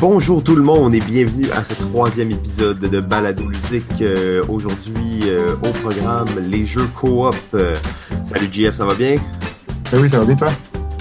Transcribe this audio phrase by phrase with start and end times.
[0.00, 4.00] Bonjour tout le monde et bienvenue à ce troisième épisode de Balado Ludique.
[4.00, 7.34] Euh, Aujourd'hui, euh, au programme, les jeux coop.
[7.54, 7.74] Euh,
[8.22, 9.16] salut GF, ça va bien?
[9.90, 10.52] Ben oui, ça va bien toi?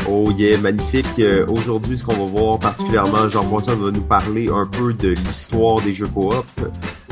[0.09, 1.05] Oh yeah, magnifique.
[1.19, 5.79] Euh, Aujourd'hui, ce qu'on va voir particulièrement, Jean-François va nous parler un peu de l'histoire
[5.81, 6.33] des jeux coop,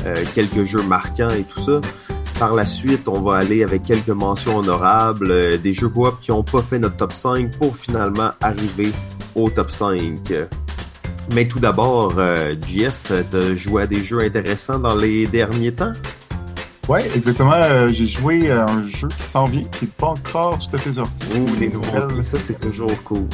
[0.04, 1.80] euh, quelques jeux marquants et tout ça.
[2.40, 6.32] Par la suite, on va aller avec quelques mentions honorables, euh, des jeux coop qui
[6.32, 8.90] n'ont pas fait notre top 5 pour finalement arriver
[9.36, 10.32] au top 5.
[11.34, 15.92] Mais tout d'abord, euh, Jeff, t'as joué à des jeux intéressants dans les derniers temps?
[16.88, 17.52] Ouais, exactement.
[17.54, 20.78] Euh, J'ai joué à un jeu qui s'en vient, qui n'est pas encore tout à
[20.78, 21.26] fait sorti.
[21.34, 23.26] Oh, les nouvelles, ça c'est toujours cool.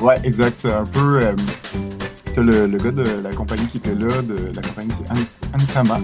[0.00, 0.58] Ouais, exact.
[0.62, 1.20] C'est un peu.
[1.22, 1.32] Euh,
[2.36, 6.00] le, le gars de la compagnie qui était là, de la compagnie c'est An- Ankama,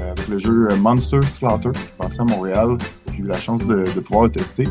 [0.00, 2.76] euh, avec le jeu Monster Slaughter, qui est passé à Montréal.
[3.12, 4.66] J'ai eu la chance de, de pouvoir le tester.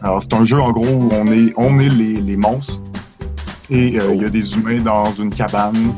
[0.00, 2.80] Alors, c'est un jeu en gros où on est, on est les, les monstres.
[3.70, 5.92] Et euh, il y a des humains dans une cabane,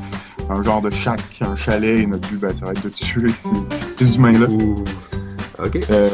[0.48, 3.28] un genre de shack, un chalet, et notre but, ben, ça va être de tuer
[3.30, 4.46] ces, ces humains-là.
[5.90, 6.08] Euh,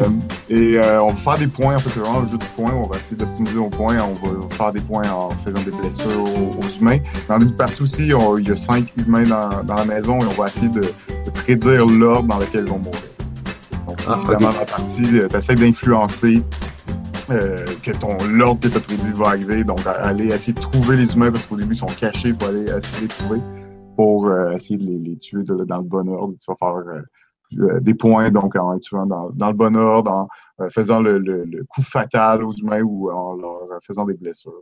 [0.50, 2.72] et euh, on va faire des points, en fait, c'est vraiment un jeu de points.
[2.74, 3.96] On va essayer d'optimiser nos points.
[4.02, 6.98] On va faire des points en faisant des blessures aux, aux humains.
[7.28, 10.24] Dans de partie aussi, on- il y a cinq humains dans, dans la maison et
[10.24, 13.00] on va essayer de, de prédire l'ordre dans lequel ils vont mourir.
[13.86, 16.42] Donc, Ah, évidemment, dans la partie, tu essaies d'influencer
[17.30, 19.64] euh, que ton l'ordre que tu as prédit va arriver.
[19.64, 22.28] Donc, aller essayer de trouver les humains parce qu'au début, ils sont cachés.
[22.28, 23.40] Il faut aller essayer de les trouver
[23.96, 26.34] pour euh, essayer de les, les tuer de- dans le bon ordre.
[26.38, 26.76] Tu vas faire
[27.58, 31.18] euh, des points donc en les tuant dans, dans le bon ordre, en faisant le,
[31.18, 34.52] le- le coup fatal aux humains ou en leur faisant des blessures.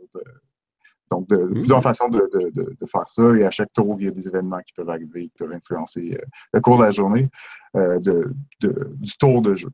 [1.11, 3.23] Donc, de, de plusieurs façons de, de- de- de faire ça.
[3.37, 6.17] Et à chaque tour, il y a des événements qui peuvent arriver, qui peuvent influencer
[6.19, 7.29] euh, le cours de la journée
[7.75, 9.69] euh, du tour de jeu.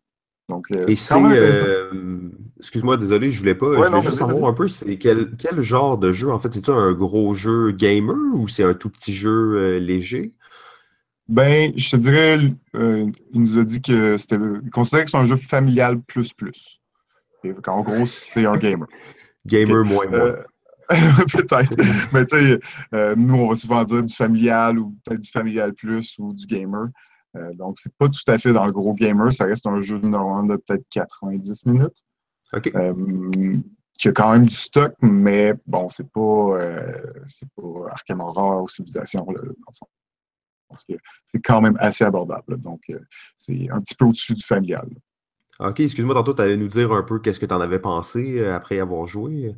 [0.51, 1.63] Donc, euh, Et c'est intéressant.
[1.65, 2.19] euh,
[2.59, 3.67] Excuse-moi, désolé, je voulais pas.
[3.67, 6.39] Ouais, je non, voulais juste savoir un peu, c'est quel, quel genre de jeu en
[6.39, 6.53] fait?
[6.53, 10.33] C'est-tu un gros jeu gamer ou c'est un tout petit jeu euh, léger?
[11.29, 12.37] Ben, je te dirais,
[12.75, 14.35] euh, il nous a dit que c'était.
[14.63, 16.81] Il considérait que c'est un jeu familial plus plus.
[17.45, 18.87] Et qu'en gros, c'est un gamer.
[19.47, 20.19] Gamer moins moins.
[20.19, 20.35] Euh,
[21.33, 21.73] peut-être.
[22.11, 22.59] Mais tu sais,
[22.93, 26.45] euh, nous, on va souvent dire du familial ou peut-être du familial plus ou du
[26.45, 26.89] gamer.
[27.37, 29.31] Euh, donc, c'est pas tout à fait dans le gros gamer.
[29.33, 32.03] Ça reste un jeu de normal de peut-être 90 minutes.
[32.53, 32.71] Ok.
[32.75, 32.93] Euh,
[33.97, 36.91] qui a quand même du stock, mais bon, c'est pas, euh,
[37.27, 39.25] c'est pas Arkham Horror ou Civilization.
[39.31, 39.89] Là, dans le sens-
[40.67, 40.93] parce que
[41.27, 42.43] c'est quand même assez abordable.
[42.47, 42.57] là.
[42.57, 42.99] donc, euh,
[43.37, 44.87] c'est un petit peu au-dessus du familial.
[44.89, 45.69] là.
[45.69, 48.39] Ok, excuse-moi, tantôt, tu allais nous dire un peu qu'est-ce que tu en avais pensé
[48.39, 49.53] euh, après avoir joué?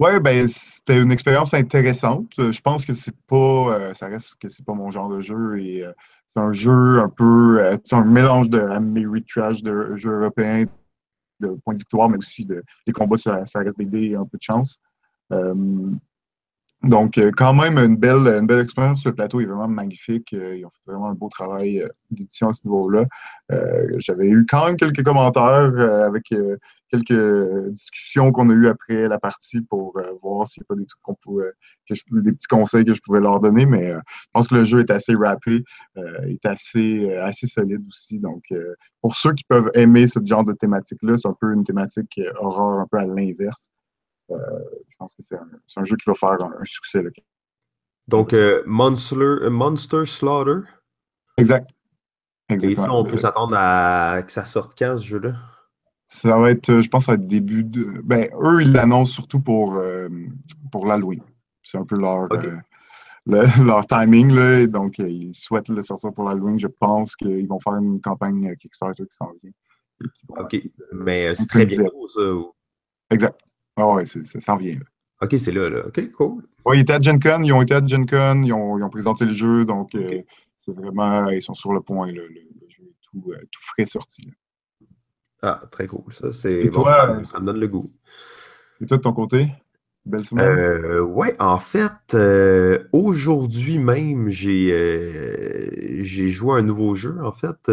[0.00, 2.32] Ouais, ben c'était une expérience intéressante.
[2.36, 5.60] Je pense que c'est pas, euh, ça reste que c'est pas mon genre de jeu
[5.60, 5.92] et euh,
[6.26, 10.64] c'est un jeu un peu, euh, c'est un mélange de Ameritrash, de jeux européens,
[11.38, 14.16] de points de victoire, mais aussi de les combats, ça, ça reste des dés et
[14.16, 14.80] un peu de chance.
[16.82, 19.06] Donc, quand même, une belle, une belle expérience.
[19.06, 20.32] Le plateau est vraiment magnifique.
[20.32, 23.06] Ils ont fait vraiment un beau travail d'édition à ce niveau-là.
[23.98, 25.72] J'avais eu quand même quelques commentaires
[26.04, 26.30] avec
[26.96, 30.80] quelques discussions qu'on a eues après la partie pour euh, voir s'il n'y a pas
[30.80, 31.52] des trucs qu'on pouvait,
[31.88, 33.66] que je, des petits conseils que je pouvais leur donner.
[33.66, 35.64] Mais euh, je pense que le jeu est assez rappé,
[35.96, 38.18] euh, est assez, euh, assez solide aussi.
[38.18, 41.64] Donc, euh, pour ceux qui peuvent aimer ce genre de thématique-là, c'est un peu une
[41.64, 43.68] thématique euh, horreur un peu à l'inverse.
[44.30, 44.36] Euh,
[44.88, 45.36] je pense que c'est
[45.80, 47.02] un, jeu qui va faire un, un succès.
[47.02, 47.10] Là.
[48.08, 50.66] Donc, euh, Monster, euh, Monster Slaughter?
[51.38, 51.70] Exact.
[52.50, 53.00] Et ça, Exactement.
[53.00, 55.34] on peut s'attendre à que ça sorte quand, ce jeu-là?
[56.06, 58.00] Ça va être, euh, je pense, ça va être début de.
[58.04, 60.08] Ben, eux, ils l'annoncent surtout pour, euh,
[60.70, 61.22] pour l'Halloween.
[61.62, 62.56] C'est un peu leur, euh,
[63.26, 64.66] le- leur timing, là.
[64.66, 66.58] Donc, euh, ils souhaitent le sortir pour l'Halloween.
[66.58, 69.52] Je pense qu'ils vont faire une campagne Kickstarter qui s'en vient.
[70.28, 70.60] Ok,
[70.92, 72.32] mais c'est très bientôt, ça.
[72.34, 72.52] ou-
[73.10, 73.40] Exact.
[73.76, 74.74] Ah ouais, c'est- ça s'en vient.
[74.74, 74.84] là.
[75.22, 75.86] Ok, c'est là, là.
[75.86, 76.44] Ok, cool.
[76.66, 78.82] Ouais, ils étaient à Gen Con, ils ont été à Gen Con, ils ont, ils
[78.82, 80.22] ont présenté le jeu, donc euh,
[80.58, 83.60] c'est vraiment, ils sont sur le point, là, le, le jeu est tout, euh, tout
[83.62, 84.26] frais sorti.
[84.26, 84.32] là.
[85.44, 86.12] Ah, très cool.
[86.12, 87.92] Ça, c'est bon, toi, ça, euh, ça me donne le goût.
[88.80, 89.48] Et toi, de ton côté,
[90.06, 90.60] belle semaine?
[90.60, 97.16] Euh, ouais, en fait, euh, aujourd'hui même, j'ai euh, j'ai joué à un nouveau jeu,
[97.24, 97.68] en fait,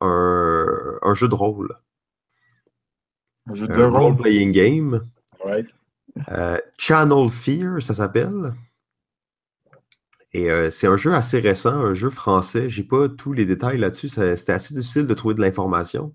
[0.00, 1.76] un, un jeu de rôle.
[3.46, 4.12] un jeu de Un rôle?
[4.14, 5.02] role-playing game.
[6.28, 8.54] Euh, Channel Fear, ça s'appelle.
[10.34, 12.68] Et euh, c'est un jeu assez récent, un jeu français.
[12.68, 14.08] J'ai pas tous les détails là-dessus.
[14.08, 16.14] C'était assez difficile de trouver de l'information.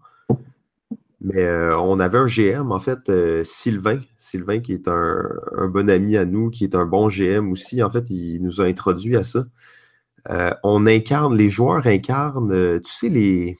[1.21, 3.99] Mais euh, on avait un GM, en fait, euh, Sylvain.
[4.17, 5.29] Sylvain, qui est un,
[5.69, 7.81] bon ami à nous, qui est un bon GM aussi.
[7.83, 9.43] En fait, il nous a introduit à ça.
[10.29, 13.57] Euh, on incarne, les joueurs incarnent, tu sais, les,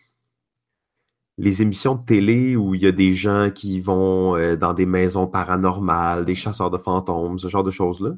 [1.38, 5.28] les émissions de télé où il y a des gens qui vont dans des maisons
[5.28, 8.12] paranormales, des chasseurs de fantômes, ce genre de choses-là.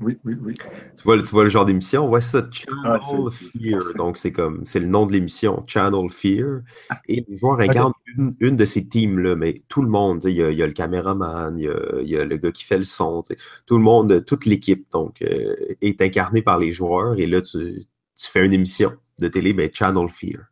[0.00, 0.54] Oui, oui, oui.
[0.96, 2.08] Tu vois, tu vois le genre d'émission?
[2.08, 2.98] Ouais, ça, Channel Ah,
[3.30, 3.94] Fear.
[3.96, 6.60] Donc, c'est comme, c'est le nom de l'émission, Channel Fear.
[7.08, 10.42] Et les joueurs incarnent une, une de ces teams-là, mais tout le monde, il y
[10.42, 12.64] a, il y a le caméraman, il y a, il y a le gars qui
[12.64, 13.24] fait le son,
[13.66, 17.18] tout le monde, toute l'équipe, donc, euh, est incarnée par les joueurs.
[17.18, 17.80] Et là, tu,
[18.14, 20.42] tu fais une émission de télé, mais Channel Fear.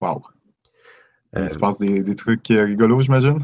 [0.00, 0.22] Wow.
[1.36, 3.38] Euh, Il se passe des, des trucs euh, rigolos, j'imagine?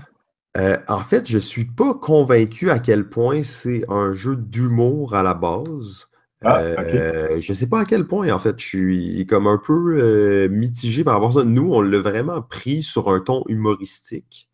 [0.58, 5.22] Euh, en fait, je suis pas convaincu à quel point c'est un jeu d'humour à
[5.22, 6.08] la base.
[6.44, 9.96] Ah, Euh, Je sais pas à quel point, en fait, je suis comme un peu
[10.00, 11.44] euh, mitigé par rapport à ça.
[11.44, 14.49] Nous, on l'a vraiment pris sur un ton humoristique.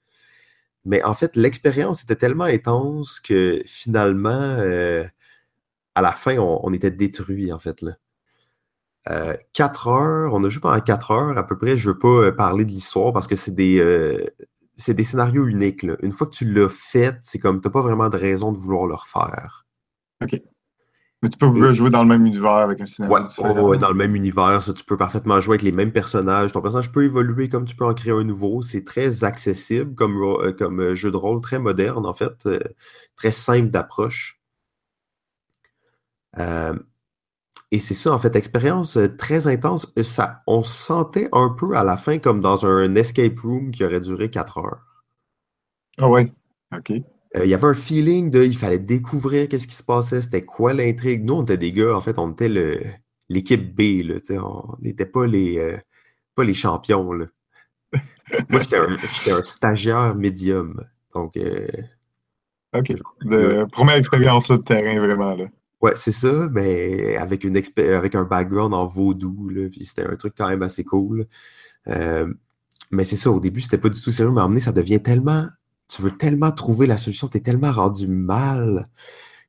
[0.85, 4.59] Mais en fait, l'expérience était tellement intense que finalement,
[5.95, 7.93] à la fin, on, on était détruits, en fait, là.
[9.09, 11.77] Euh, quatre heures, on a joué pendant quatre heures à peu près.
[11.77, 14.19] Je veux pas euh, parler de l'histoire parce que c'est des, euh,
[14.79, 15.83] c'est des scénarios uniques.
[15.83, 15.97] là.
[16.03, 18.87] Une fois que tu l'as fait, c'est comme t'as pas vraiment de raison de vouloir
[18.87, 19.67] le refaire.
[21.21, 23.95] Mais tu peux jouer dans le même univers avec un scénario Ouais, oh, dans le
[23.95, 26.53] même univers, ça, tu peux parfaitement jouer avec les mêmes personnages.
[26.53, 28.63] Ton personnage peut évoluer comme tu peux en créer un nouveau.
[28.63, 32.61] C'est très accessible comme, euh, comme euh, jeu de rôle, très moderne en fait, euh,
[33.17, 34.41] très simple d'approche.
[36.39, 36.75] Euh,
[37.71, 39.93] et c'est ça, en fait, expérience euh, très intense.
[39.99, 43.71] Euh, Ça, on se sentait un peu à la fin comme dans un escape room
[43.71, 44.81] qui aurait duré 4 heures.
[45.99, 46.33] Ah ouais.
[46.77, 46.93] OK.
[47.37, 50.41] Euh, il y avait un feeling de, il fallait découvrir qu'est-ce qui se passait, c'était
[50.41, 51.25] quoi l'intrigue.
[51.25, 52.81] Nous, on était des gars, en fait, on était le,
[53.29, 55.77] l'équipe B, là, on n'était pas les, euh,
[56.35, 57.27] pas les champions, là.
[58.49, 60.85] Moi, j'étais un, j'étais un stagiaire médium.
[61.15, 61.67] Donc, euh,
[62.75, 62.95] OK.
[63.23, 65.35] De, première expérience de terrain, vraiment.
[65.35, 65.47] Là.
[65.81, 70.17] Ouais, c'est ça, mais avec, une avec un background en vaudou, là, puis c'était un
[70.17, 71.27] truc quand même assez cool.
[71.89, 72.33] Euh,
[72.91, 74.61] mais c'est ça, au début, c'était pas du tout sérieux, mais à un moment donné,
[74.61, 75.47] ça devient tellement.
[75.89, 78.89] Tu veux tellement trouver la solution, t'es tellement rendu mal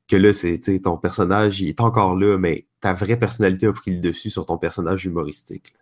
[0.08, 3.92] que là, c'est, ton personnage, il est encore là, mais ta vraie personnalité a pris
[3.92, 5.74] le dessus sur ton personnage humoristique.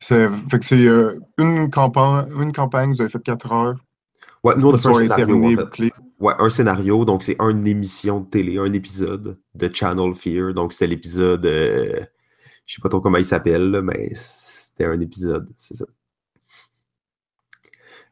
[0.00, 3.76] C'est- Fait que c'est euh, une, campagne, une campagne, vous avez fait 4 heures.
[4.44, 5.90] Ouais, nous, on a un scénario, en fait.
[6.18, 10.54] Ouais, un scénario, donc c'est une émission de télé, un épisode de Channel Fear.
[10.54, 12.00] Donc c'était l'épisode, euh,
[12.64, 15.84] je sais pas trop comment il s'appelle, mais c'était un épisode, c'est ça.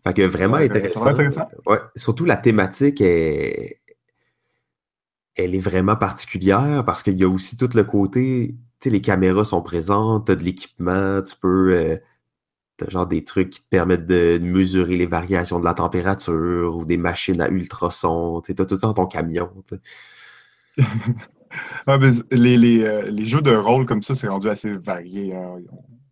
[0.07, 1.07] Fait que vraiment Ouais, intéressant.
[1.07, 1.49] intéressant.
[1.67, 3.81] Ouais, surtout la thématique est,
[5.35, 9.01] elle est vraiment particulière parce qu'il y a aussi tout le côté, tu sais, les
[9.01, 11.97] caméras sont présentes, t'as de l'équipement, tu peux, euh,
[12.77, 16.85] t'as genre des trucs qui te permettent de mesurer les variations de la température ou
[16.85, 19.51] des machines à ultrasons, t'as tout ça dans ton camion.
[21.87, 25.35] Ah, mais les, les, euh, les jeux de rôle comme ça, c'est rendu assez varié.
[25.37, 25.57] hein.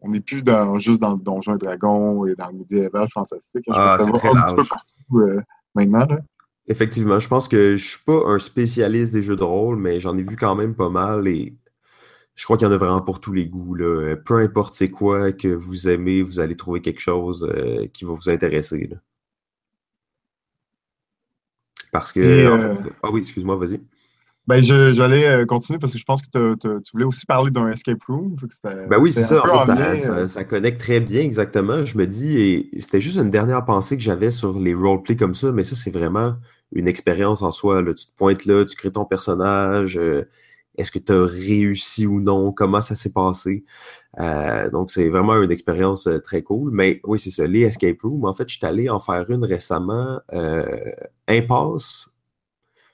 [0.01, 3.65] On n'est plus dans, juste dans le Donjon et Dragon et dans le médiéval fantastique.
[3.69, 3.75] hein.
[3.75, 5.41] Ah, ça très va un petit peu partout euh,
[5.75, 6.07] maintenant.
[6.07, 6.19] Là.
[6.69, 10.17] Effectivement, je pense que je suis pas un spécialiste des jeux de rôle, mais j'en
[10.17, 11.55] ai vu quand même pas mal et
[12.35, 13.75] je crois qu'il y en a vraiment pour tous les goûts.
[13.75, 13.85] Là.
[13.85, 18.05] Euh, Peu importe c'est quoi que vous aimez, vous allez trouver quelque chose euh, qui
[18.05, 18.87] va vous intéresser.
[18.91, 18.97] là.
[21.91, 22.21] Parce que.
[22.49, 23.81] En euh, fait- Ah oui, excuse-moi, vas-y.
[24.49, 28.35] Ben, j'allais continuer parce que je pense que tu voulais aussi parler d'un escape room.
[28.65, 29.41] Ben oui, c'est ça.
[29.49, 31.85] En fait, ça, ça- ça connecte très bien, exactement.
[31.87, 35.37] Je me dis, et c'était juste une dernière pensée que j'avais sur les roleplays comme
[35.37, 36.35] ça, mais ça, c'est vraiment
[36.73, 37.83] une expérience en soi.
[37.83, 37.95] là.
[37.95, 39.97] Tu te pointes là, tu crées ton personnage.
[39.97, 40.25] euh,
[40.77, 42.53] Est-ce que tu as réussi ou non?
[42.53, 43.65] Comment ça s'est passé?
[44.21, 46.71] Euh, donc, c'est vraiment une expérience euh, très cool.
[46.73, 48.25] Mais oui, c'est ça, les escape rooms.
[48.25, 50.93] En fait, je suis allé en faire une récemment, euh,
[51.29, 52.09] Impasse,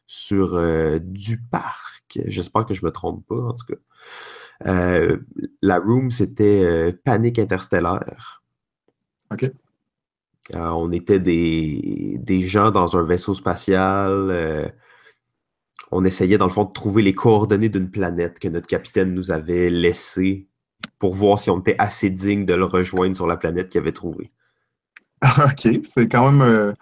[0.07, 0.59] sur
[1.01, 2.19] du parc.
[2.27, 5.17] J'espère que je me trompe pas, en tout cas.
[5.63, 8.43] La room, c'était Panique interstellaire.
[9.31, 9.53] OK.
[10.55, 14.73] On était des, des gens dans un vaisseau spatial.
[15.93, 19.15] Euh, on essayait, dans le fond, de trouver les coordonnées d'une planète que notre capitaine
[19.15, 20.47] nous avait laissée
[20.99, 23.93] pour voir si on était assez digne de le rejoindre sur la planète qu'il avait
[23.93, 24.31] trouvée.
[25.23, 26.73] OK, c'est quand même euh,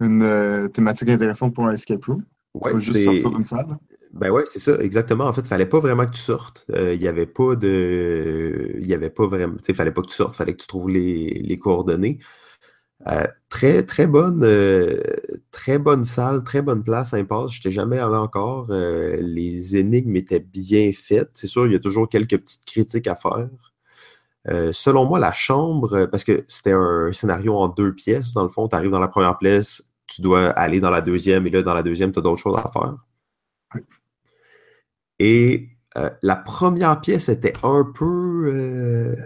[0.00, 2.24] une euh, thématique intéressante pour un escape room.
[2.54, 3.76] Ouais, Faut juste c'est- sortir d'une salle.
[4.12, 5.24] Ben ouais, c'est ça, exactement.
[5.24, 6.64] En fait, il fallait pas vraiment que tu sortes.
[6.70, 8.76] Euh, Il y avait pas de.
[8.78, 9.54] Il y avait pas vraiment.
[9.56, 11.56] Tu sais, il fallait pas que tu sortes, il fallait que tu trouves les, les
[11.58, 12.18] coordonnées.
[13.06, 15.02] Euh, très, très bonne, euh,
[15.50, 17.52] très bonne salle, très bonne place, impasse.
[17.52, 18.68] Je n'étais jamais allé encore.
[18.70, 21.30] Euh, les énigmes étaient bien faites.
[21.34, 23.48] C'est sûr, il y a toujours quelques petites critiques à faire.
[24.72, 28.68] Selon moi, la chambre, parce que c'était un scénario en deux pièces, dans le fond,
[28.68, 31.72] tu arrives dans la première pièce, tu dois aller dans la deuxième, et là, dans
[31.74, 32.94] la deuxième, tu as d'autres choses à faire.
[35.18, 35.70] Et
[36.22, 39.16] la première pièce était un peu,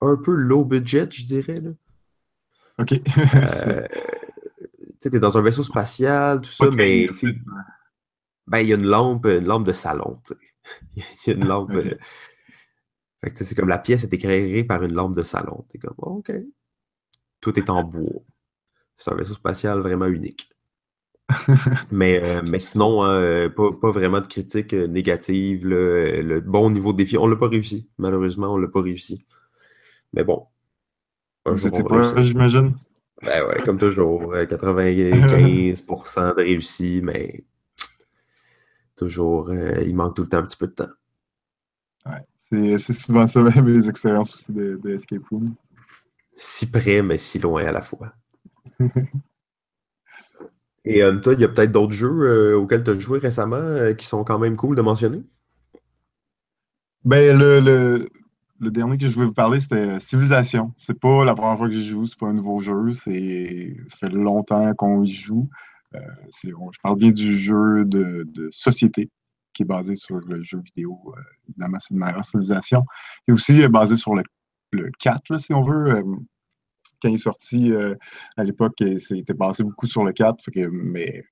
[0.00, 1.60] un peu low budget, je dirais.
[1.60, 1.70] Là.
[2.78, 2.92] OK.
[2.92, 3.86] Euh,
[5.00, 7.08] tu es dans un vaisseau spatial, tout ça, mais
[8.46, 10.20] ben, il y a une lampe, une lampe de salon.
[10.96, 11.72] Il y a une lampe.
[11.72, 11.94] Euh,
[13.34, 15.64] c'est comme la pièce est éclairée par une lampe de salon.
[15.70, 16.32] T'es comme OK.
[17.40, 18.22] Tout est en bois.
[18.96, 20.50] C'est un vaisseau spatial vraiment unique.
[21.90, 25.66] mais, euh, mais sinon, hein, euh, pas, vraiment de critique négative.
[25.66, 27.88] Le, bon niveau de défi, on l'a pas réussi.
[27.98, 29.24] Malheureusement, on l'a pas réussi.
[30.12, 30.46] Mais bon.
[31.56, 32.74] C'était pas j'imagine.
[33.22, 37.44] Ben ouais, comme toujours, 95% de réussi, mais
[38.96, 40.90] toujours, euh, il manque tout le temps un petit peu de temps.
[42.06, 45.54] Ouais, c'est souvent ça, même les expériences aussi de, Escape Room.
[46.32, 48.12] Si près, mais si loin à la fois.
[50.86, 53.94] Et euh, toi, il y a peut-être d'autres jeux euh, auxquels tu as joué récemment
[53.96, 55.22] qui sont quand même cool de mentionner?
[57.04, 58.10] Ben, le, le,
[58.60, 60.72] le dernier que je voulais vous parler, c'était Civilisation.
[60.78, 62.92] C'est pas la première fois que j'y joue, c'est pas un nouveau jeu.
[62.92, 65.48] Ça fait longtemps qu'on y joue.
[65.94, 66.00] Euh,
[66.42, 69.10] je parle bien du jeu de, société
[69.52, 70.98] qui est basé sur le jeu vidéo.
[71.16, 72.84] Euh, évidemment, c'est une civilisation.
[73.28, 74.22] Et aussi euh, basé sur le,
[74.98, 76.02] 4, si on veut
[77.04, 77.70] quand il est sorti
[78.36, 80.50] à l'époque, c'était basé beaucoup sur le 4.
[80.70, 81.24] mais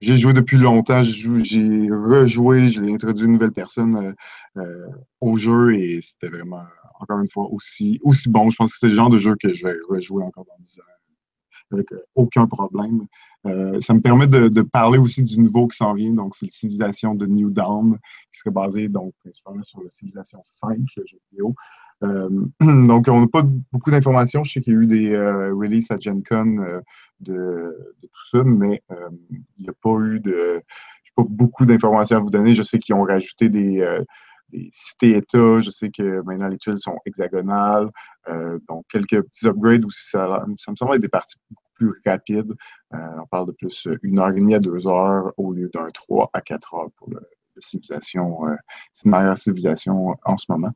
[0.00, 4.14] j'ai joué depuis longtemps, j'ai rejoué, j'ai introduit une nouvelle personne
[5.20, 6.64] au jeu et c'était vraiment,
[6.98, 8.50] encore une fois, aussi, aussi bon.
[8.50, 10.80] Je pense que c'est le genre de jeu que je vais rejouer encore dans 10
[10.80, 10.92] ans
[11.72, 13.06] avec aucun problème.
[13.46, 16.12] Euh, ça me permet de, parler aussi du nouveau qui s'en vient.
[16.12, 17.98] Donc, c'est la civilisation de New Dawn,
[18.30, 21.54] qui serait basée donc principalement sur la civilisation 5, le jeu vidéo.
[22.02, 22.28] Euh,
[22.86, 24.44] donc, on n'a pas beaucoup d'informations.
[24.44, 26.80] Je sais qu'il y a eu des euh, releases à Gen Con
[27.20, 28.82] de, tout ça, mais
[29.58, 30.62] il n'y a pas eu de.
[31.14, 32.54] pas beaucoup d'informations à vous donner.
[32.54, 33.86] Je sais qu'ils ont rajouté des,
[34.70, 35.60] cités-États.
[35.60, 37.90] Je sais que maintenant les tuiles sont hexagonales.
[38.68, 40.08] donc, quelques petits upgrades aussi.
[40.08, 41.38] Ça, me semble être des parties
[42.04, 42.54] rapide.
[42.94, 45.90] Euh, on parle de plus une heure et demie à deux heures au lieu d'un
[45.90, 47.20] trois à quatre heures pour la
[47.58, 48.46] civilisation.
[48.46, 48.56] Euh,
[48.92, 50.72] c'est une meilleure civilisation en ce moment.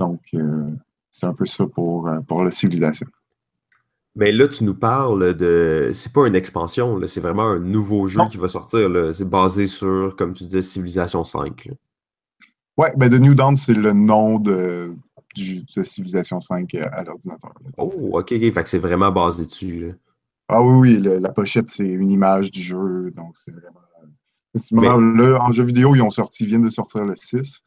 [0.00, 0.66] Donc, euh,
[1.10, 3.06] c'est un peu ça pour, pour la civilisation.
[4.16, 5.90] Mais là, tu nous parles de.
[5.94, 8.90] C'est pas une expansion, c'est vraiment un nouveau jeu qui va sortir.
[9.14, 11.68] C'est basé sur, comme tu disais, Civilisation 5.
[12.76, 14.94] Oui, ben The New Dawn, c'est le nom de,
[15.36, 17.52] de Civilisation 5 à, l'ordinateur.
[17.76, 18.52] Oh, ok, ok.
[18.52, 19.94] Fait que c'est vraiment basé dessus.
[20.48, 23.12] Ah oui, oui, la pochette, c'est une image du jeu.
[23.14, 23.52] Donc, c'est
[24.74, 24.98] vraiment.
[24.98, 27.62] là, en jeu vidéo, ils ont sorti, viennent de sortir le 6.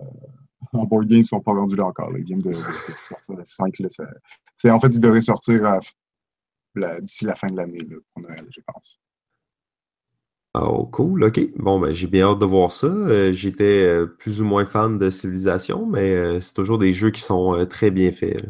[0.00, 0.04] Euh,
[0.72, 2.10] en board game, ils ne sont pas rendus là encore.
[2.16, 2.54] Ils viennent de,
[2.94, 3.74] sortir le 5.
[4.56, 5.78] c'est, en fait, ils devraient sortir
[7.00, 9.00] d'ici la fin de l'année pour Noël, je pense.
[10.56, 11.40] Oh, cool, ok.
[11.56, 12.86] Bon, ben, j'ai bien hâte de voir ça.
[12.86, 17.22] Euh, j'étais euh, plus ou moins fan de Civilisation, mais c'est toujours des jeux qui
[17.22, 18.46] sont très bien faits.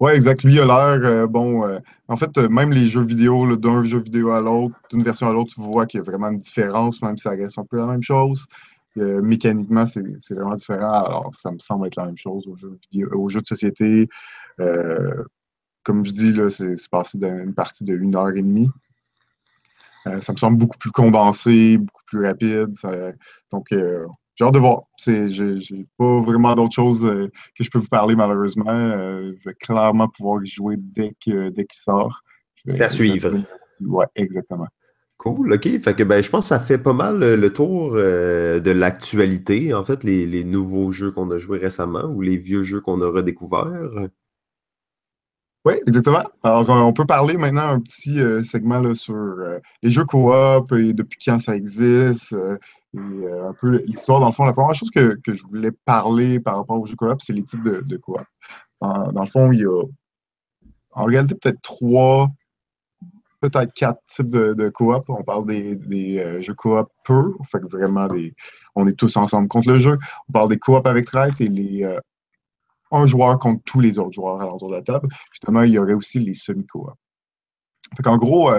[0.00, 0.42] Oui, exact.
[0.42, 1.78] Lui a l'air, euh, bon, euh,
[2.08, 5.32] en fait, euh, même les jeux vidéo, d'un jeu vidéo à l'autre, d'une version à
[5.32, 7.76] l'autre, tu vois qu'il y a vraiment une différence, même si ça reste un peu
[7.76, 8.46] la même chose.
[8.96, 11.04] Mécaniquement, c'est vraiment différent.
[11.04, 14.08] Alors, ça me semble être la même chose aux jeux, vidéo, aux jeux de société.
[15.82, 18.70] comme je dis, là, c'est passé d'une partie de une heure et demie.
[20.04, 22.72] ça me semble beaucoup plus condensé, beaucoup plus rapide.
[23.50, 23.72] donc,
[24.34, 24.82] j'ai hâte de voir.
[24.98, 28.68] J'ai pas vraiment d'autres choses euh, que je peux vous parler, malheureusement.
[28.68, 32.22] Euh, je vais clairement pouvoir y jouer dès qu'il dès sort.
[32.66, 33.44] C'est à suivre.
[33.80, 34.66] Oui, exactement.
[35.24, 35.68] Cool, OK.
[35.80, 39.72] Fait que ben, je pense que ça fait pas mal euh, le tour de l'actualité,
[39.74, 43.08] en fait, les, nouveaux jeux qu'on a joués récemment ou les vieux jeux qu'on a
[43.08, 44.08] redécouverts.
[45.64, 46.24] Oui, exactement.
[46.42, 49.16] Alors, on peut parler maintenant un petit segment là, sur
[49.82, 52.36] les jeux coop et depuis quand ça existe,
[52.94, 56.38] et euh, un peu l'histoire, dans le fond, la première chose que, je voulais parler
[56.38, 58.20] par rapport aux jeux coop, c'est les types de, de coop.
[58.80, 59.82] dans le fond, il y a
[60.92, 62.30] en réalité peut-être trois,
[63.48, 65.04] peut-être quatre types de, de coop.
[65.08, 68.08] On parle des, euh, jeux coop peu, fait que vraiment
[68.74, 69.98] on est tous ensemble contre le jeu.
[70.28, 72.00] On parle des coop avec traite et les euh,
[72.90, 75.08] un joueur contre tous les autres joueurs à l'entour de la table.
[75.32, 76.90] Justement, il y aurait aussi les semi-coop.
[78.04, 78.50] En gros,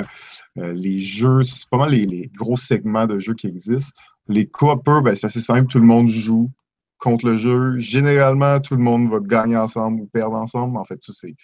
[0.56, 3.94] les jeux, c'est pas mal les, gros segments de jeux qui existent.
[4.28, 6.52] Les coopers, ben, c'est assez simple, tout le monde joue
[6.98, 7.78] contre le jeu.
[7.80, 10.78] Généralement, tout le monde va gagner ensemble ou perdre ensemble.
[10.78, 11.36] En fait, ça, c'est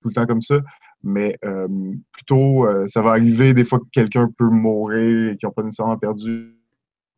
[0.00, 0.60] tout le temps comme ça.
[1.02, 1.68] Mais euh,
[2.12, 5.62] plutôt, euh, ça va arriver des fois que quelqu'un peut mourir et qu'ils n'ont pas
[5.62, 6.56] nécessairement perdu,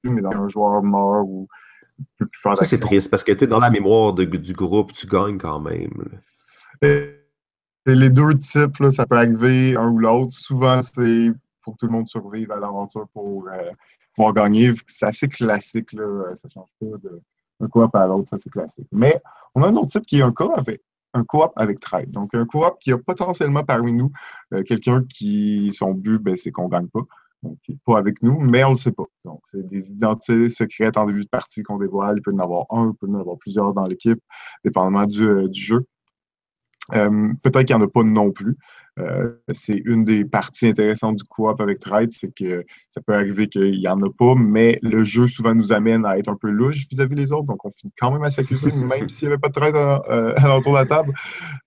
[0.04, 1.48] mais dans un joueur mort ou
[2.18, 4.92] peut plus faire Ça, c'est triste parce que tu es dans la mémoire du groupe,
[4.92, 5.90] tu gagnes quand même.
[6.82, 10.32] les deux types, là, ça peut arriver un ou l'autre.
[10.32, 13.70] Souvent, c'est faut que tout le monde survive à l'aventure pour, euh,
[14.14, 14.72] pouvoir gagner.
[14.86, 16.34] C'est assez classique, là.
[16.34, 16.86] ça ne change pas
[17.60, 18.88] d'un coop à l'autre, c'est classique.
[18.92, 19.20] Mais
[19.54, 20.82] on a un autre type qui est un coop avec,
[21.14, 22.10] un coop avec trade.
[22.10, 24.10] Donc, un coop qui a potentiellement parmi nous
[24.54, 27.02] euh, quelqu'un qui, son but, ben, c'est qu'on ne gagne pas.
[27.42, 29.06] Donc, il n'est pas avec nous, mais on ne le sait pas.
[29.24, 32.16] Donc, c'est des identités secrètes en début de partie qu'on dévoile.
[32.18, 34.20] Il peut y en avoir un, il peut y en avoir plusieurs dans l'équipe,
[34.64, 35.86] dépendamment du, euh, jeu.
[36.94, 38.56] Euh, peut-être qu'il n'y en a pas non plus.
[39.00, 43.48] Euh, c'est une des parties intéressantes du coop avec Trade, c'est que ça peut arriver
[43.48, 46.50] qu'il n'y en a pas, mais le jeu souvent nous amène à être un peu
[46.50, 49.40] louche vis-à-vis des autres, donc on finit quand même à s'accuser, même s'il n'y avait
[49.40, 51.14] pas de trade à, euh, l'entour de la table.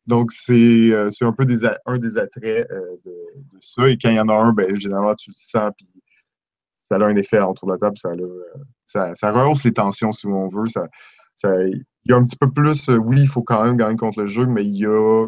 [0.06, 2.68] Donc c'est un peu des, un des attraits
[3.06, 3.14] de,
[3.62, 5.88] ça, et quand il y en a un, ben, généralement tu le sens, puis
[6.90, 7.98] ça a un effet autour de la table,
[8.86, 10.88] ça, ça, rehausse les tensions si on veut, ça,
[11.66, 14.28] il y a un petit peu plus, oui, il faut quand même gagner contre le
[14.28, 15.26] jeu, mais il y a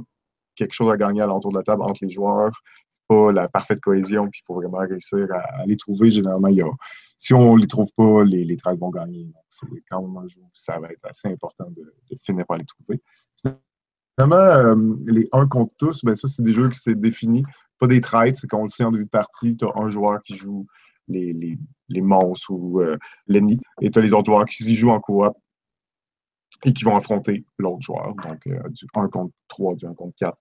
[0.56, 2.62] quelque chose à gagner à l'entour de la table entre les joueurs.
[2.90, 6.12] C'est pas la parfaite cohésion, puis il faut vraiment réussir à, les trouver.
[6.12, 6.70] Généralement, il y a,
[7.18, 9.26] si on les trouve pas, les, les trades vont gagner.
[9.26, 13.02] Donc, c'est quand on joue, ça va être assez important de, finir par les trouver.
[14.18, 17.44] Finalement, euh, les un contre tous, ben ça, c'est des jeux qui s'est défini.
[17.80, 20.22] Pas des trades, c'est qu'on le sait en début de partie, tu as un joueur
[20.24, 20.66] qui joue
[21.08, 21.58] les, les,
[21.90, 22.98] les monstres ou euh,
[23.28, 25.36] l'ennemi, et tu as les autres joueurs qui y jouent en coop
[26.64, 28.14] et qui vont affronter l'autre joueur.
[28.16, 30.38] Donc, euh, du 1 contre 3, du 1 contre 4,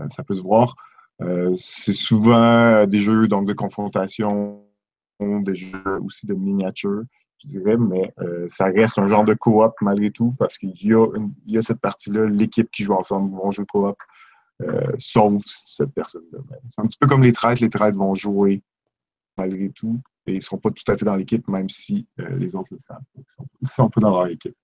[0.00, 0.76] euh, ça peut se voir.
[1.22, 4.62] Euh, c'est souvent des jeux donc, de confrontation,
[5.20, 7.04] des jeux aussi de miniature,
[7.42, 8.12] je dirais, mais
[8.48, 12.70] ça reste un genre de coop malgré tout, parce qu'il y, a cette partie-là, l'équipe
[12.70, 13.96] qui joue ensemble vont jouer coop,
[14.98, 16.38] sauf cette personne-là.
[16.68, 18.62] C'est un petit peu comme les traites, les traites vont jouer
[19.38, 22.54] malgré tout, et ils ne seront pas tout à fait dans l'équipe, même si les
[22.54, 23.00] autres le savent.
[23.16, 23.44] Ils sont,
[23.74, 24.56] sont pas dans leur équipe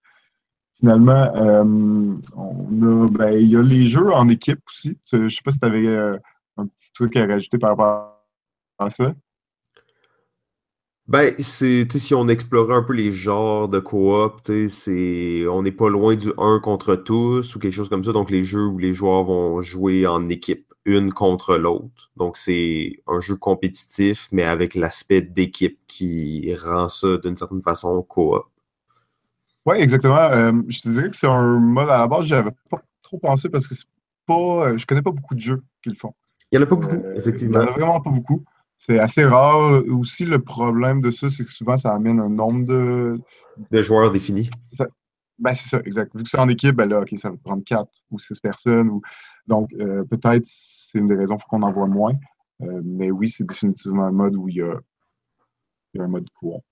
[0.83, 4.99] finalement, euh, ben, il y a les jeux en équipe aussi.
[5.13, 6.17] Je ne sais pas si tu avais euh,
[6.57, 8.19] un petit truc à rajouter par rapport
[8.79, 9.15] à ça.
[11.07, 15.89] Ben, c'est, si on explorait un peu les genres de coop, c'est, on n'est pas
[15.89, 18.11] loin du 1 contre tous ou quelque chose comme ça.
[18.11, 22.11] Donc, les jeux où les joueurs vont jouer en équipe, une contre l'autre.
[22.17, 28.03] Donc, c'est un jeu compétitif, mais avec l'aspect d'équipe qui rend ça d'une certaine façon
[28.03, 28.43] coop.
[29.65, 30.17] Oui, exactement.
[30.17, 33.49] Euh, je te dirais que c'est un mode à la base, j'avais pas trop pensé
[33.49, 33.87] parce que c'est
[34.27, 34.69] pas.
[34.69, 36.15] Euh, je connais pas beaucoup de jeux qui le font.
[36.51, 37.61] Il n'y en a pas beaucoup, euh, effectivement.
[37.61, 38.45] Il n'y en a vraiment pas beaucoup.
[38.77, 39.83] C'est assez rare.
[39.89, 43.21] Aussi, le problème de ça, c'est que souvent, ça amène un nombre de.
[43.71, 44.51] De joueurs définis.
[45.39, 46.15] Ben, c'est ça, exact.
[46.17, 48.89] Vu que c'est en équipe, ben là, OK, ça va prendre quatre ou six personnes.
[48.89, 49.03] Ou...
[49.47, 52.15] Donc, peut-être c'est une des raisons pour qu'on en voit moins.
[52.61, 54.75] mais oui, c'est définitivement un mode où il y a,
[55.95, 56.63] il y a un mode courant.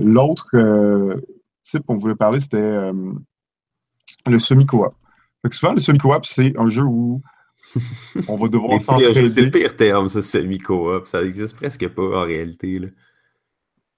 [0.00, 0.48] L'autre
[1.64, 3.12] type qu'on voulait parler, c'était euh,
[4.26, 4.94] le semi-coop.
[5.50, 7.22] Souvent, le semi-coop, c'est un jeu où
[8.28, 9.28] on va devoir s'entraider.
[9.28, 11.06] C'est le pire terme, ça, semi-coop.
[11.06, 12.78] Ça n'existe presque pas en réalité.
[12.78, 12.88] Là.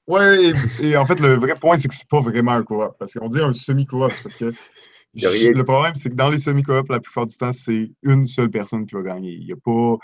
[0.07, 0.53] Ouais,
[0.83, 2.93] et, en fait, le vrai point, c'est que c'est pas vraiment un coop.
[2.99, 4.53] Parce qu'on dit un semi-coop, parce que
[5.15, 8.87] le problème, c'est que dans les semi-coop, la plupart du temps, c'est une seule personne
[8.87, 9.33] qui va gagner.
[9.33, 9.97] Il n'y a pas,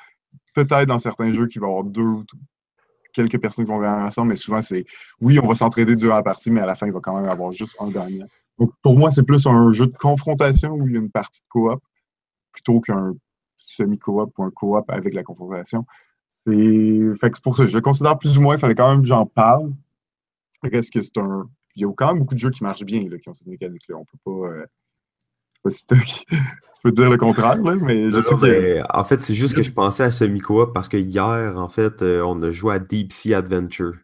[0.54, 2.24] peut-être dans certains jeux, qu'il va y avoir deux ou
[3.12, 4.84] quelques personnes qui vont gagner ensemble, mais souvent, c'est
[5.20, 7.28] oui, on va s'entraider durant la partie, mais à la fin, il va quand même
[7.28, 8.26] avoir juste un gagnant.
[8.58, 11.42] Donc, pour moi, c'est plus un jeu de confrontation où il y a une partie
[11.42, 11.82] de coop
[12.52, 13.14] plutôt qu'un
[13.58, 15.86] semi-coop ou un coop avec la confrontation.
[16.44, 19.72] C'est pour ça, je considère plus ou moins, il fallait quand même que j'en parle.
[20.62, 21.48] Reste que c'est un.
[21.74, 23.96] Il y a quand même beaucoup de jeux qui marchent bien, qui ont cette mécanique-là.
[23.96, 24.48] On peut pas.
[24.48, 24.66] Euh,
[26.82, 28.82] peux dire le contraire, mais je sais que...
[28.96, 32.22] En fait, c'est juste que je pensais à semi-coop parce que hier, en fait, euh,
[32.22, 33.94] on a joué à Deep Sea Adventure.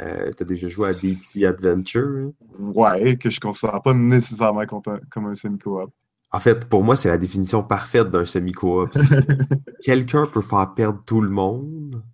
[0.00, 2.06] Euh, T'as déjà joué à Deep Sea Adventure?
[2.06, 2.32] Hein?
[2.58, 5.90] Ouais, que je ne considère pas nécessairement comme un semi-coop.
[6.32, 8.90] En fait, pour moi, c'est la définition parfaite d'un semi-coop.
[9.82, 12.04] Quelqu'un peut faire perdre tout le monde,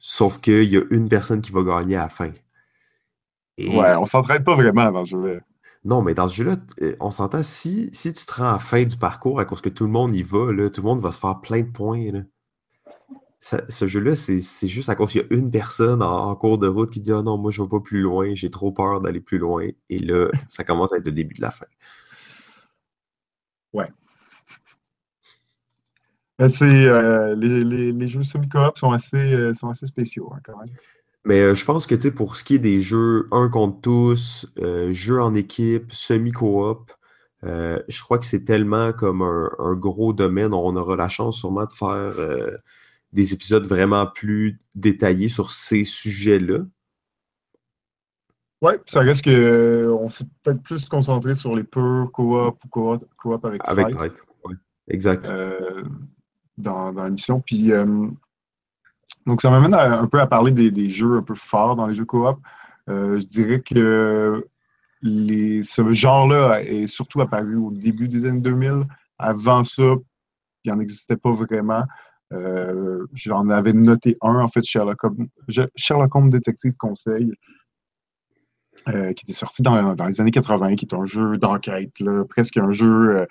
[0.00, 2.32] sauf qu'il y a une personne qui va gagner à la fin.
[3.58, 5.40] Ouais, on s'entraide pas vraiment dans le jeu.
[5.86, 8.58] Non, mais dans ce jeu-là, euh, on s'entend, si, si tu te rends à la
[8.58, 11.00] fin du parcours à cause que tout le monde y va, là, tout le monde
[11.00, 12.24] va se faire plein de points.
[13.38, 16.90] ce jeu-là, c'est juste à cause qu'il y a une personne en, cours de route
[16.90, 19.20] qui dit Ah non, moi je ne vais pas plus loin, j'ai trop peur d'aller
[19.20, 19.68] plus loin.
[19.88, 21.66] Et là, ça commence à être le début de la fin.
[23.72, 23.86] Ouais.
[26.40, 30.74] Euh, euh, les, les, les, jeux semi-coop sont assez, sont assez spéciaux hein, quand même.
[31.26, 34.92] Mais euh, je pense que pour ce qui est des jeux un contre tous, euh,
[34.92, 36.92] jeux en équipe, semi-coop,
[37.42, 40.54] euh, je crois que c'est tellement comme un, gros domaine.
[40.54, 42.14] On aura la chance sûrement de faire
[43.12, 46.58] des épisodes vraiment plus détaillés sur ces sujets-là.
[48.62, 53.60] Oui, ça reste qu'on s'est peut-être plus concentré sur les purs coop ou coop, avec
[53.64, 53.88] Avec
[54.44, 54.54] oui.
[54.88, 55.28] Exact.
[56.56, 57.40] dans, dans l'émission.
[57.40, 57.72] Puis
[59.26, 62.04] donc, ça m'amène un peu à parler des, jeux un peu forts dans les jeux
[62.04, 62.38] coop.
[62.88, 64.46] Euh, je dirais que
[65.02, 68.86] ce genre-là est surtout apparu au début des années 2000.
[69.18, 69.96] Avant ça,
[70.64, 71.82] il n'en existait pas vraiment.
[72.32, 75.26] Euh, j'en avais noté un, en fait, Sherlock Holmes,
[75.74, 77.32] Sherlock Holmes Détective Conseil,
[78.88, 81.92] euh, qui était sorti dans, les années 80, qui est un jeu d'enquête,
[82.28, 83.26] presque un jeu,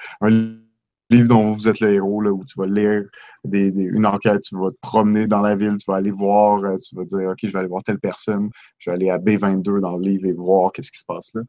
[1.10, 3.04] livre dont vous êtes le héros, là, où tu vas lire
[3.52, 7.06] une enquête, tu vas te promener dans la ville, tu vas aller voir, tu vas
[7.06, 10.04] dire, OK, je vais aller voir telle personne, je vais aller à B22 dans le
[10.04, 11.42] livre et voir qu'est-ce qui se passe là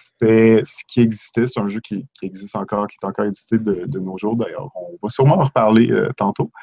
[0.00, 1.46] c'était ce qui existait.
[1.46, 4.36] C'est un jeu qui, existe encore, qui est encore édité de, nos jours.
[4.36, 6.50] D'ailleurs, on va sûrement en reparler euh, tantôt.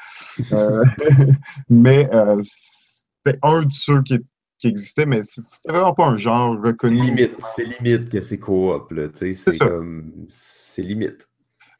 [0.52, 0.84] Euh,
[1.68, 4.18] mais euh, c'était un de ceux qui,
[4.58, 6.98] qui existait, mais c'était vraiment pas un genre reconnu.
[6.98, 8.92] C'est limite, c'est limite que c'est coop.
[9.14, 10.12] C'est comme.
[10.28, 11.28] C'est limite.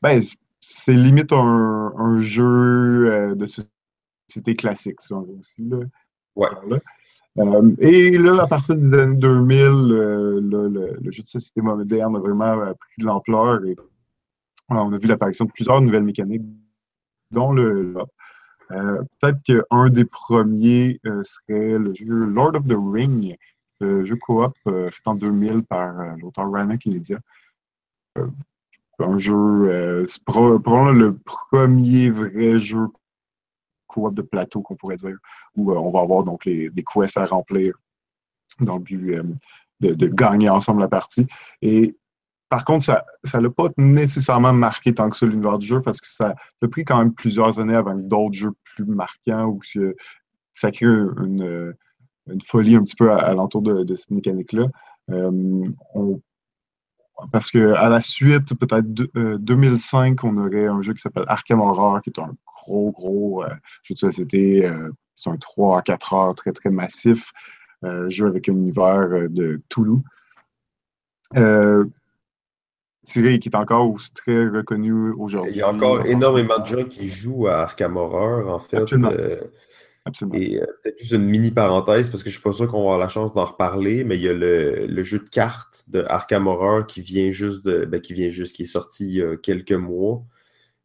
[0.02, 0.22] Ben,
[0.61, 5.68] c'est limite un, jeu de société classique, ça aussi.
[5.68, 5.78] Là.
[6.37, 6.80] Ouais.
[7.38, 12.18] Euh, et là, à partir des années 2000, euh, le, jeu de société moderne a
[12.18, 13.76] vraiment euh, pris de l'ampleur et
[14.68, 16.42] on a vu l'apparition de plusieurs nouvelles mécaniques,
[17.30, 17.94] dont le
[18.70, 23.34] Peut-être qu'un des premiers serait le jeu Lord of the Ring,
[23.80, 27.18] le jeu coop fait en 2000 par l'auteur Rana Kinedia.
[29.00, 32.88] Un jeu, c'est probablement le premier vrai jeu
[33.88, 35.16] coop de plateau, qu'on pourrait dire,
[35.56, 37.74] où euh, on va avoir donc les, des quests à remplir
[38.61, 39.24] dans le but euh,
[39.80, 41.26] de, gagner ensemble la partie.
[41.62, 41.96] Et
[42.48, 46.00] par contre, ça ne l'a pas nécessairement marqué tant que ça l'univers du jeu parce
[46.00, 49.61] que ça a pris quand même plusieurs années avant d'autres jeux plus marquants où
[50.54, 51.74] ça crée une,
[52.44, 54.66] folie un petit peu alentour de, de cette mécanique-là.
[55.11, 55.64] Euh,
[57.33, 62.11] parce qu'à la suite, peut-être 2005, on aurait un jeu qui s'appelle Arkham Horror, qui
[62.11, 63.48] est un gros, gros euh,
[63.83, 64.66] jeu de société.
[64.66, 67.33] Euh, c'est un 3 à 4 heures très, très massif.
[67.85, 70.02] Euh, jeu avec un univers de Toulouse.
[73.04, 75.52] Thierry, qui est encore aussi très reconnu aujourd'hui.
[75.52, 78.94] Il y a encore énormément de gens qui jouent à Arkham Horror, en fait.
[80.33, 82.85] Et peut-être juste une mini parenthèse, parce que je ne suis pas sûr qu'on va
[82.85, 86.47] avoir la chance d'en reparler, mais il y a le, jeu de cartes de Arkham
[86.47, 87.85] Horror qui vient juste de.
[87.85, 90.25] Ben, qui vient juste, qui est sorti il y a quelques mois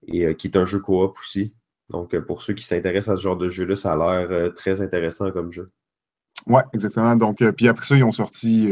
[0.07, 1.53] et qui est un jeu coop aussi.
[1.89, 4.49] Donc, euh, pour ceux qui s'intéressent à ce genre de jeu-là, ça a l'air euh,
[4.49, 5.71] très intéressant comme jeu.
[6.47, 7.15] Oui, exactement.
[7.15, 8.71] Donc, euh, puis après ça, ils ont sorti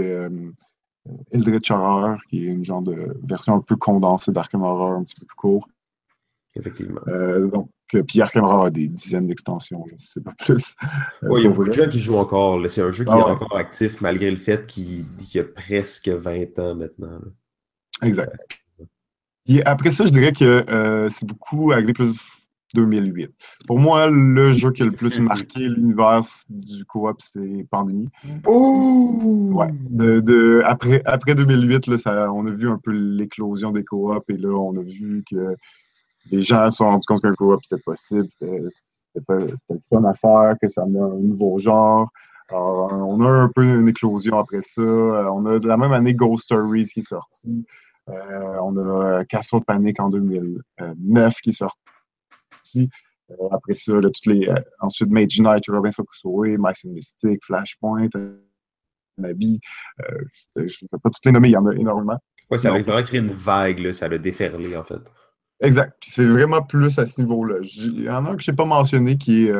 [1.31, 5.19] Eldritch Horror, qui est une genre de version un peu condensée d'Arkham Horror, un petit
[5.19, 5.67] peu plus court.
[6.55, 7.01] Effectivement.
[7.53, 7.69] donc,
[8.19, 10.75] Arkham Horror a des dizaines d'extensions, je ne sais pas plus.
[11.23, 12.59] oui, il y a beaucoup de gens qui jouent encore.
[12.69, 16.07] C'est un jeu qui ah est encore actif malgré le fait qu'il y a presque
[16.07, 17.19] 20 ans maintenant.
[18.01, 18.35] Exact.
[19.47, 22.13] Et après ça, je dirais que c'est beaucoup avec plus
[22.73, 23.31] 2008.
[23.67, 28.09] Pour moi, le jeu qui a le plus marqué l'univers du coop, c'est Pandémie.
[28.45, 29.67] Ouais.
[29.89, 34.37] De, après, après 2008, là, ça, on a vu un peu l'éclosion des coops et
[34.37, 35.55] là, on a vu que
[36.29, 38.59] les gens se sont rendus compte qu'un coop, c'était possible, c'était
[39.19, 42.09] le fun à faire, que ça amenait un nouveau genre.
[42.49, 44.81] Alors, on a un peu une éclosion après ça.
[44.81, 47.65] On a de la même année Ghost Stories qui est sorti.
[48.09, 52.89] Euh, on a Castle Panic en 2009 qui est sorti.
[53.31, 58.09] Euh, après ça, toutes les, euh, ensuite Mage Knight, Robinson Crusoe, Mice Mystic, Flashpoint,
[59.17, 59.59] Nabi.
[60.01, 60.23] Euh,
[60.55, 62.19] je ne vais pas toutes les nommer, il y en a énormément.
[62.49, 65.01] Oui, ça a vraiment créé une vague, ça l'a déferlé en fait.
[65.61, 65.95] Exact.
[66.01, 67.57] c'est vraiment plus à ce niveau-là.
[67.61, 69.53] Il y en a un que je n'ai pas mentionné qui est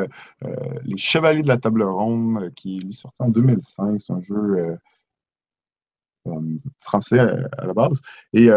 [0.83, 4.01] Les Chevaliers de la Table Ronde, qui est sorti en 2005.
[4.01, 4.77] C'est un jeu
[6.81, 8.01] français à, la base.
[8.33, 8.49] Et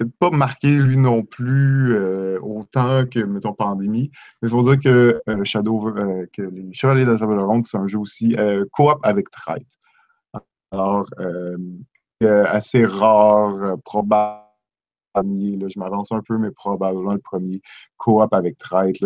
[0.00, 4.10] c'est pas marqué lui non plus euh, autant que, mettons, Pandémie.
[4.40, 7.64] Mais il faut dire que euh, Shadow, euh, que les Chevaliers de la Table Ronde,
[7.64, 8.34] c'est un jeu aussi
[8.72, 9.78] coop avec Trite.
[10.72, 11.06] Alors,
[12.22, 14.49] assez rare, probable.
[15.14, 17.60] Je m'avance un peu, mais probablement le premier
[17.96, 19.02] coop avec Trite,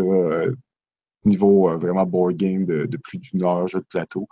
[1.25, 4.29] niveau vraiment board game de, de plus d'une heure, jeu de plateau,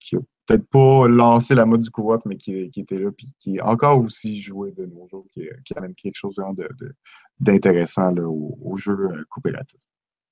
[0.00, 3.56] qui a peut-être pas lancé la mode du coop, mais qui, était là, puis qui
[3.56, 6.36] est encore aussi joué de nos jours, qui, amène quelque chose
[7.40, 9.80] d'intéressant au, jeu euh, coopératif.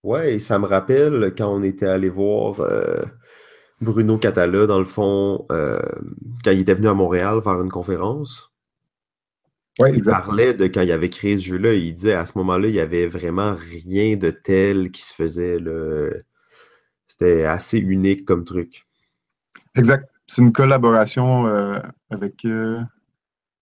[0.03, 3.03] Ouais, ça me rappelle quand on était allé voir euh,
[3.81, 5.81] Bruno Catala, dans le fond, euh,
[6.45, 8.52] quand il était venu à Montréal faire une conférence.
[9.79, 12.69] Ouais, il parlait de quand il avait créé ce jeu-là, il disait à ce moment-là,
[12.69, 15.57] il n'y avait vraiment rien de tel qui se faisait.
[17.07, 18.87] C'était assez unique comme truc.
[19.75, 20.09] Exact.
[20.27, 21.79] C'est une collaboration euh,
[22.11, 22.81] avec euh,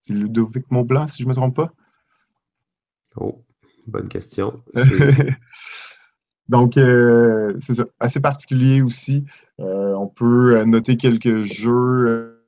[0.08, 1.72] Ludovic Montblanc, si je ne me trompe pas.
[3.16, 3.44] Oh,
[3.86, 4.62] bonne question.
[6.48, 7.86] Donc, euh, c'est ça.
[7.98, 9.24] Assez particulier aussi.
[9.58, 12.40] on peut noter quelques jeux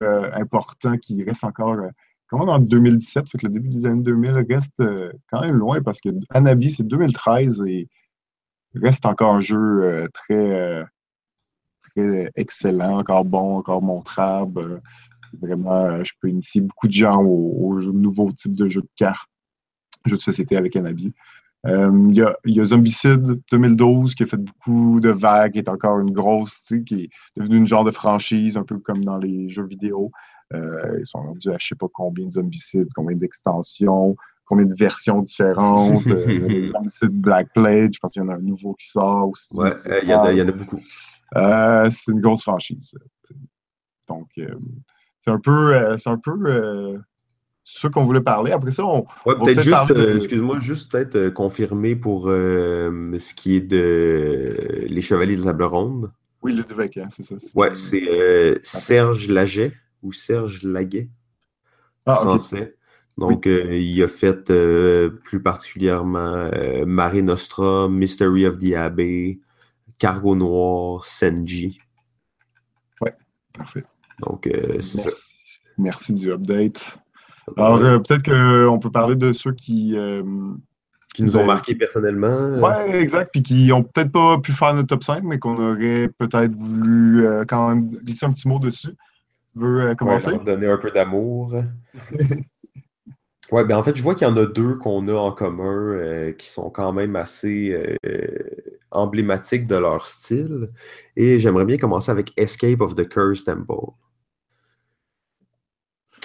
[0.00, 1.76] important qui reste encore
[2.32, 4.82] comment en 2017, fait que le début des années 2000 reste
[5.30, 5.82] quand même loin?
[5.82, 7.88] Parce que Anabi, c'est 2013 et
[8.74, 10.82] reste encore un jeu très,
[11.94, 14.80] très excellent, encore bon, encore montrable.
[15.40, 19.30] Vraiment, je peux initier beaucoup de gens au, nouveau type de jeu de cartes,
[20.06, 21.12] jeu de société avec Anabi.
[21.66, 25.58] Euh, il y, a, y, a, Zombicide 2012 qui a fait beaucoup de vagues, qui
[25.58, 29.18] est encore une grosse, qui est devenue une genre de franchise, un peu comme dans
[29.18, 30.10] les jeux vidéo.
[30.54, 34.66] Euh, ils sont rendus à je ne sais pas combien de Zombicides, combien d'extensions, combien
[34.66, 36.04] de versions différentes.
[36.08, 39.28] euh, les Zombicides Black Plague, je pense qu'il y en a un nouveau qui sort
[39.28, 39.56] aussi.
[39.56, 39.72] Ouais,
[40.02, 40.80] il y, en a, y en a beaucoup.
[41.36, 42.94] Euh, c'est une grosse franchise.
[44.08, 46.98] Donc, c'est un peu, c'est un peu
[47.64, 48.52] ce qu'on voulait parler.
[48.52, 49.06] Après ça, on.
[49.26, 54.86] Ouais, peut-être juste, euh, excuse-moi, juste peut-être euh, confirmer pour euh, ce qui est de
[54.88, 56.12] Les Chevaliers de Table Ronde.
[56.42, 57.36] Oui, le Devec, hein, c'est ça.
[57.54, 59.72] Ouais, c'est Serge Laget
[60.02, 61.08] ou Serge Laguet,
[62.04, 62.74] ah, français.
[63.16, 64.52] Donc, il a fait
[65.22, 66.50] plus particulièrement
[66.84, 69.38] Marie Nostra, Mystery of the Abbey,
[69.98, 71.78] Cargo Noir, Senji.
[73.00, 73.14] Ouais,
[73.52, 73.84] parfait.
[74.26, 75.10] Donc, c'est ça.
[75.78, 76.98] Merci du update.
[77.56, 79.96] Alors, euh, peut-être qu'on peut parler de ceux qui.
[79.96, 80.22] Euh,
[81.14, 82.52] qui nous ont ben, marqué personnellement.
[82.62, 83.30] Oui, exact.
[83.32, 87.26] Puis qui n'ont peut-être pas pu faire notre top 5, mais qu'on aurait peut-être voulu
[87.26, 88.94] euh, quand même glisser un petit mot dessus.
[89.52, 90.28] Tu veux commencer?
[90.28, 91.52] Ouais, donner un peu d'amour.
[93.52, 96.32] ouais, ben en fait, je vois qu'il y en a deux qu'on a en commun
[96.38, 97.98] qui sont quand même assez
[98.90, 100.68] emblématiques de leur style.
[101.14, 103.92] Et j'aimerais bien commencer avec Escape of the Curse Temple.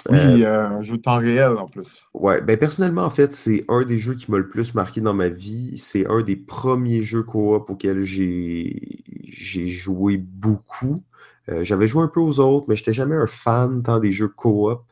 [0.08, 2.06] Oui, euh, un jeu de temps réel en plus.
[2.14, 5.14] Ouais, ben personnellement, en fait, c'est un des jeux qui m'a le plus marqué dans
[5.14, 5.76] ma vie.
[5.78, 11.02] C'est un des premiers jeux coop auxquels j'ai joué beaucoup.
[11.50, 14.10] Euh, j'avais joué un peu aux autres, mais je n'étais jamais un fan tant des
[14.10, 14.82] jeux coop.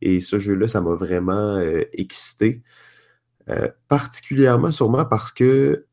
[0.00, 2.62] Et ce jeu-là, ça m'a vraiment euh, excité.
[3.88, 5.86] particulièrement sûrement parce que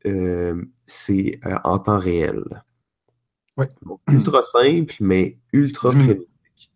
[0.84, 2.44] c'est en temps réel.
[3.56, 3.68] Ouais.
[4.08, 6.28] ultra simple, mais ultra frénétique.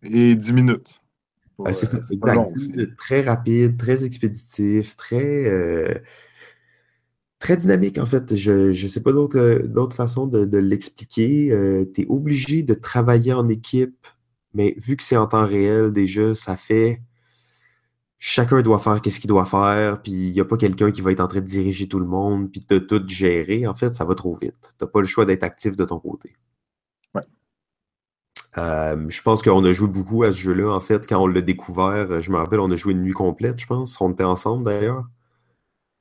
[0.03, 1.01] Et 10 minutes.
[1.59, 5.93] Euh, c'est Très rapide, très expéditif, très, euh,
[7.39, 8.35] très dynamique, en fait.
[8.35, 11.51] Je ne sais pas d'autre façon de, l'expliquer.
[11.51, 14.07] Euh, tu es obligé de travailler en équipe,
[14.53, 17.01] mais vu que c'est en temps réel, déjà, ça fait.
[18.17, 21.11] Chacun doit faire ce qu'il doit faire, puis il n'y a pas quelqu'un qui va
[21.11, 23.67] être en train de diriger tout le monde, puis de tout gérer.
[23.67, 24.55] En fait, ça va trop vite.
[24.79, 26.35] Tu n'as pas le choix d'être actif de ton côté.
[28.57, 30.73] Euh, je pense qu'on a joué beaucoup à ce jeu-là.
[30.73, 33.59] En fait, quand on l'a découvert, je me rappelle, on a joué une nuit complète,
[33.59, 33.99] je pense.
[33.99, 35.05] On était ensemble d'ailleurs.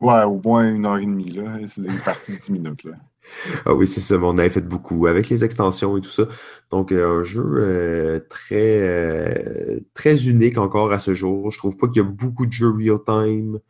[0.00, 1.58] Ouais, au moins une heure et demie, là.
[1.66, 2.92] C'est une partie de 10 minutes, là.
[3.64, 4.16] Ah oui, c'est ça.
[4.18, 6.24] On avait fait beaucoup avec les extensions et tout ça.
[6.70, 11.50] Donc, euh, un jeu euh, très, très unique encore à ce jour.
[11.50, 13.60] Je trouve pas qu'il y a beaucoup de jeux real-time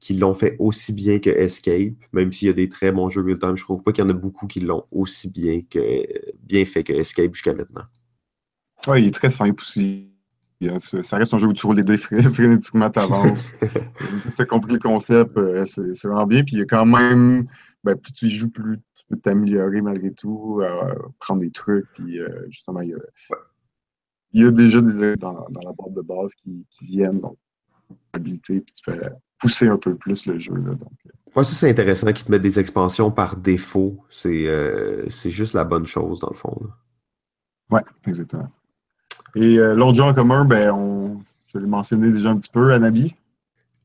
[0.00, 3.22] qui l'ont fait aussi bien que Escape, même s'il y a des très bons jeux
[3.22, 3.56] real-time.
[3.56, 6.04] Je trouve pas qu'il y en a beaucoup qui l'ont aussi bien, que,
[6.42, 7.84] bien fait que Escape jusqu'à maintenant.
[8.86, 10.10] Oui, il est très simple aussi.
[11.02, 13.52] Ça reste un jeu où tu roules des dés frénétiquement, tu avances.
[14.36, 16.42] tu as compris le concept, euh, c'est vraiment bien.
[16.42, 17.46] Puis il y a quand même,
[17.82, 21.86] ben, plus tu y joues, plus tu peux t'améliorer malgré tout, euh, prendre des trucs.
[21.94, 22.98] Puis euh, justement, il y, a,
[24.32, 27.36] il y a déjà des dans, dans la boîte de base qui, viennent, donc
[28.12, 29.00] habilité, puis tu peux
[29.38, 30.54] pousser un peu plus le jeu.
[30.54, 30.92] Là, donc.
[31.34, 34.04] ça c'est intéressant qu'ils te mettent des expansions par défaut.
[34.08, 36.56] C'est juste la bonne chose, dans le fond.
[37.70, 38.50] Oui, exactement.
[39.36, 41.20] Et euh, l'autre jeu en commun, ben, on,
[41.52, 43.14] je l'ai mentionné déjà un petit peu, Anabi.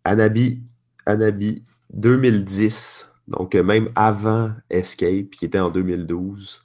[0.03, 0.62] Anabi,
[1.05, 6.62] Anabi 2010, donc euh, même avant Escape, qui était en 2012.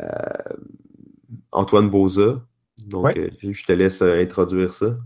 [0.00, 0.06] Euh,
[1.52, 2.42] Antoine Boza,
[2.86, 4.96] donc je te laisse introduire ça.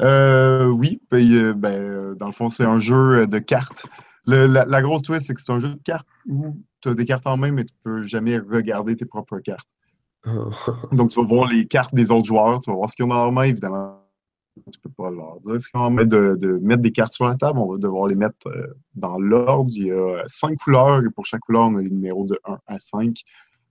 [0.00, 3.86] oui, ben, ben, dans le fond, c'est un jeu de cartes.
[4.26, 7.26] la, grosse twist, c'est que c'est un jeu de cartes où tu as des cartes
[7.26, 9.74] en main, mais tu ne peux jamais regarder tes propres cartes.
[10.92, 13.08] Donc, tu vas voir les cartes des autres joueurs, tu vas voir ce qu'ils ont
[13.08, 14.00] leur main, évidemment.
[14.70, 17.58] Tu peux pas leur dire ce qu'on va de, mettre des cartes sur la table.
[17.58, 19.70] On va devoir les mettre euh, dans l'ordre.
[19.74, 22.58] Il y a cinq couleurs et pour chaque couleur, on a les numéros de 1
[22.68, 23.16] à 5.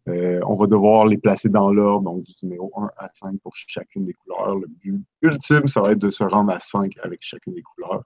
[0.10, 3.56] Euh, on va devoir les placer dans l'ordre, donc du numéro 1 à 5 pour
[3.56, 4.58] chacune des couleurs.
[4.58, 8.04] Le but ultime, ça va être de se rendre à 5 avec chacune des couleurs.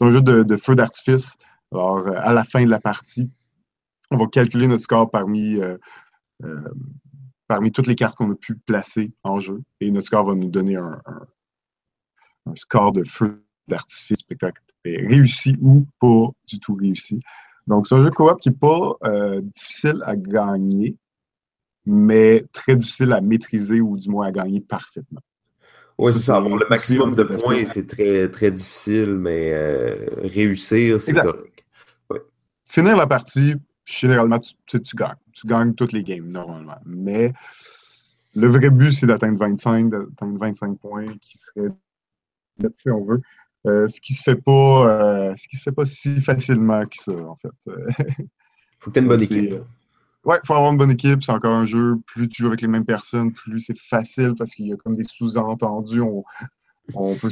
[0.00, 1.36] C'est un jeu de, feu d'artifice.
[1.70, 3.30] Alors, euh, à la fin de la partie,
[4.10, 5.60] on va calculer notre score parmi
[7.48, 9.62] parmi toutes les cartes qu'on a pu placer en jeu.
[9.80, 11.00] Et notre score va nous donner un,
[12.54, 14.20] score de feu d'artifice
[14.84, 17.20] réussi ou pas du tout réussi.
[17.66, 20.96] Donc, c'est un jeu coop qui n'est pas euh, difficile à gagner,
[21.84, 25.20] mais très difficile à maîtriser ou du moins à gagner parfaitement.
[25.98, 26.36] Oui, c'est ça.
[26.36, 29.52] Avoir le maximum de points, c'est très, très difficile, mais
[30.22, 31.66] réussir, c'est correct.
[32.64, 33.54] Finir la partie,
[33.88, 35.16] généralement, tu, tu, gagnes.
[35.32, 36.78] Tu gagnes toutes les games, normalement.
[36.84, 37.32] Mais
[38.34, 41.70] le vrai but, c'est d'atteindre 25, d'atteindre 25 points, qui serait,
[42.74, 43.22] si on veut,
[43.66, 46.96] euh, ce qui se fait pas, euh, ce qui se fait pas si facilement que
[46.96, 47.72] ça, en fait.
[48.78, 49.54] faut que tu aies une bonne équipe.
[50.24, 51.22] Ouais, il faut avoir une bonne équipe.
[51.22, 51.96] C'est encore un jeu.
[52.06, 54.94] Plus tu joues avec les mêmes personnes, plus c'est facile parce qu'il y a comme
[54.94, 56.02] des sous-entendus.
[56.02, 56.22] On,
[56.94, 57.30] on, peut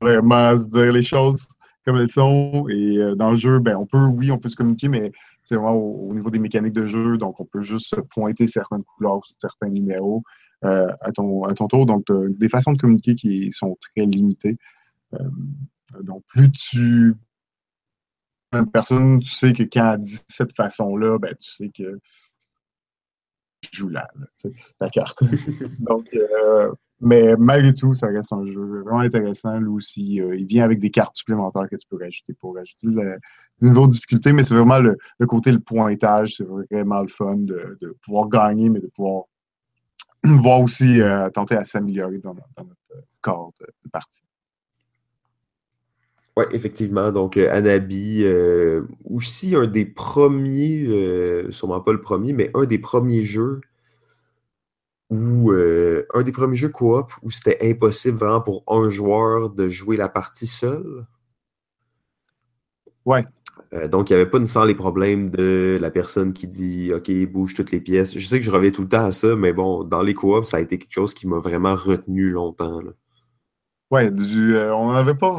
[0.00, 1.46] vraiment se dire les choses
[1.84, 2.66] comme elles sont.
[2.68, 5.12] Et euh, dans le jeu, ben, on peut, oui, on peut se communiquer, mais
[5.42, 7.18] c'est vraiment au, niveau des mécaniques de jeu.
[7.18, 10.22] Donc, on peut juste pointer certaines couleurs ou certains numéros
[10.62, 11.86] à, ton, à ton tour.
[11.86, 14.56] Donc, des façons de communiquer qui sont très limitées.
[15.14, 17.14] Euh, donc, plus tu.
[18.52, 21.98] Une personne, tu sais que quand elle dit cette façon-là, ben, tu sais que
[23.62, 24.08] je joue là,
[24.80, 25.22] la carte.
[25.78, 26.70] donc, euh,
[27.02, 29.58] mais malgré tout, ça reste un jeu vraiment intéressant.
[29.58, 32.86] Lui aussi, euh, il vient avec des cartes supplémentaires que tu peux rajouter pour rajouter
[32.86, 33.18] le,
[33.60, 37.96] niveau de difficulté, mais c'est vraiment le, côté, le pointage, c'est vraiment le fun de,
[38.02, 39.24] pouvoir gagner, mais de pouvoir
[40.24, 41.00] voir aussi
[41.34, 42.76] tenter à s'améliorer dans, notre
[43.20, 44.24] corps de partie.
[46.36, 47.12] Oui, effectivement.
[47.12, 52.64] Donc, euh, Anabi, euh, aussi un des premiers, euh, sûrement pas le premier, mais un
[52.64, 53.60] des premiers jeux
[55.12, 59.96] où un des premiers jeux coop où c'était impossible vraiment pour un joueur de jouer
[59.96, 61.06] la partie seul?
[63.04, 63.24] Ouais.
[63.88, 67.54] donc, il n'y avait pas nécessairement les problèmes de la personne qui dit OK, bouge
[67.54, 68.16] toutes les pièces.
[68.16, 70.48] Je sais que je reviens tout le temps à ça, mais bon, dans les coops,
[70.48, 72.80] ça a été quelque chose qui m'a vraiment retenu longtemps.
[73.90, 75.30] Oui, euh, on n'en avait pas,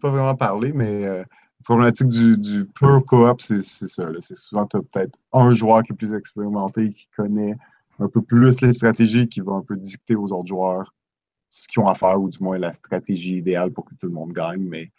[0.00, 4.08] pas vraiment parlé, mais euh, la problématique du, du pure coop, c'est ça.
[4.20, 7.56] C'est souvent, tu as peut-être un joueur qui est plus expérimenté, qui connaît
[7.98, 10.92] un peu plus les stratégies, qui va un peu dicter aux autres joueurs
[11.50, 14.12] ce qu'ils ont à faire, ou du moins la stratégie idéale pour que tout le
[14.12, 14.66] monde gagne.
[14.68, 14.90] Mais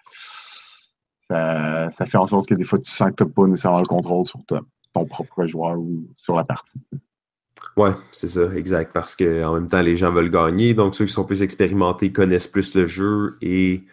[1.30, 3.88] ça, fait en sorte que des fois, tu sens que tu n'as pas nécessairement le
[3.88, 6.80] contrôle sur ton propre joueur ou sur la partie.
[7.76, 8.94] Ouais, c'est ça, exact.
[8.94, 10.76] Parce qu'en même temps, les gens veulent gagner.
[10.76, 13.86] Donc, ceux qui sont plus expérimentés connaissent plus le jeu et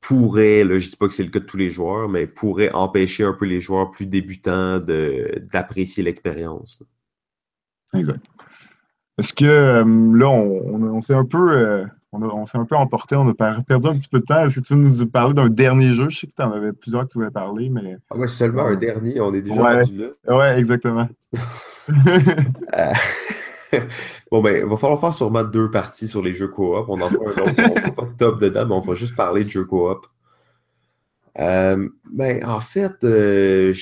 [0.00, 2.72] pourraient, là, je dis pas que c'est le cas de tous les joueurs, mais pourraient
[2.72, 6.82] empêcher un peu les joueurs plus débutants d'apprécier l'expérience.
[7.94, 8.24] Exact.
[9.18, 9.84] Est-ce que euh,
[10.16, 13.98] là, on, s'est un peu euh, on, s'est un peu emporté, on a perdu un
[13.98, 14.44] petit peu de temps.
[14.44, 16.08] Est-ce que tu veux nous parler d'un dernier jeu?
[16.08, 17.96] Je sais que tu en avais plusieurs que tu voulais parler, mais.
[18.10, 20.36] Ah ouais, seulement un dernier, on est déjà rendu là.
[20.36, 21.08] Ouais, exactement.
[22.74, 22.92] Euh,
[24.30, 26.84] bon, ben, il va falloir faire sûrement deux parties sur les jeux coop.
[26.88, 27.54] On en fera un autre.
[27.58, 30.06] On fera pas de top dedans, mais on va juste parler de jeux coop.
[31.38, 33.72] Euh, ben, en fait, euh,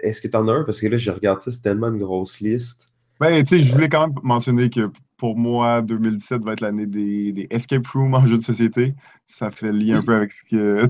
[0.00, 0.64] est-ce que tu en as un?
[0.64, 2.88] Parce que là, je regarde ça, c'est tellement une grosse liste.
[3.20, 6.86] Ben, tu sais, je voulais quand même mentionner que pour moi, 2017 va être l'année
[6.86, 8.94] des, escape rooms en jeu de société.
[9.26, 10.86] Ça fait lien un peu avec ce que,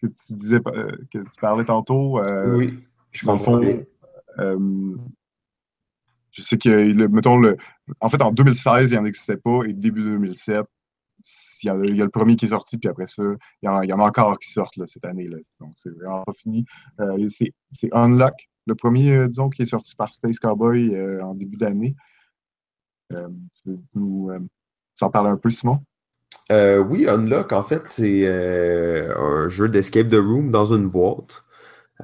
[0.00, 2.20] tu disais, que tu parlais tantôt.
[2.54, 2.78] oui,
[3.10, 3.60] je comprends.
[4.38, 4.96] Euh,
[6.30, 7.56] je sais que, le, mettons, le,
[8.00, 10.64] en fait, en 2016, il n'en existait pas, et début 2007,
[11.62, 13.24] il y, a, le premier qui est sorti, puis après ça,
[13.62, 15.26] il y en, a encore qui sortent là, cette année.
[15.26, 15.38] Là.
[15.58, 16.64] Donc, c'est vraiment pas fini.
[17.00, 17.52] Euh, c'est
[17.92, 21.96] Unlock, le premier, euh, disons, qui est sorti par Space Cowboy en début d'année.
[23.10, 23.16] tu
[23.66, 24.30] veux nous
[25.00, 25.80] en parler un peu, Simon?
[26.50, 31.44] oui, Unlock, en fait, c'est un jeu d'escape the room dans une boîte.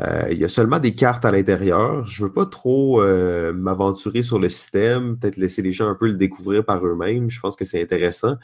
[0.00, 2.07] Euh, il y a seulement des cartes à l'intérieur.
[2.07, 5.94] Je ne veux pas trop euh, m'aventurer sur le système, peut-être laisser les gens un
[5.94, 7.31] peu le découvrir par eux-mêmes.
[7.31, 8.37] Je pense que c'est intéressant.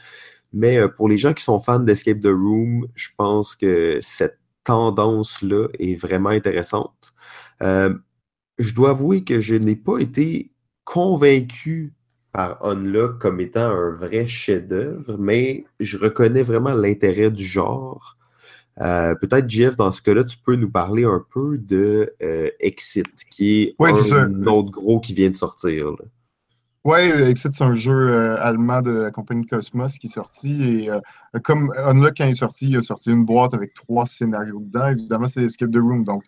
[0.53, 4.39] Mais euh, pour les gens qui sont fans d'Escape the Room, je pense que cette
[4.63, 7.13] tendance-là est vraiment intéressante.
[8.57, 10.51] Je dois avouer que je n'ai pas été
[10.83, 11.93] convaincu
[12.31, 18.17] par Unlock comme étant un vrai chef-d'œuvre, mais je reconnais vraiment l'intérêt du genre.
[18.79, 23.25] Euh, peut-être, Jeff, dans ce cas-là, tu peux nous parler un peu de euh, Exit,
[23.29, 25.91] qui est un autre gros qui vient de sortir.
[26.83, 30.63] Oui, Exit, c'est un jeu euh, allemand de la compagnie Cosmos qui est sorti.
[30.63, 30.89] Et
[31.43, 34.87] comme Unlock, quand il est sorti, il a sorti une boîte avec trois scénarios dedans.
[34.87, 36.05] Évidemment, c'est Escape the Room.
[36.05, 36.23] Donc,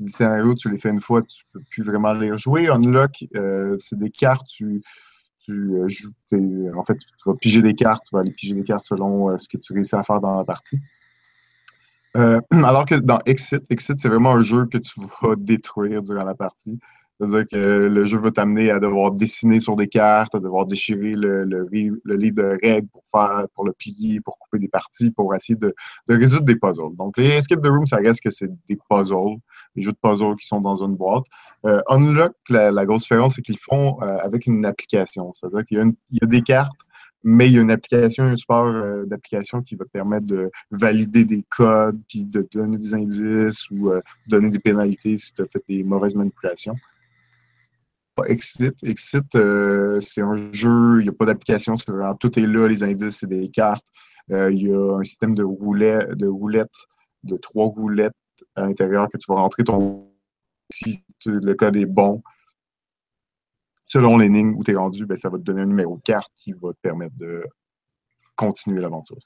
[0.00, 2.68] des scénarios, tu les fais une fois, tu peux plus vraiment les rejouer.
[2.68, 3.24] Unlock,
[3.78, 4.82] c'est des cartes, tu,
[5.44, 6.12] tu joues.
[6.74, 9.48] En fait, tu vas piger des cartes, tu vas aller piger des cartes selon ce
[9.48, 10.78] que tu réussis à faire dans la partie.
[12.16, 16.24] Euh, alors que dans Exit, Exit, c'est vraiment un jeu que tu vas détruire durant
[16.24, 16.78] la partie.
[17.18, 21.12] C'est-à-dire que le jeu va t'amener à devoir dessiner sur des cartes, à devoir déchirer
[21.16, 25.58] le, livre de règles pour faire, pour le plier, pour couper des parties, pour essayer
[25.58, 25.74] de,
[26.08, 26.96] résoudre des puzzles.
[26.96, 29.36] Donc, les Escape the Room, ça reste que c'est des puzzles,
[29.76, 31.24] des jeux de puzzles qui sont dans une boîte.
[31.66, 35.32] Euh, Unlock, la, grosse différence, c'est qu'ils font euh, avec une application.
[35.34, 36.80] C'est-à-dire qu'il y, a des cartes
[37.22, 40.50] mais il y a une application, un support euh, d'application qui va te permettre de
[40.70, 43.92] valider des codes, puis de donner des indices ou
[44.26, 46.74] donner des pénalités si tu as fait des mauvaises manipulations.
[48.26, 48.74] Exit.
[48.82, 51.74] Exit, c'est un jeu, il n'y a pas d'application,
[52.18, 53.86] tout est là, les indices, c'est des cartes.
[54.30, 56.86] il y a un système de, roulettes, de roulettes,
[57.22, 58.14] de trois roulettes
[58.54, 60.06] à l'intérieur que tu vas rentrer ton.
[60.72, 62.22] Si le code est bon,
[63.86, 66.32] selon lignes où tu es rendu, ben, ça va te donner un numéro de carte
[66.36, 67.44] qui va te permettre de
[68.36, 69.18] continuer l'aventure.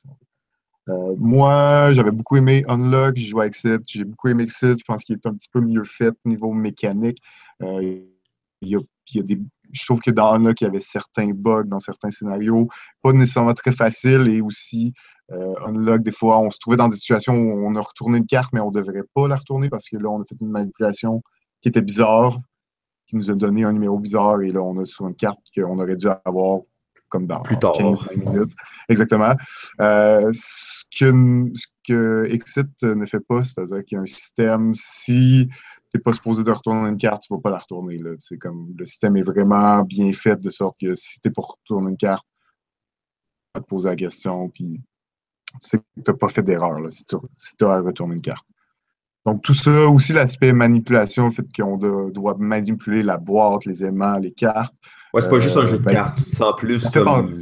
[0.88, 4.84] Euh, moi, j'avais beaucoup aimé Unlock, j'ai joué à Exit, j'ai beaucoup aimé Exit, je
[4.84, 7.18] pense qu'il est un petit peu mieux fait au niveau mécanique.
[7.62, 8.00] Euh,
[8.62, 8.76] il y
[9.20, 9.38] a, des,
[9.72, 12.68] je trouve que dans Unlock, il y avait certains bugs dans certains scénarios,
[13.02, 14.94] pas nécessairement très faciles, et aussi
[15.32, 18.26] euh, Unlock, des fois, on se trouvait dans des situations où on a retourné une
[18.26, 20.50] carte, mais on ne devrait pas la retourner parce que là, on a fait une
[20.50, 21.22] manipulation
[21.62, 22.38] qui était bizarre,
[23.06, 25.78] qui nous a donné un numéro bizarre et là, on a sur une carte qu'on
[25.78, 26.60] aurait dû avoir
[27.08, 27.74] comme dans Plus tard.
[27.74, 28.52] 15 minutes.
[28.88, 29.34] Exactement.
[29.80, 34.74] Euh, ce, que, ce, que, Exit ne fait pas, c'est-à-dire qu'il y a un système,
[34.74, 37.98] si tu n'es pas supposé de retourner une carte, tu ne vas pas la retourner.
[37.98, 38.10] Là.
[38.40, 41.90] Comme, le système est vraiment bien fait de sorte que si tu es pour retourner
[41.90, 44.80] une carte, tu vas te poser la question, puis
[45.62, 48.44] tu sais que tu n'as pas fait d'erreur si tu si as retourné une carte.
[49.26, 54.18] Donc, tout ça, aussi l'aspect manipulation, le fait qu'on doit manipuler la boîte, les aimants,
[54.18, 54.74] les cartes.
[55.14, 56.18] Ouais, c'est pas juste un jeu de euh, ben, cartes.
[56.18, 56.86] C'est en plus,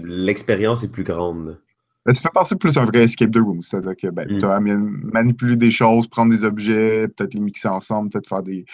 [0.04, 1.58] l'expérience est plus grande.
[2.06, 3.62] Ben, ça fait penser plus à un vrai escape the room.
[3.62, 4.38] C'est-à-dire que ben, mm.
[4.38, 8.64] tu as manipuler des choses, prendre des objets, peut-être les mixer ensemble, peut-être faire des.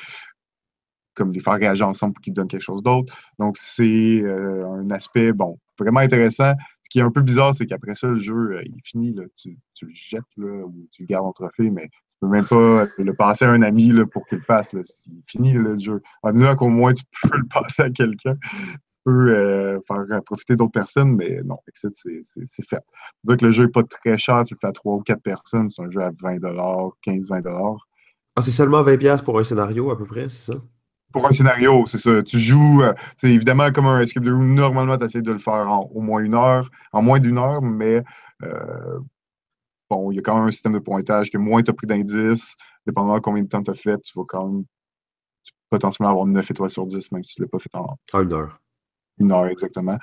[1.14, 3.14] comme les faire réagir ensemble pour qu'ils donnent quelque chose d'autre.
[3.38, 6.52] Donc, c'est euh, un aspect, bon, vraiment intéressant.
[6.88, 9.24] Ce qui est un peu bizarre, c'est qu'après ça, le jeu, euh, il finit, là,
[9.34, 12.86] tu, le jettes là, ou tu le gardes en trophée, mais tu peux même pas
[12.96, 14.70] le passer à un ami là, pour qu'il le fasse.
[14.70, 16.00] C'est fini le jeu.
[16.22, 18.36] En là qu'au moins tu peux le passer à quelqu'un.
[18.40, 21.94] Tu peux euh, faire profiter d'autres personnes, mais non, c'est
[22.66, 22.80] fait.
[23.22, 25.20] C'est que le jeu n'est pas très cher, tu le fais à 3 ou 4
[25.20, 27.76] personnes, c'est un jeu à 20 15-20
[28.34, 30.58] Ah, c'est seulement 20$ pour un scénario à peu près, c'est ça?
[31.12, 32.22] Pour un scénario, c'est ça.
[32.22, 32.82] Tu joues,
[33.16, 35.90] c'est euh, évidemment comme un escape de room, normalement, tu essaies de le faire en
[35.94, 38.02] au moins une heure, en moins d'une heure, mais
[38.42, 38.98] euh,
[39.88, 41.86] bon, il y a quand même un système de pointage que moins tu as pris
[41.86, 42.56] d'indices,
[42.86, 44.64] dépendamment de combien de temps tu as fait, tu vas quand même
[45.70, 48.32] potentiellement avoir 9 étoiles sur 10, même si tu ne l'as pas fait en une
[48.32, 48.60] heure.
[49.18, 49.98] Une heure, exactement.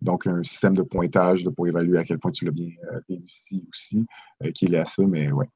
[0.00, 3.64] Donc, un système de pointage pour évaluer à quel point tu l'as bien euh, réussi
[3.72, 4.06] aussi,
[4.44, 5.48] euh, qui est à ça, mais ouais,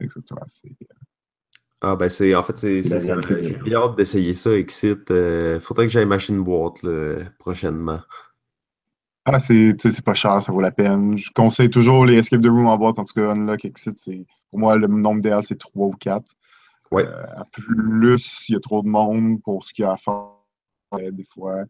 [0.00, 0.40] exactement.
[0.40, 0.68] Euh,
[1.86, 5.12] ah ben c'est en fait c'est j'ai hâte d'essayer ça, Exit.
[5.60, 6.84] faudrait que j'aille machine boîte
[7.38, 8.00] prochainement.
[9.26, 11.16] Ah, c'est pas cher, ça vaut la peine.
[11.16, 14.26] Je conseille toujours les Escape the Room en boîte, en tout cas Unlock Exit, c'est
[14.50, 16.24] pour moi le nombre idéal c'est 3 ou 4.
[16.90, 17.06] Ouais.
[17.06, 20.28] Euh, plus il y a trop de monde pour ce qu'il y a à faire.
[20.94, 21.64] Euh, des fois,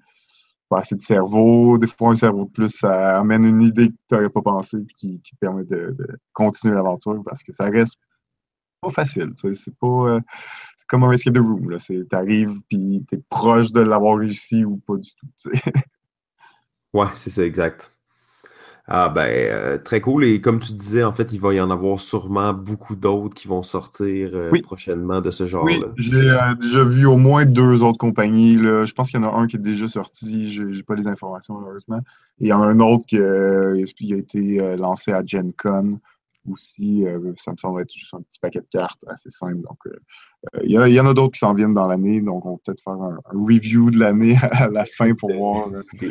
[0.68, 1.78] pas assez de cerveau.
[1.78, 4.78] Des fois, un cerveau de plus, ça amène une idée que tu n'aurais pas pensé
[4.78, 5.96] et qui, te permet de,
[6.32, 7.98] continuer l'aventure parce que ça reste
[8.84, 9.32] pas facile.
[9.36, 9.86] C'est pas.
[9.86, 10.20] Euh,
[10.86, 11.76] comme un escape the room.
[11.86, 15.50] Tu arrives puis tu es proche de l'avoir réussi ou pas du tout.
[16.92, 17.90] Ouais, c'est ça, exact.
[18.86, 20.24] Ah ben, euh, très cool.
[20.24, 23.48] Et comme tu disais, en fait, il va y en avoir sûrement beaucoup d'autres qui
[23.48, 25.72] vont sortir euh, prochainement de ce genre-là.
[25.72, 28.54] Oui, j'ai euh, déjà vu au moins deux autres compagnies.
[28.54, 28.84] Là.
[28.84, 30.52] Je pense qu'il y en a un qui est déjà sorti.
[30.52, 31.98] Je n'ai pas les informations, malheureusement.
[32.38, 35.90] Et il y en a un autre qui a été lancé à Gen Con
[36.50, 37.04] aussi.
[37.36, 39.62] ça me semble être juste un petit paquet de cartes assez simple.
[39.62, 39.78] Donc,
[40.62, 42.20] il y, y, en a d'autres qui s'en viennent dans l'année.
[42.20, 45.68] Donc, on va peut-être faire un, review de l'année à la fin pour voir.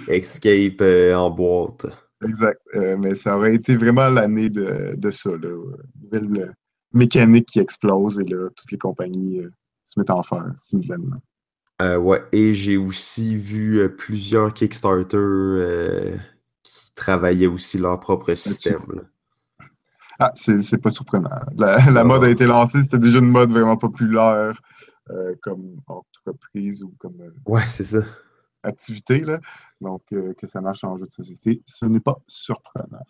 [0.07, 0.81] Escape
[1.15, 1.85] en boîte.
[2.25, 2.61] Exact.
[2.73, 5.31] mais ça aurait été vraiment l'année de, de, ça.
[5.31, 5.59] Là.
[6.01, 6.55] Nouvelle
[6.93, 9.41] mécanique qui explose et là, toutes les compagnies
[9.87, 11.21] se mettent en faire simultanément.
[11.81, 16.17] Euh, ouais, et j'ai aussi vu plusieurs Kickstarter
[16.63, 19.03] qui travaillaient aussi leur propre système.
[20.19, 21.29] Ah, c'est pas surprenant.
[21.57, 24.59] La, mode a été lancée, c'était déjà une mode vraiment populaire
[25.09, 27.99] euh, comme entreprise ou comme euh, ouais, c'est ça.
[28.63, 29.19] activité.
[29.19, 29.39] Là.
[29.81, 33.05] Donc, euh, que ça marche en jeu de société, ce n'est pas surprenant.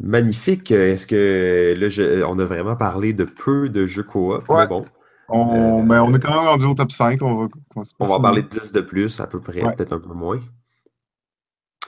[0.00, 0.70] Magnifique.
[0.70, 4.84] Est-ce que là, on a vraiment parlé de peu de jeux coop, mais bon.
[5.28, 7.22] On, ben, on est quand même rendu au top 5.
[7.22, 7.48] On va,
[8.00, 10.40] on va parler de 10 de plus, à peu près, peut-être un peu moins.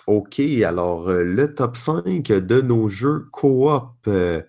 [0.07, 4.43] OK, alors euh, le top 5 de nos jeux coop euh,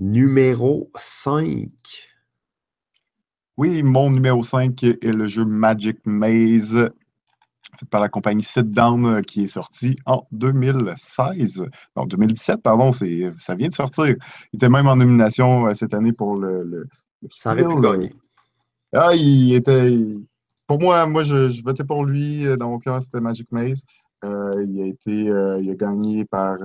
[0.00, 1.68] numéro 5.
[3.58, 6.88] Oui, mon numéro 5 est le jeu Magic Maze,
[7.78, 11.66] fait par la compagnie Sit Down, euh, qui est sorti en 2016.
[11.94, 13.04] Non, 2017, pardon, ça
[13.54, 14.16] vient de sortir.
[14.52, 16.88] Il était même en nomination cette année pour le.
[17.28, 18.14] ça aurait pu gagner.
[18.94, 19.98] Ah, il était.
[20.66, 22.44] Pour moi, moi, je, je votais pour lui.
[22.56, 23.84] Dans mon cas, c'était Magic Maze.
[24.24, 26.58] Il a été il a gagné par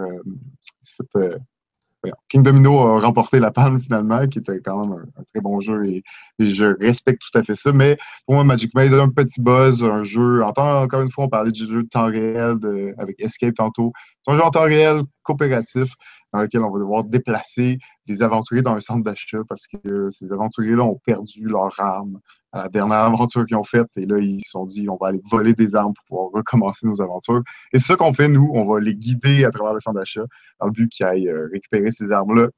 [2.29, 5.85] King Domino a remporté la palme finalement, qui était quand même un, très bon jeu
[5.85, 6.03] et,
[6.39, 7.71] je respecte tout à fait ça.
[7.71, 10.43] Mais pour moi, Magic Maze a un petit buzz, un jeu.
[10.43, 12.57] Encore une fois, on parlait du jeu de temps réel
[12.97, 13.91] avec Escape tantôt.
[14.25, 15.93] C'est un jeu en temps réel coopératif
[16.37, 20.31] dans lequel on va devoir déplacer des aventuriers dans un centre d'achat parce que ces
[20.31, 22.19] aventuriers-là ont perdu leur arme
[22.51, 23.89] à la dernière aventure qu'ils ont faite.
[23.97, 26.85] Et là, ils se sont dit, on va aller voler des armes pour pouvoir recommencer
[26.85, 27.41] nos aventures.
[27.73, 30.25] Et c'est ce qu'on fait, nous, on va les guider à travers le centre d'achat
[30.59, 32.49] dans le but qu'ils aillent euh, récupérer ces armes-là,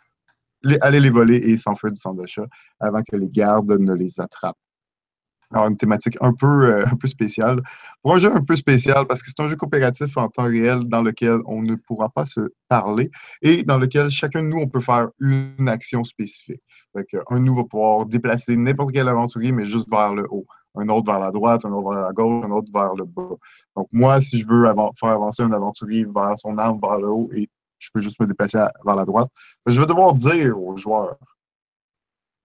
[0.82, 2.46] aller les voler et s'enfuir du centre d'achat
[2.82, 4.58] avant que les gardes ne les attrapent.
[5.52, 7.62] Alors, une thématique un peu, euh, un peu spéciale.
[8.04, 10.84] Pour un jeu un peu spécial, parce que c'est un jeu coopératif en temps réel
[10.86, 13.10] dans lequel on ne pourra pas se parler
[13.42, 16.62] et dans lequel chacun de nous, on peut faire une action spécifique.
[16.96, 20.46] un de nous va pouvoir déplacer n'importe quel aventurier, mais juste vers le haut.
[20.76, 23.36] Un autre vers la droite, un autre vers la gauche, un autre vers le bas.
[23.76, 27.30] Donc, moi, si je veux faire avancer un aventurier vers son arme vers le haut
[27.34, 29.30] et je peux juste me déplacer vers la droite,
[29.66, 31.18] je vais devoir dire aux joueurs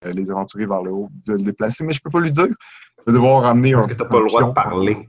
[0.05, 2.30] euh, les aventuriers vers le haut de le déplacer, mais je ne peux pas lui
[2.30, 2.48] dire.
[3.07, 5.09] Je vais devoir ramener Parce que tu n'as pas le droit de parler.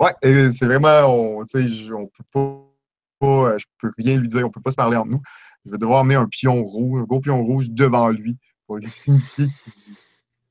[0.00, 4.52] Ouais, c'est vraiment, on, on peut pas, euh, je peux rien lui dire, on ne
[4.52, 5.22] peut pas se parler entre nous.
[5.64, 8.36] Je vais devoir amener un pion rouge, un gros pion rouge devant lui
[8.66, 9.46] pour lui signifier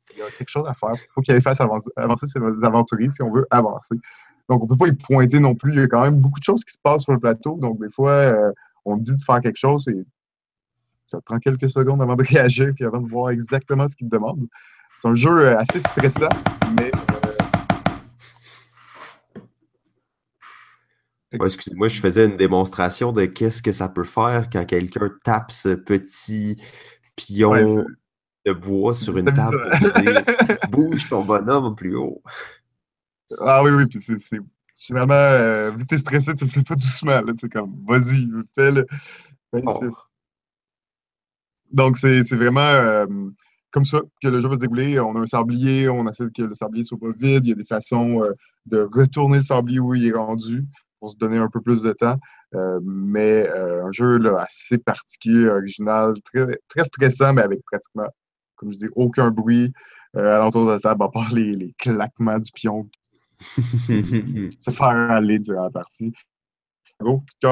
[0.08, 0.92] qu'il y a quelque chose à faire.
[0.94, 3.96] Il faut qu'il fasse avancer, avancer ses aventuriers si on veut avancer.
[4.48, 5.74] Donc, on ne peut pas y pointer non plus.
[5.74, 7.58] Il y a quand même beaucoup de choses qui se passent sur le plateau.
[7.58, 8.52] Donc, des fois, euh,
[8.86, 10.06] on dit de faire quelque chose et
[11.08, 14.48] ça prend quelques secondes avant de réagir puis avant de voir exactement ce qu'il demande.
[15.02, 16.30] C'est un jeu euh, assez stressant,
[16.78, 16.92] mais.
[21.34, 25.52] Euh, excusez-moi, je faisais une démonstration de qu'est-ce que ça peut faire quand quelqu'un tape
[25.52, 26.58] ce petit
[27.16, 27.86] pion
[28.46, 30.24] de bois sur une table pour dire
[30.70, 32.22] bouge ton bonhomme plus haut.
[33.40, 34.40] Ah oui, oui, puis c'est.
[34.80, 37.22] Finalement, euh, vu que t'es stressé, tu le fais pas doucement.
[37.40, 38.86] Tu comme, vas-y, fais-le.
[39.54, 39.80] Oh.
[41.72, 43.06] Donc, c'est vraiment euh,
[43.72, 45.00] comme ça que le jeu va se dérouler.
[45.00, 47.46] On a un sablier, on essaie que le sablier soit pas vide.
[47.46, 48.34] Il y a des façons euh,
[48.66, 50.66] de retourner le sablier où il est rendu
[51.00, 52.18] pour se donner un peu plus de temps.
[52.54, 58.08] Euh, mais un jeu assez particulier, original, très, très stressant, mais avec pratiquement,
[58.56, 59.72] comme je dis, aucun bruit
[60.14, 62.90] à l'entour de la table, à part les, les claquements du pion
[63.40, 66.14] se faire aller durant la partie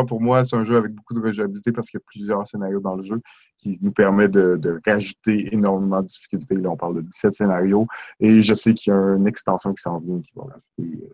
[0.07, 2.79] pour moi, c'est un jeu avec beaucoup de rejouabilité parce qu'il y a plusieurs scénarios
[2.79, 3.21] dans le jeu
[3.57, 6.55] qui nous permet de, rajouter énormément de difficultés.
[6.55, 7.87] Là, on parle de 17 scénarios
[8.19, 11.13] et je sais qu'il y a une extension qui s'en vient qui va rajouter euh,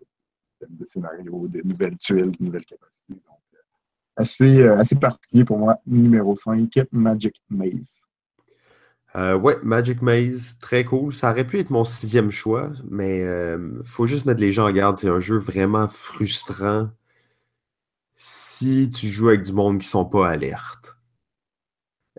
[0.68, 3.14] des scénarios, des nouvelles tuiles, des nouvelles capacités.
[3.14, 3.58] Donc, euh,
[4.16, 5.76] assez, euh, assez particulier pour moi.
[5.86, 8.06] Numéro 5, Magic Maze.
[9.16, 11.14] Euh, ouais, Magic Maze, très cool.
[11.14, 14.72] Ça aurait pu être mon sixième choix, mais il faut juste mettre les gens en
[14.72, 14.96] garde.
[14.96, 16.90] C'est un jeu vraiment frustrant
[18.16, 20.96] si tu joues avec du monde qui sont pas alertes.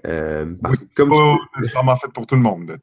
[0.06, 2.68] Euh, parce que comme pas nécessairement fait pour tout le monde.
[2.70, 2.78] Là,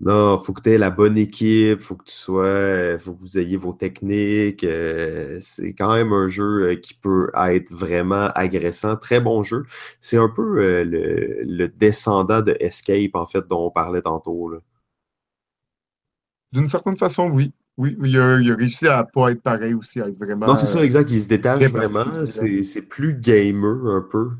[0.00, 3.38] non, faut que tu aies la bonne équipe, faut que tu sois, faut que vous
[3.38, 4.64] ayez vos techniques.
[4.64, 8.96] Euh, c'est quand même un jeu euh, qui peut être vraiment agressant.
[8.96, 9.64] Très bon jeu.
[10.00, 14.54] C'est un peu euh, le, descendant de Escape, en fait, dont on parlait tantôt.
[16.52, 17.52] D'une certaine façon, oui.
[17.80, 20.46] Oui, il a, il a, réussi à pas être pareil aussi, à être vraiment.
[20.46, 21.10] Non, c'est ça, exact.
[21.10, 22.26] Il se détache vraiment.
[22.26, 24.32] C'est plus gamer un peu.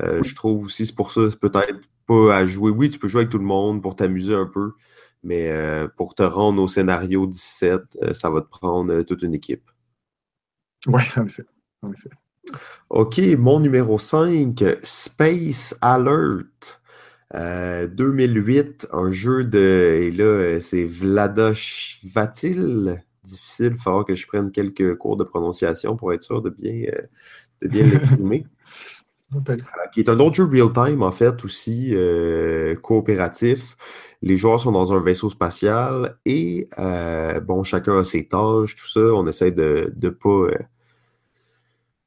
[0.00, 2.70] Euh, je trouve aussi, c'est pour ça, c'est peut-être pas à jouer.
[2.70, 4.72] Oui, tu peux jouer avec tout le monde pour t'amuser un peu,
[5.22, 9.34] mais euh, pour te rendre au scénario 17, euh, ça va te prendre toute une
[9.34, 9.68] équipe.
[10.86, 11.44] Oui, en effet.
[11.82, 12.10] en effet.
[12.88, 16.79] OK, mon numéro 5, Space Alert.
[17.32, 20.00] 2008, euh, un jeu de.
[20.02, 23.02] Et là, c'est Vladosh Vatil.
[23.22, 26.50] Difficile, il va falloir que je prenne quelques cours de prononciation pour être sûr de
[26.50, 27.02] bien, euh,
[27.62, 28.46] de bien l'exprimer.
[29.32, 29.54] Euh,
[29.94, 31.94] qui est un autre jeu real-time, en fait, aussi
[32.82, 33.76] coopératif.
[34.22, 36.68] Les joueurs sont dans un vaisseau spatial et,
[37.44, 39.14] bon, chacun a ses tâches, tout ça.
[39.14, 40.48] On essaie de ne pas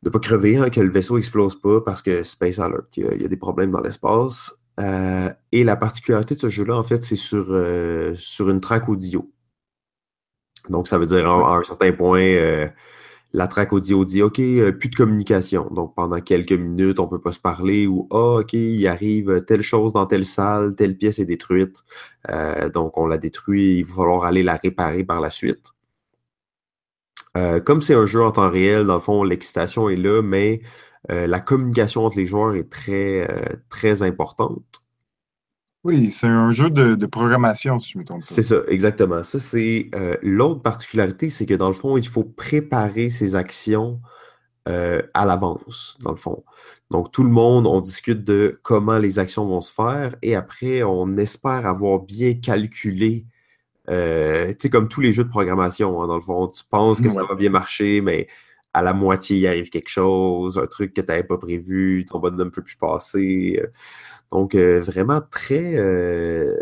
[0.01, 3.23] de pas crever, hein, que le vaisseau explose pas parce que Space Alert, il y
[3.23, 4.53] a des problèmes dans l'espace.
[4.79, 8.89] Euh, et la particularité de ce jeu-là, en fait, c'est sur, euh, sur une track
[8.89, 9.31] audio.
[10.69, 12.67] Donc, ça veut dire à, un certain point, euh,
[13.33, 15.67] la track audio dit OK, plus de communication.
[15.71, 19.43] Donc, pendant quelques minutes, on ne peut pas se parler ou Ah, OK, il arrive
[19.45, 21.83] telle chose dans telle salle, telle pièce est détruite.
[22.73, 25.73] donc, on la détruit, il va falloir aller la réparer par la suite.
[27.65, 30.61] comme c'est un jeu en temps réel, dans le fond, l'excitation est là, mais
[31.11, 34.63] euh, la communication entre les joueurs est très, euh, très importante.
[35.83, 38.25] Oui, c'est un jeu de, programmation, si je me trompe pas.
[38.25, 39.21] C'est ça, exactement.
[39.23, 43.99] Ça, c'est euh, l'autre particularité, c'est que dans le fond, il faut préparer ses actions
[44.65, 46.45] à l'avance, dans le fond.
[46.89, 50.83] Donc, tout le monde, on discute de comment les actions vont se faire et après,
[50.83, 53.25] on espère avoir bien calculé,
[53.89, 57.01] euh, tu sais, comme tous les jeux de programmation, hein, dans le fond, tu penses
[57.01, 58.27] que ça va bien marcher, mais
[58.73, 62.19] à la moitié, il arrive quelque chose, un truc que tu n'avais pas prévu, ton
[62.19, 63.61] bonhomme ne peut plus passer.
[64.31, 66.55] Donc, euh, vraiment très, euh,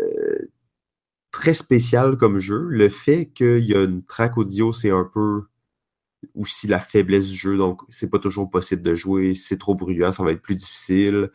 [1.30, 2.66] très spécial comme jeu.
[2.68, 5.44] Le fait qu'il y a une track audio, c'est un peu
[6.34, 7.56] aussi la faiblesse du jeu.
[7.56, 9.34] Donc, c'est pas toujours possible de jouer.
[9.34, 11.30] C'est trop bruyant, ça va être plus difficile.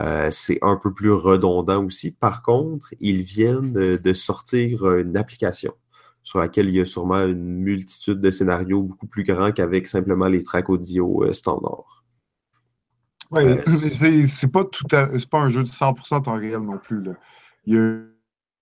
[0.00, 2.12] Euh, c'est un peu plus redondant aussi.
[2.12, 5.72] Par contre, ils viennent de, sortir une application
[6.28, 10.28] sur laquelle il y a sûrement une multitude de scénarios beaucoup plus grands qu'avec simplement
[10.28, 12.04] les tracks audio euh, standards.
[13.30, 17.02] Oui, euh, c'est pas tout pas un jeu de 100% temps réel non plus.
[17.64, 18.10] Il,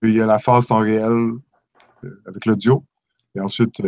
[0.04, 1.32] y a, la phase temps réel
[2.24, 2.84] avec l'audio.
[3.34, 3.82] Et ensuite,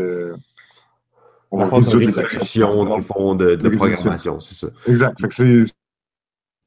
[1.53, 4.73] on va faire des actions dans le fond de, programmation, c'est ça.
[4.89, 5.25] Exact.
[5.31, 5.67] c'est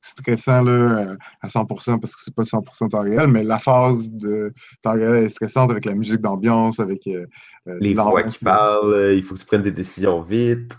[0.01, 4.53] stressant là, à 100% parce que c'est pas 100% temps réel, mais la phase de
[4.81, 7.25] temps réel est stressante avec la musique d'ambiance, avec euh,
[7.67, 10.77] euh, les voix qui parlent, euh, il faut que tu prennes des décisions vite.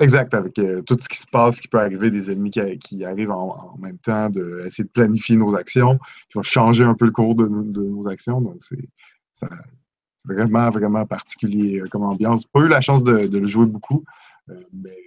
[0.00, 3.76] Exact, avec tout ce qui se passe, qui peut arriver, des ennemis qui, arrivent en,
[3.78, 6.00] même temps, d'essayer de, planifier nos actions,
[6.30, 8.40] qui va changer un peu le cours de, nos actions.
[8.40, 9.46] Donc, c'est
[10.24, 12.44] vraiment, vraiment particulier comme ambiance.
[12.44, 14.04] Pas eu la chance de, le jouer beaucoup,
[14.48, 14.98] mais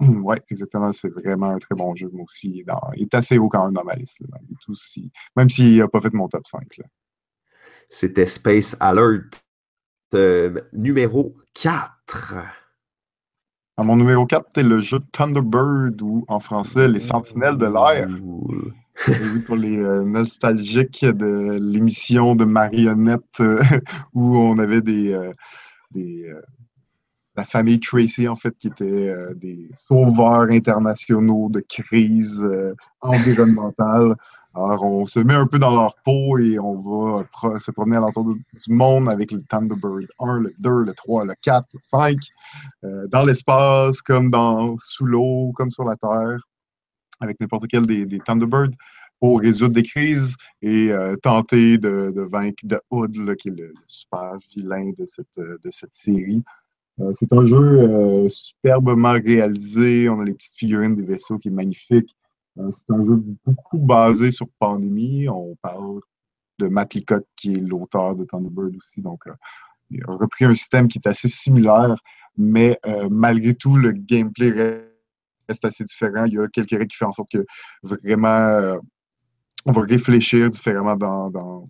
[0.00, 2.08] oui, exactement, c'est vraiment un très bon jeu.
[2.12, 4.18] Moi aussi, il est, assez haut quand même dans ma liste,
[5.36, 6.62] même s'il n'a pas fait mon top 5.
[7.90, 9.44] C'était Space Alert
[10.72, 12.34] numéro 4.
[13.76, 18.08] À mon numéro 4, c'est le jeu Thunderbird ou en français Les Sentinelles de l'air
[19.46, 23.60] pour les euh, nostalgiques de l'émission de marionnettes euh,
[24.14, 26.40] où on avait des, euh,
[27.38, 32.44] la famille Tracy, en fait, qui était des sauveurs internationaux de crise
[33.00, 34.16] environnementale.
[34.54, 38.00] Alors, on se met un peu dans leur peau et on va se promener à
[38.00, 42.16] l'entour du monde avec le Thunderbird 1, le 2, le 3, le 4, le 5,
[43.08, 46.40] dans l'espace, comme dans sous l'eau, comme sur la Terre
[47.20, 48.76] avec n'importe quel des, Thunderbirds
[49.20, 54.36] pour résoudre des crises et euh, tenter de, vaincre The Hood, qui est le, super
[54.54, 56.42] vilain de cette, euh, de cette série.
[57.00, 60.08] Euh, c'est un jeu superbement réalisé.
[60.08, 62.14] On a les petites figurines des vaisseaux qui est magnifique.
[62.56, 65.28] c'est un jeu beaucoup basé sur Pandémie.
[65.28, 66.00] On parle
[66.58, 69.00] de Matt Leacock, qui est l'auteur de Thunderbird aussi.
[69.00, 69.22] Donc,
[69.90, 71.96] il a repris un système qui est assez similaire,
[72.36, 74.88] mais malgré tout, le gameplay
[75.48, 76.24] reste assez différent.
[76.24, 77.44] Il y a quelques règles qui font en sorte que
[77.82, 78.78] vraiment, euh,
[79.64, 81.68] on va réfléchir différemment dans,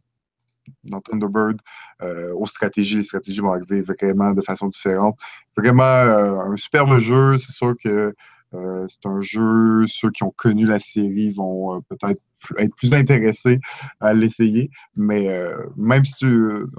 [1.04, 1.60] Thunderbird
[2.02, 2.96] euh, aux stratégies.
[2.96, 5.14] Les stratégies vont arriver vraiment de façon différente.
[5.56, 7.38] Vraiment euh, un superbe jeu.
[7.38, 8.14] C'est sûr que
[8.50, 12.22] c'est un jeu, ceux qui ont connu la série vont peut-être
[12.56, 13.60] être plus intéressés
[14.00, 14.70] à l'essayer.
[14.96, 15.28] Mais
[15.76, 16.24] même si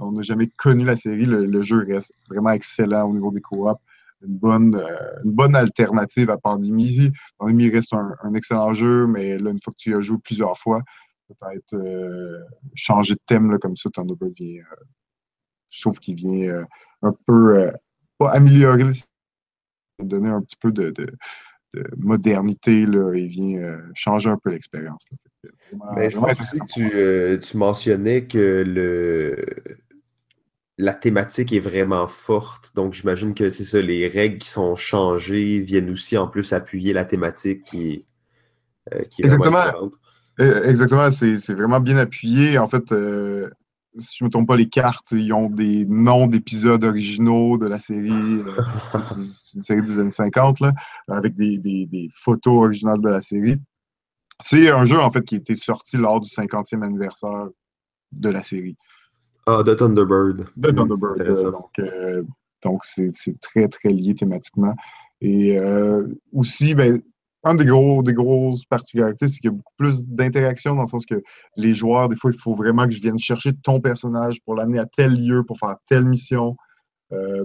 [0.00, 3.78] on n'a jamais connu la série, le, jeu reste vraiment excellent au niveau des coops
[4.26, 7.12] une bonne, euh, une bonne alternative à Pandémie.
[7.38, 10.82] Pandémie reste un, excellent jeu, mais là, une fois que tu as joué plusieurs fois,
[11.34, 12.40] peut-être euh,
[12.74, 14.62] changer de thème là, comme ça, Thunderbird vient.
[14.62, 14.84] Euh,
[15.70, 16.66] je trouve qu'il vient
[17.02, 17.70] un peu
[18.18, 18.82] pas améliorer,
[20.00, 20.92] donner un petit peu de,
[21.96, 22.86] modernité.
[22.86, 25.08] Là, il vient changer un peu l'expérience.
[25.94, 29.46] Ben, je pense aussi que tu, tu mentionnais que le
[30.80, 32.74] la thématique est vraiment forte.
[32.74, 36.92] Donc, j'imagine que c'est ça, les règles qui sont changées viennent aussi en plus appuyer
[36.92, 38.04] la thématique qui,
[38.92, 39.58] euh, est Exactement.
[39.58, 39.88] Euh,
[40.38, 42.58] exactement, c'est vraiment bien appuyé.
[42.58, 43.50] En fait, euh,
[43.98, 47.66] si je ne me trompe pas, les cartes, ils ont des noms d'épisodes originaux de
[47.66, 50.72] la série, une série des années 50, là,
[51.08, 53.56] avec des, des, photos originales de la série.
[54.40, 57.48] C'est un jeu, en fait, qui a été sorti lors du 50e anniversaire
[58.12, 58.76] de la série.
[59.46, 60.46] Ah, de Thunderbird.
[60.56, 61.20] De Thunderbird.
[61.20, 62.22] Euh, donc, euh,
[62.62, 64.74] donc c'est très, très lié thématiquement.
[65.20, 67.02] Et euh, aussi, ben,
[67.44, 70.88] un des, gros, des grosses particularités, c'est qu'il y a beaucoup plus d'interaction dans le
[70.88, 71.22] sens que
[71.56, 74.78] les joueurs, des fois, il faut vraiment que je vienne chercher ton personnage pour l'amener
[74.78, 76.56] à tel lieu, pour faire telle mission.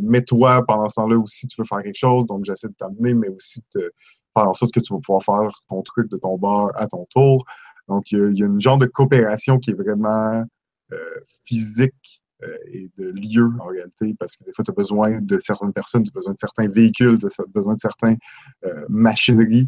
[0.01, 3.13] mais toi, pendant ce temps-là aussi, tu veux faire quelque chose, donc j'essaie de t'amener,
[3.13, 3.91] mais aussi de
[4.35, 7.05] faire en sorte que tu vas pouvoir faire ton truc de ton bar à ton
[7.09, 7.45] tour.
[7.87, 10.43] Donc, il y, a, une genre de coopération qui est vraiment
[10.91, 10.97] euh,
[11.45, 15.37] physique euh, et de lieu en réalité, parce que des fois, tu as besoin de
[15.39, 18.17] certaines personnes, tu as besoin de certains véhicules, tu as besoin de certaines
[18.65, 19.67] euh, machineries.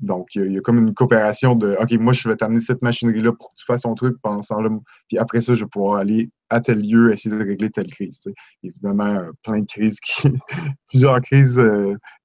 [0.00, 3.32] Donc, il y, a comme une coopération de OK, moi, je vais t'amener cette machinerie-là
[3.32, 4.68] pour que tu fasses ton truc pendant ce temps-là.
[5.08, 8.20] Puis après ça, je vais pouvoir aller à tel lieu, essayer de régler telle crise.
[8.64, 10.28] Évidemment, plein de crises, qui,
[10.88, 11.62] plusieurs crises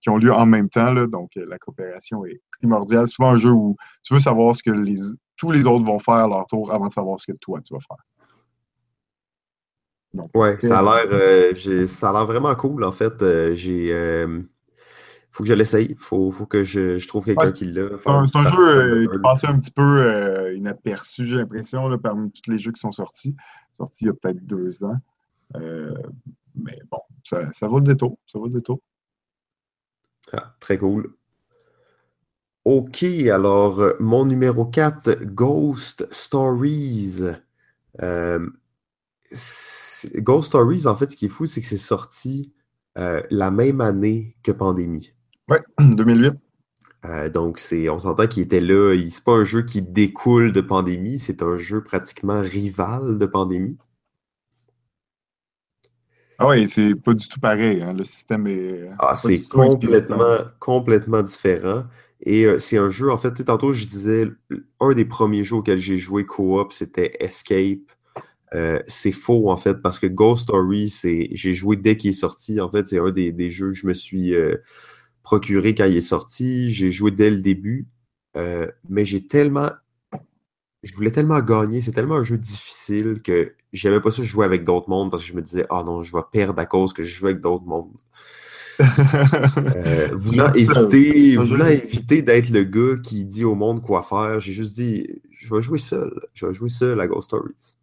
[0.01, 3.05] qui ont lieu en même temps, là, donc la coopération est primordiale.
[3.05, 4.97] C'est souvent un jeu où tu veux savoir ce que les,
[5.37, 7.75] tous les autres vont faire à leur tour avant de savoir ce que toi tu
[7.75, 7.97] vas faire.
[10.33, 13.13] Oui, ça a l'air ça a l'air vraiment cool en fait.
[13.53, 14.25] j'ai
[15.37, 15.95] faut que je l'essaye.
[15.99, 17.89] Faut, faut que je, trouve quelqu'un qui l'a.
[17.99, 22.49] C'est un, jeu euh, qui passait un petit peu euh, inaperçu, j'ai l'impression, parmi tous
[22.49, 23.35] les jeux qui sont sortis.
[23.77, 24.97] Sortis il y a peut-être deux ans.
[25.55, 25.93] Euh,
[26.55, 28.17] mais bon, ça, ça, vaut le détour.
[28.25, 28.81] Ça vaut le détour.
[30.33, 31.13] Ah, très cool.
[32.65, 37.21] OK, alors mon numéro 4, Ghost Stories.
[40.15, 42.55] Ghost Stories, en fait, ce qui est fou, c'est que c'est sorti
[42.95, 45.13] la même année que Pandémie.
[45.49, 46.33] Oui, 2008.
[47.05, 48.95] Euh, donc, c'est, on s'entend qu'il était là.
[49.09, 53.77] C'est pas un jeu qui découle de pandémie, c'est un jeu pratiquement rival de pandémie.
[56.39, 57.81] Ah oui, c'est pas du tout pareil.
[57.81, 57.93] Hein.
[57.93, 58.89] Le système est.
[58.99, 61.85] Ah, c'est complètement, complètement différent.
[62.21, 64.27] Et euh, c'est un jeu, en fait, tantôt je disais,
[64.79, 67.91] un des premiers jeux auxquels j'ai joué co-op, c'était Escape.
[68.53, 72.13] Euh, c'est faux, en fait, parce que Ghost Story, c'est, j'ai joué dès qu'il est
[72.13, 72.59] sorti.
[72.59, 74.33] En fait, c'est un des, jeux que je me suis
[75.27, 76.71] procuré quand il est sorti.
[76.71, 77.85] J'ai joué dès le début.
[78.37, 79.69] Euh, mais j'ai tellement.
[80.83, 81.81] Je voulais tellement gagner.
[81.81, 85.29] C'est tellement un jeu difficile que j'aimais pas ça jouer avec d'autres mondes parce que
[85.29, 87.65] je me disais, ah non, je vais perdre à cause que je joue avec d'autres
[87.65, 87.97] mondes.
[88.79, 94.53] Euh, voulant éviter, voulant éviter d'être le gars qui dit au monde quoi faire, j'ai
[94.53, 96.13] juste dit, je vais jouer seul.
[96.35, 97.75] Je vais jouer seul à Ghost Stories.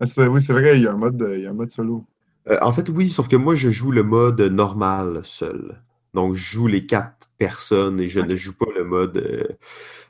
[0.00, 2.06] Ah, oui, c'est vrai, il y a un mode, il y a un mode solo.
[2.48, 5.82] Euh, en fait, oui, sauf que moi, je joue le mode normal seul.
[6.16, 9.44] Donc, je joue les quatre personnes et je ne joue pas le mode, euh,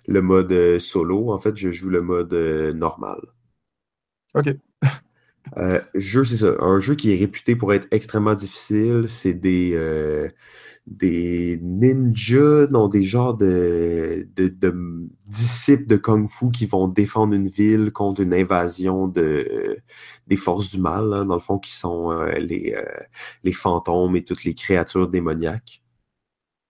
[0.07, 1.33] le mode euh, solo.
[1.33, 3.19] En fait, je joue le mode euh, normal.
[4.35, 4.55] OK.
[5.97, 6.55] jeu, c'est ça.
[6.61, 9.07] Un jeu qui est réputé pour être extrêmement difficile.
[9.09, 10.31] C'est des,
[10.87, 14.29] des ninjas, non, des genres de,
[15.27, 19.79] disciples de Kung Fu qui vont défendre une ville contre une invasion de,
[20.29, 22.77] des forces du mal, hein, dans le fond, qui sont les,
[23.43, 25.83] les fantômes et toutes les créatures démoniaques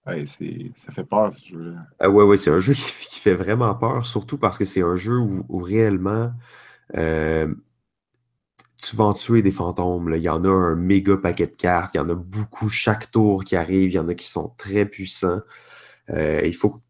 [0.07, 1.87] ça fait peur ce jeu-là.
[1.99, 4.97] Ah ouais, ouais, c'est un jeu qui, fait vraiment peur, surtout parce que c'est un
[4.97, 6.33] jeu où, réellement
[6.97, 7.53] euh,
[8.77, 10.13] tu vas en tuer des fantômes.
[10.15, 13.11] Il y en a un méga paquet de cartes, il y en a beaucoup chaque
[13.11, 15.41] tour qui arrive, il y en a qui sont très puissants.
[16.11, 16.81] Euh, il faut que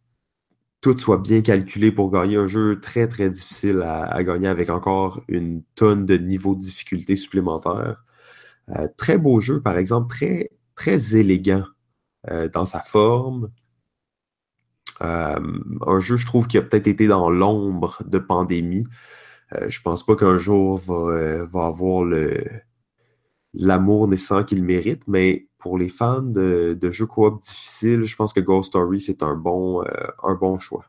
[0.82, 5.22] tout soit bien calculé pour gagner un jeu très très difficile à, gagner avec encore
[5.28, 8.04] une tonne de niveaux de difficulté supplémentaires.
[8.70, 11.64] Euh, très beau jeu, par exemple, très, très élégant.
[12.30, 13.50] Euh, dans sa forme.
[15.00, 18.84] Euh, un jeu, je trouve, qui a peut-être été dans l'ombre de pandémie.
[19.52, 22.44] Euh, je pense pas qu'un jour va, va avoir le
[23.58, 28.40] l'amour nécessaire qu'il mérite, mais pour les fans de, jeux coop difficiles, je pense que
[28.40, 29.82] Ghost Story, c'est un bon,
[30.22, 30.84] un bon choix.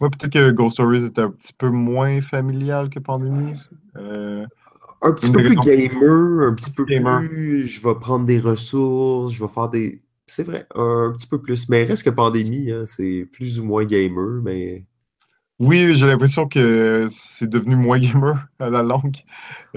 [0.00, 3.54] Ouais, peut-être que Ghost Stories est un petit peu moins familial que Pandémie.
[3.94, 7.66] un petit peu plus gamer, un petit peu plus.
[7.66, 10.02] Je vais prendre des ressources, je vais faire des.
[10.28, 11.68] C'est vrai, un petit peu plus.
[11.68, 14.84] Mais reste que pandémie, hein, c'est plus ou moins gamer, mais.
[15.58, 19.16] Oui, j'ai l'impression que c'est devenu moins gamer à la longue.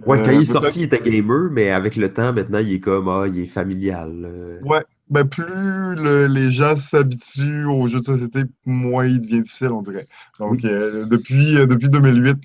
[0.05, 2.73] Ouais, quand il est euh, sorti, il était gamer, mais avec le temps, maintenant, il
[2.73, 4.11] est comme, ah, il est familial.
[4.25, 4.59] Euh.
[4.61, 5.95] Ouais, ben plus
[6.27, 10.05] les gens s'habituent aux jeux de société, moins il devient difficile, on dirait.
[10.39, 12.41] Donc, euh, depuis, depuis 2008,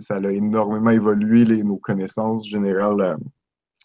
[0.00, 3.16] ça a énormément évolué, les, nos connaissances générales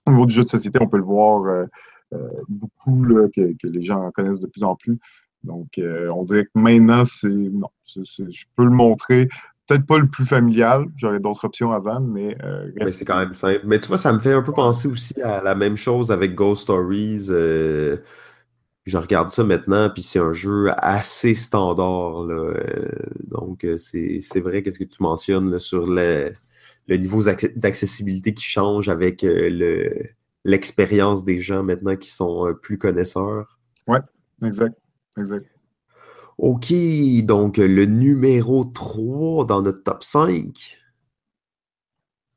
[0.07, 1.67] au niveau du jeu de société, on peut le voir
[2.13, 3.05] euh, beaucoup
[3.35, 4.99] que, les gens connaissent de plus en plus.
[5.43, 7.29] Donc, euh, on dirait que maintenant, c'est.
[7.29, 9.27] Non, je peux le montrer.
[9.67, 12.37] Peut-être pas le plus familial, j'aurais d'autres options avant, mais.
[12.43, 13.61] Euh, c'est quand même simple.
[13.65, 16.35] Mais tu vois, ça me fait un peu penser aussi à la même chose avec
[16.35, 17.27] Ghost Stories.
[17.27, 22.27] je regarde ça maintenant, puis c'est un jeu assez standard.
[23.23, 26.33] donc, c'est vrai que ce que tu mentionnes sur le,
[26.87, 27.23] le niveau
[27.55, 30.09] d'accessibilité qui change avec le,
[30.43, 33.59] l'expérience des gens maintenant qui sont euh, plus connaisseurs.
[33.87, 33.99] Oui,
[34.43, 34.77] exact.
[35.17, 35.45] exact.
[36.37, 36.73] OK,
[37.23, 40.77] donc le numéro 3 dans notre top 5.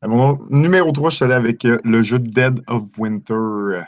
[0.02, 3.84] Mon numéro 3, je suis allé avec euh, le jeu Dead of Winter.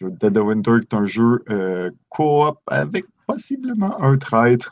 [0.00, 4.70] Le Dead of Winter est un jeu euh, coop avec possiblement un traître.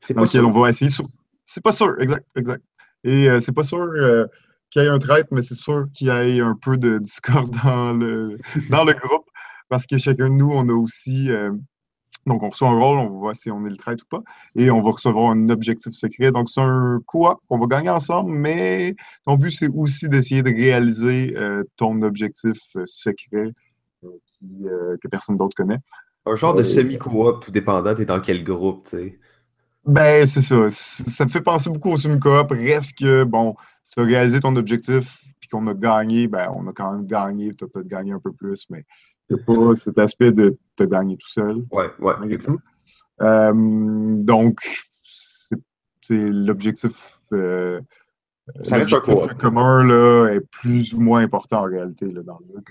[0.00, 0.48] C'est pas sûr.
[0.48, 0.90] on va essayer
[1.44, 2.62] C'est pas sûr, exact, exact.
[3.04, 3.92] Et c'est pas sûr
[4.70, 7.54] qu'il y ait un traître, mais c'est sûr qu'il y ait un peu de discorde
[7.64, 8.38] dans le,
[8.70, 9.26] dans le groupe
[9.68, 11.52] parce que chacun de nous, on a aussi euh,
[12.26, 14.22] Donc, on reçoit un rôle, on voit si on est le traître ou pas,
[14.54, 16.30] et on va recevoir un objectif secret.
[16.30, 17.40] Donc, c'est un quoi?
[17.48, 18.94] On va gagner ensemble, mais
[19.24, 23.52] ton but, c'est aussi d'essayer de réaliser euh, ton objectif euh, secret
[24.04, 25.78] euh, que personne d'autre connaît.
[26.26, 29.18] Un genre de semi-coop, tout dépendant, t'es dans quel groupe, tu sais.
[29.86, 30.68] Ben, c'est ça.
[30.68, 32.50] Ça me fait penser beaucoup au semi-coop.
[32.50, 33.56] Reste que, bon,
[33.88, 37.06] si tu as réalisé ton objectif, puis qu'on a gagné, ben, on a quand même
[37.06, 38.84] gagné, tu as peut-être gagné un peu plus, mais
[39.30, 41.64] il n'y a pas cet aspect de te gagner tout seul.
[41.70, 42.12] Ouais, ouais,
[43.22, 44.58] euh, donc,
[46.02, 47.18] c'est l'objectif.
[47.32, 47.80] Euh,
[48.62, 52.56] ça reste un commun là, est plus ou moins important en réalité là, dans le
[52.56, 52.62] jeu.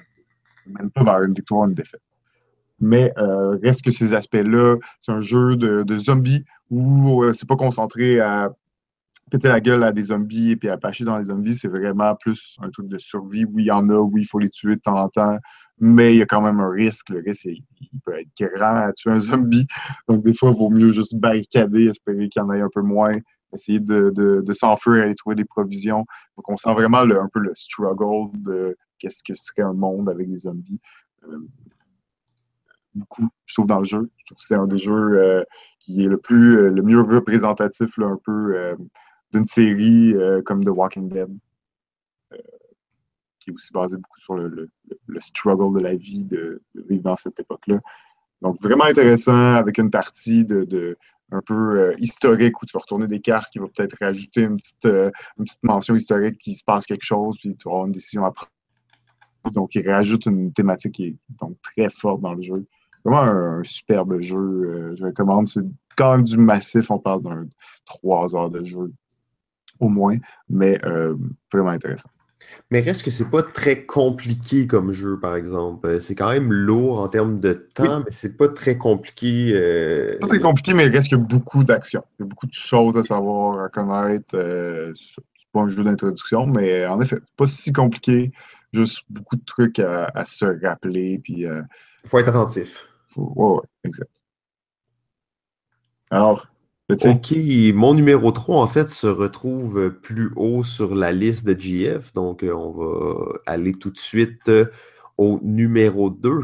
[0.67, 2.01] Même pas vers une victoire ou une défaite.
[2.79, 7.47] Mais euh, reste que ces aspects-là, c'est un jeu de, de zombies où euh, c'est
[7.47, 8.51] pas concentré à
[9.29, 11.55] péter la gueule à des zombies et puis à pâcher dans les zombies.
[11.55, 14.39] C'est vraiment plus un truc de survie où il y en a, où il faut
[14.39, 15.37] les tuer de temps en temps
[15.79, 17.09] mais il y a quand même un risque.
[17.09, 19.67] Le risque, il peut être grand à tuer un zombie.
[20.07, 22.81] Donc, des fois, il vaut mieux juste barricader, espérer qu'il y en ait un peu
[22.81, 23.15] moins,
[23.53, 26.05] essayer de, de, s'enfuir, aller trouver des provisions.
[26.35, 30.29] Donc, on sent vraiment un peu le struggle de qu'est-ce que serait un monde avec
[30.29, 30.79] des zombies.
[31.27, 31.37] Euh,
[32.95, 34.09] beaucoup, je trouve, dans le jeu.
[34.17, 35.43] Je trouve que c'est un des jeux euh,
[35.79, 38.75] qui est le plus, euh, le mieux représentatif, un peu,
[39.33, 40.13] d'une série
[40.45, 41.29] comme The Walking Dead
[43.47, 44.69] qui est aussi basé beaucoup sur le,
[45.19, 47.79] struggle de la vie de, vivre dans cette époque-là.
[48.41, 50.97] Donc, vraiment intéressant avec une partie de,
[51.31, 54.57] un peu euh, historique où tu vas retourner des cartes qui va peut-être rajouter une
[54.57, 57.93] petite, euh, une petite mention historique qui se passe quelque chose, puis tu auras une
[57.93, 58.51] décision à prendre.
[59.53, 62.65] Donc, il rajoute une thématique qui est donc très forte dans le jeu.
[63.05, 64.37] Vraiment un, superbe jeu.
[64.37, 65.47] Euh, je recommande.
[65.47, 65.61] C'est
[65.95, 66.91] quand même du massif.
[66.91, 67.47] On parle d'un
[67.85, 68.91] trois heures de jeu
[69.79, 70.17] au moins,
[70.49, 70.79] mais
[71.51, 72.09] vraiment intéressant.
[72.69, 75.87] Mais reste que c'est pas très compliqué comme jeu, par exemple.
[75.87, 79.51] Euh, c'est quand même lourd en termes de temps, mais c'est pas très compliqué.
[79.53, 80.17] Euh...
[80.19, 82.03] Pas très compliqué, mais il reste que beaucoup d'actions.
[82.19, 84.35] Il y a beaucoup de choses à savoir, à connaître.
[84.35, 85.23] Euh, c'est
[85.53, 88.31] pas un jeu d'introduction, mais en effet, pas si compliqué.
[88.73, 91.19] Juste beaucoup de trucs à, se rappeler.
[91.23, 91.61] Puis, euh,
[92.05, 92.85] faut être attentif.
[93.07, 93.31] Faut...
[93.35, 94.11] Ouais, ouais, exact.
[96.11, 96.47] Alors,
[96.89, 97.33] OK,
[97.73, 102.13] mon numéro 3, en fait, se retrouve plus haut sur la liste de GF.
[102.13, 104.65] Donc, euh, on va aller tout de suite euh,
[105.17, 106.43] au numéro 2.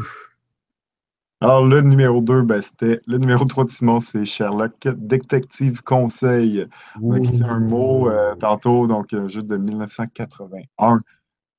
[1.40, 6.66] Alors, le numéro 2, ben, c'était le numéro 3 de Simon, c'est Sherlock Détective Conseil.
[7.00, 11.00] On a quitté un mot euh, tantôt, donc un jeu de 1981.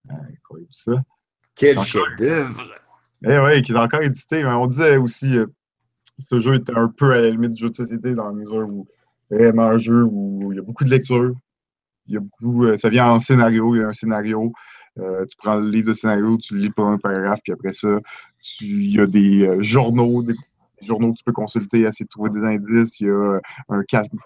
[0.10, 0.94] incroyable ça.
[1.56, 2.76] Quel chef-d'œuvre!
[3.24, 4.46] Eh oui, qui est encore édité.
[4.46, 5.40] On disait aussi
[6.18, 8.68] ce jeu était un peu à la limite du jeu de société dans la mesure
[8.70, 8.88] où
[9.30, 11.34] vraiment un jeu où il y a beaucoup de lecture.
[12.08, 14.52] Il y a beaucoup, euh, ça vient en scénario, il y a un scénario.
[15.00, 17.74] Euh, tu prends le livre de scénario, tu le lis pour un paragraphe, puis après
[17.74, 18.00] ça,
[18.62, 20.36] il y a des euh, journaux, des,
[20.82, 23.00] journaux que tu peux consulter, essayer de trouver des indices.
[23.00, 23.40] Il y a
[23.70, 23.84] un,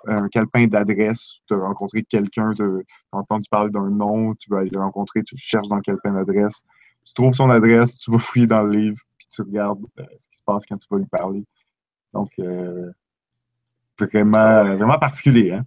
[0.07, 1.39] un calepin d'adresse.
[1.47, 5.23] Tu as rencontré quelqu'un, tu as entendu parler d'un nom, tu vas aller le rencontrer,
[5.23, 6.63] tu cherches dans le calepin d'adresse.
[7.05, 10.37] Tu trouves son adresse, tu vas fouiller dans le livre, puis tu regardes ce qui
[10.37, 11.43] se passe quand tu vas lui parler.
[12.13, 12.91] Donc, euh,
[13.99, 15.51] vraiment, vraiment particulier.
[15.51, 15.65] Hein?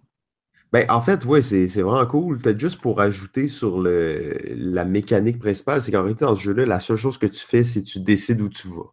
[0.72, 2.38] Ben, en fait, oui, c'est vraiment cool.
[2.38, 6.64] Peut-être juste pour ajouter sur le, la mécanique principale, c'est qu'en réalité, dans ce jeu-là,
[6.64, 8.90] la seule chose que tu fais, c'est que tu décides où tu vas.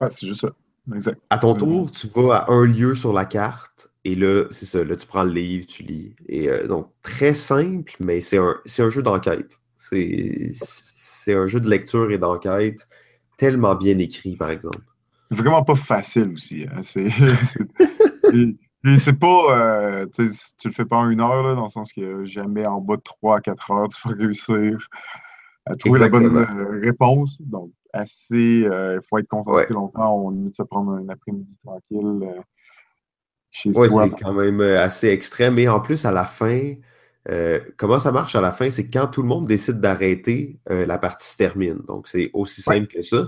[0.00, 0.50] Ah, c'est juste ça.
[0.94, 1.18] Exact.
[1.30, 4.84] À ton tour, tu vas à un lieu sur la carte, et là, c'est ça.
[4.84, 6.14] Là, tu prends le livre, tu lis.
[6.28, 9.58] Et euh, donc, très simple, mais c'est un, un jeu d'enquête.
[9.78, 10.52] C'est
[11.28, 12.86] un jeu de lecture et d'enquête
[13.38, 14.80] tellement bien écrit, par exemple
[15.30, 16.66] vraiment pas facile aussi.
[16.70, 16.82] Hein.
[18.82, 19.44] C'est, c'est pas.
[19.50, 22.80] Euh, tu le fais pas en une heure, là, dans le sens que jamais en
[22.80, 24.88] bas de 3 à 4 heures, tu vas réussir
[25.66, 27.42] à trouver la bonne euh, réponse.
[27.42, 28.64] Donc, assez.
[28.64, 30.16] Euh, il faut être concentré longtemps.
[30.16, 32.40] On limite se prendre un après-midi tranquille euh,
[33.50, 35.58] chez ouais, c'est quand même assez extrême.
[35.58, 36.74] Et en plus, à la fin.
[37.76, 38.70] comment ça marche à la fin?
[38.70, 41.80] C'est quand tout le monde décide d'arrêter, la partie se termine.
[41.86, 43.26] Donc, c'est aussi simple que ça.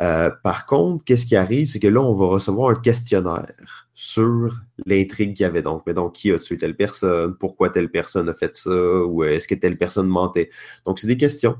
[0.00, 4.54] Euh, par contre, qu'est-ce qui arrive, c'est que là, on va recevoir un questionnaire sur
[4.84, 5.62] l'intrigue qu'il y avait.
[5.62, 9.24] Donc, mais donc, qui a tué telle personne, pourquoi telle personne a fait ça, ou
[9.24, 10.50] euh, est-ce que telle personne mentait?
[10.84, 11.56] Donc, c'est des questions.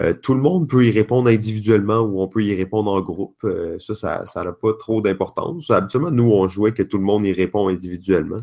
[0.00, 3.46] Euh, tout le monde peut y répondre individuellement ou on peut y répondre en groupe.
[3.78, 5.70] ça, ça n'a pas trop d'importance.
[5.70, 8.40] Habituellement, nous, on jouait que tout le monde y répond individuellement.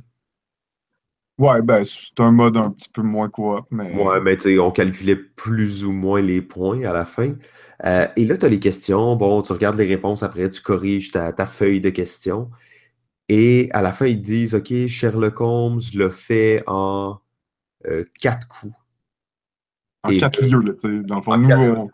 [1.40, 3.66] Ouais, ben, c'est un mode un petit peu moins quoi.
[3.72, 3.94] Mais...
[3.94, 7.34] Ouais, mais tu sais, on calculait plus ou moins les points à la fin.
[7.86, 9.16] Euh, et là, tu as les questions.
[9.16, 12.50] Bon, tu regardes les réponses après, tu corriges ta, feuille de questions.
[13.30, 17.22] Et à la fin, ils disent OK, Sherlock Holmes l'a fait en
[17.88, 18.76] euh, quatre coups.
[20.04, 21.04] En quatre lieux, là, tu sais.
[21.04, 21.90] Dans le fond, nous,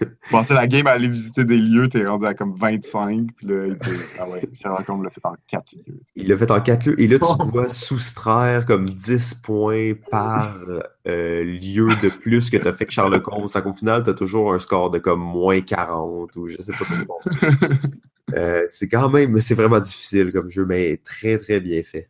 [0.30, 3.66] pensais la game à aller visiter des lieux, t'es rendu à comme 25, puis là,
[3.66, 3.76] il
[4.18, 6.00] ah ouais, Sherlock Holmes l'a fait en 4 lieux.
[6.14, 10.58] Il l'a fait en 4 lieux, et là, tu dois soustraire comme 10 points par
[11.06, 13.48] euh, lieu de plus que t'as fait que Sherlock Holmes.
[13.64, 17.20] Au final, t'as toujours un score de comme moins 40, ou je sais pas trop.
[18.34, 22.08] euh, c'est quand même, c'est vraiment difficile comme jeu, mais très, très bien fait.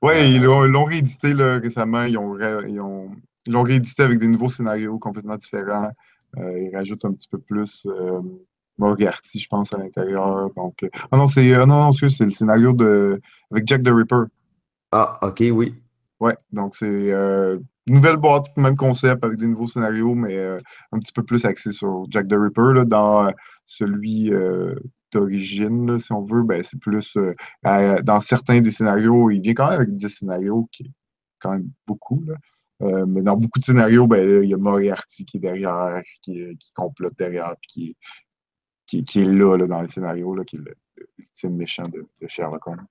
[0.00, 2.36] Ouais, ils l'ont réédité là, récemment, ils ont,
[2.66, 3.12] ils ont
[3.46, 5.90] ils l'ont réédité avec des nouveaux scénarios complètement différents.
[6.38, 8.20] Euh, ils rajoutent un petit peu plus euh,
[8.78, 10.50] Moriarty, je pense, à l'intérieur.
[10.54, 13.20] Donc, euh, ah non, c'est non, non, c'est le scénario de
[13.50, 14.24] avec Jack the Ripper.
[14.92, 15.74] Ah, ok, oui.
[16.20, 17.10] Ouais, donc c'est
[17.86, 20.38] une nouvelle boîte, même concept avec des nouveaux scénarios, mais
[20.92, 22.74] un petit peu plus axé sur Jack the Ripper.
[22.74, 23.32] Là, dans
[23.66, 24.30] celui
[25.12, 27.18] d'origine, si on veut, ben, c'est plus
[27.64, 30.90] dans certains des scénarios, il vient quand même avec des scénarios qui est
[31.40, 32.22] quand même beaucoup.
[32.24, 32.34] Là.
[32.82, 36.56] Euh, mais dans beaucoup de scénarios, ben, il y a Moriarty qui est derrière, qui,
[36.74, 37.96] complote derrière, puis
[38.86, 40.60] qui, est là, dans le scénario, là, qui est
[41.18, 42.86] l'ultime méchant de, Sherlock Holmes.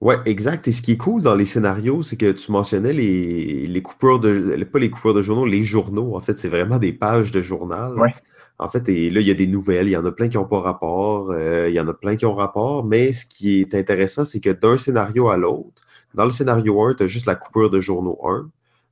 [0.00, 0.68] Ouais, exact.
[0.68, 4.20] Et ce qui est cool dans les scénarios, c'est que tu mentionnais les, les coupures
[4.20, 4.62] de.
[4.62, 6.14] Pas les coupures de journaux, les journaux.
[6.14, 7.98] En fait, c'est vraiment des pages de journal.
[7.98, 8.14] Ouais.
[8.60, 9.88] En fait, et là, il y a des nouvelles.
[9.88, 11.32] Il y en a plein qui n'ont pas rapport.
[11.32, 12.84] Euh, il y en a plein qui ont rapport.
[12.84, 15.82] Mais ce qui est intéressant, c'est que d'un scénario à l'autre,
[16.14, 18.48] dans le scénario 1, tu as juste la coupure de journaux 1.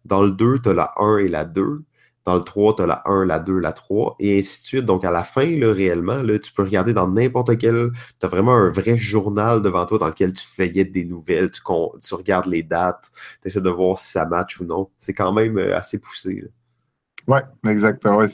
[0.07, 1.85] Dans le 2, tu as la 1 et la 2.
[2.25, 4.85] Dans le 3, tu as la 1, la 2, la 3, et ainsi de suite.
[4.85, 7.93] Donc, à la fin, là, réellement, tu peux regarder dans n'importe quel.
[8.19, 11.63] Tu as vraiment un vrai journal devant toi dans lequel tu feuillettes des nouvelles, tu,
[12.15, 14.91] regardes les dates, tu essaies de voir si ça match ou non.
[14.99, 16.45] C'est quand même euh, assez poussé.
[17.29, 17.39] Oui,
[17.69, 18.17] exactement.
[18.17, 18.27] Ouais,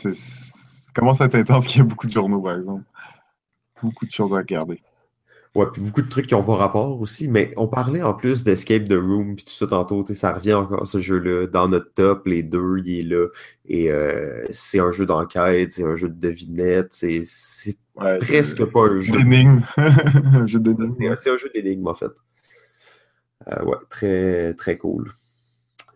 [0.95, 2.85] commence à être intense qu'il y a beaucoup de journaux, par exemple.
[3.83, 4.81] Beaucoup de choses à regarder.
[5.55, 8.42] Ouais, puis beaucoup de trucs qui n'ont pas rapport aussi, mais on parlait en plus
[8.42, 11.46] d'Escape the Room, puis tout ça tantôt, ça revient encore ce jeu-là.
[11.46, 13.26] Dans notre top, les deux, il est là.
[13.66, 17.22] Et euh, c'est un jeu d'enquête, c'est un jeu de devinette, c'est
[17.94, 19.18] presque pas un jeu.
[19.18, 19.62] D'énigme.
[19.76, 21.14] un jeu d'énigme.
[21.18, 22.12] C'est un jeu d'énigme, en fait.
[23.48, 25.12] Euh, ouais, très, très cool.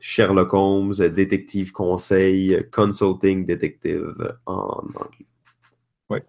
[0.00, 5.26] Sherlock Holmes, détective conseil, consulting detective en anglais.
[6.10, 6.22] Ouais.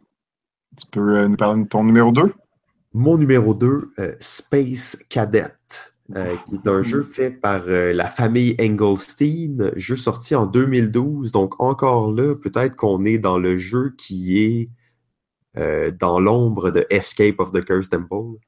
[0.78, 2.34] Tu peux euh, nous parler de ton numéro 2?
[2.98, 5.54] Mon numéro 2, euh, Space Cadet,
[6.16, 11.32] euh, qui est un jeu fait par euh, la famille Engelstein, jeu sorti en 2012.
[11.32, 14.70] Donc encore là, peut-être qu'on est dans le jeu qui est
[16.00, 18.40] dans l'ombre de Escape of the Cursed Temple,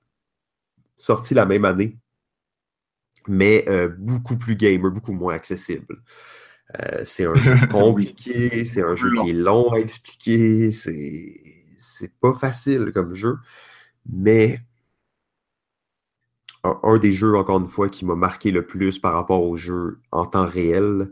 [0.98, 1.98] sorti la même année,
[3.28, 3.66] mais
[3.98, 6.04] beaucoup plus gamer, beaucoup moins accessible.
[7.06, 12.92] c'est un jeu compliqué, c'est un jeu qui est long à expliquer, c'est pas facile
[12.94, 13.38] comme jeu.
[14.12, 14.60] Mais
[16.64, 20.00] un, des jeux, encore une fois, qui m'a marqué le plus par rapport au jeu
[20.12, 21.10] en temps réel,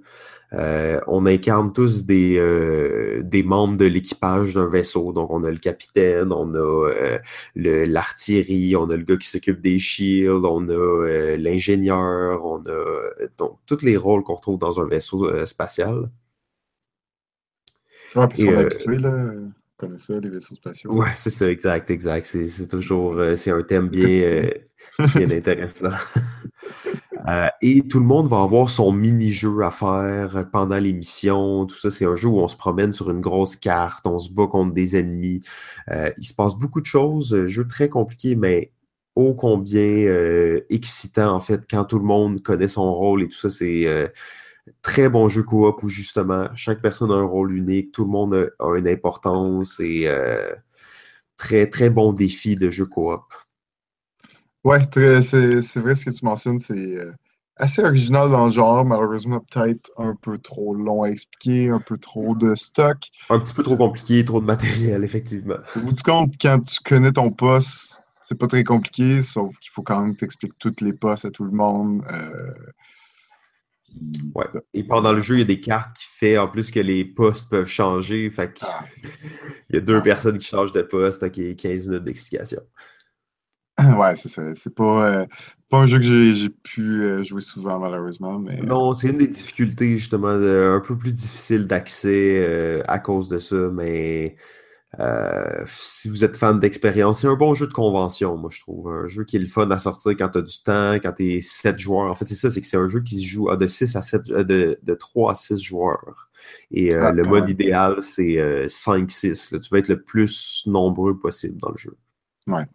[0.54, 5.12] euh, on incarne tous des, euh, des membres de l'équipage d'un vaisseau.
[5.14, 7.20] Donc, on a le capitaine, on a euh,
[7.56, 13.60] l'artillerie, on a le gars qui s'occupe des shields, on a l'ingénieur, on a donc,
[13.66, 16.10] tous les rôles qu'on retrouve dans un vaisseau spatial.
[18.16, 19.34] Ouais, parce qu'on est habitué, là
[19.78, 20.92] connais ça, les vaisseaux spatiaux.
[20.92, 22.26] Ouais, c'est ça, exact, exact.
[22.26, 24.50] C'est toujours, euh, c'est un thème bien, euh,
[25.16, 25.94] bien intéressant.
[27.28, 31.66] Euh, et tout le monde va avoir son mini-jeu à faire pendant l'émission.
[31.66, 34.32] Tout ça, c'est un jeu où on se promène sur une grosse carte, on se
[34.32, 35.42] bat contre des ennemis.
[35.90, 37.46] il se passe beaucoup de choses.
[37.46, 38.72] Jeu très compliqué, mais
[39.16, 43.50] ô combien excitant, en fait, quand tout le monde connaît son rôle et tout ça.
[43.50, 44.10] C'est
[44.82, 48.52] très bon jeu coop où justement chaque personne a un rôle unique, tout le monde
[48.60, 50.52] a, une importance et euh,
[51.38, 53.24] très très bon défi de jeu coop.
[54.64, 57.12] Ouais, c'est vrai ce que tu mentionnes, c'est euh,
[57.56, 61.98] assez original dans le genre, malheureusement peut-être un peu trop long à expliquer, un peu
[61.98, 62.98] trop de stock.
[63.30, 65.58] Un petit peu trop compliqué, trop de matériel, effectivement.
[65.76, 69.72] Au bout du compte, quand tu connais ton poste, c'est pas très compliqué, sauf qu'il
[69.72, 72.02] faut quand même t'expliquer toutes les postes à tout le monde.
[72.12, 72.52] Euh,
[74.36, 74.46] Ouais.
[74.74, 77.06] Et pendant le jeu, il y a des cartes qui fait en plus que les
[77.06, 78.30] postes peuvent changer.
[78.30, 78.86] Fait ah.
[79.70, 82.62] il y a deux personnes qui changent de poste, ok, 15 minutes d'explication.
[83.80, 84.56] Ouais, c'est ça.
[84.56, 85.26] C'est pas, euh,
[85.70, 88.40] pas un jeu que j'ai pu euh, jouer souvent, malheureusement.
[88.40, 88.58] Mais...
[88.58, 93.38] Non, c'est une des difficultés, justement, un peu plus difficile d'accès euh, à cause de
[93.38, 94.36] ça, mais
[95.00, 98.88] euh, si vous êtes fan d'expérience, c'est un bon jeu de convention, moi je trouve.
[98.88, 101.36] Un jeu qui est le fun à sortir quand tu as du temps, quand tu
[101.36, 102.10] es 7 joueurs.
[102.10, 104.02] En fait, c'est ça, c'est que c'est un jeu qui se joue de 6 à
[104.02, 106.30] 7, euh, de, de 3 à 6 joueurs.
[106.72, 109.60] Et euh, ah, le mode idéal, c'est 5-6.
[109.60, 111.98] Tu vas être le plus nombreux possible dans le jeu.
[112.48, 112.66] Ouais.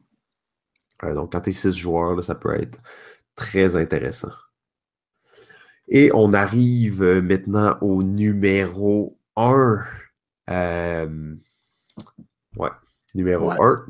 [1.15, 2.79] donc quand tu es 6 joueurs, ça peut être
[3.37, 4.33] très intéressant.
[5.89, 9.83] Et on arrive maintenant au numéro 1.
[12.57, 12.71] Ouais,
[13.15, 13.87] numéro 1.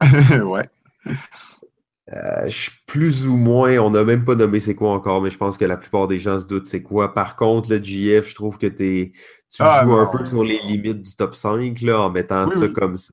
[0.42, 0.68] ouais.
[2.12, 5.30] Euh, je suis plus ou moins, on n'a même pas nommé c'est quoi encore, mais
[5.30, 7.14] je pense que la plupart des gens se doutent c'est quoi.
[7.14, 9.12] Par contre, le GF, je trouve que es,
[9.50, 12.68] tu ah, joues un peu sur les limites du top 5 là, en mettant ça
[12.68, 13.12] comme ça.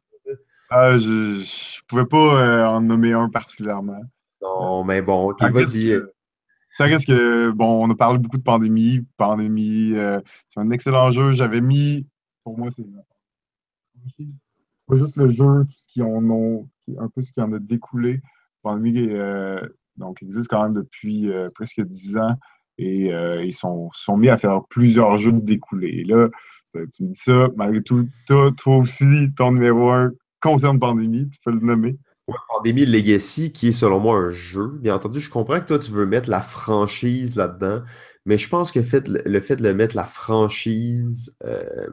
[0.70, 4.02] Ah, je, ne pouvais pas euh, en nommer un particulièrement.
[4.42, 5.98] Non, mais bon, ok, vas-y.
[6.78, 9.06] Ça reste que, bon, on a parlé beaucoup de pandémie.
[9.18, 10.20] Pandémie, euh,
[10.50, 11.34] c'est un excellent jeu.
[11.34, 12.08] J'avais mis,
[12.44, 12.86] pour moi, c'est
[14.88, 17.60] pas juste le jeu, tout ce qui en ont, un peu ce qui en a
[17.60, 18.22] découlé.
[18.62, 19.60] Pandémie, euh,
[19.98, 22.36] donc, existe quand même depuis euh, presque dix ans
[22.78, 23.10] et
[23.46, 26.00] ils sont, sont mis à faire plusieurs jeux de découlés.
[26.00, 26.30] Et là,
[26.74, 31.52] tu me dis ça, malgré tout, toi, aussi, ton numéro un concerne Pandémie, tu peux
[31.52, 31.98] le nommer.
[32.50, 34.80] Pandémie Legacy, qui est selon moi un jeu.
[34.80, 37.84] Bien entendu, je comprends que toi, tu veux mettre la franchise là-dedans,
[38.26, 41.88] mais je pense que le fait de le mettre la franchise, euh,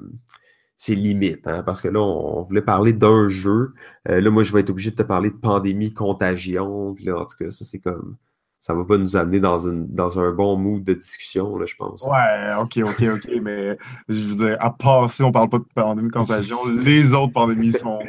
[0.78, 3.74] c'est limite, hein, parce que là, on, voulait parler d'un jeu.
[4.08, 6.94] Euh, là, moi, je vais être obligé de te parler de pandémie, contagion.
[7.04, 8.16] là, en tout cas, ça, c'est comme.
[8.60, 11.74] Ça va pas nous amener dans, une, dans un bon mood de discussion, là, je
[11.76, 12.04] pense.
[12.04, 13.76] Ouais, ok, ok, ok, mais
[14.08, 17.72] je veux dire, à part si on parle pas de pandémie, contagion, les autres pandémies
[17.72, 18.00] sont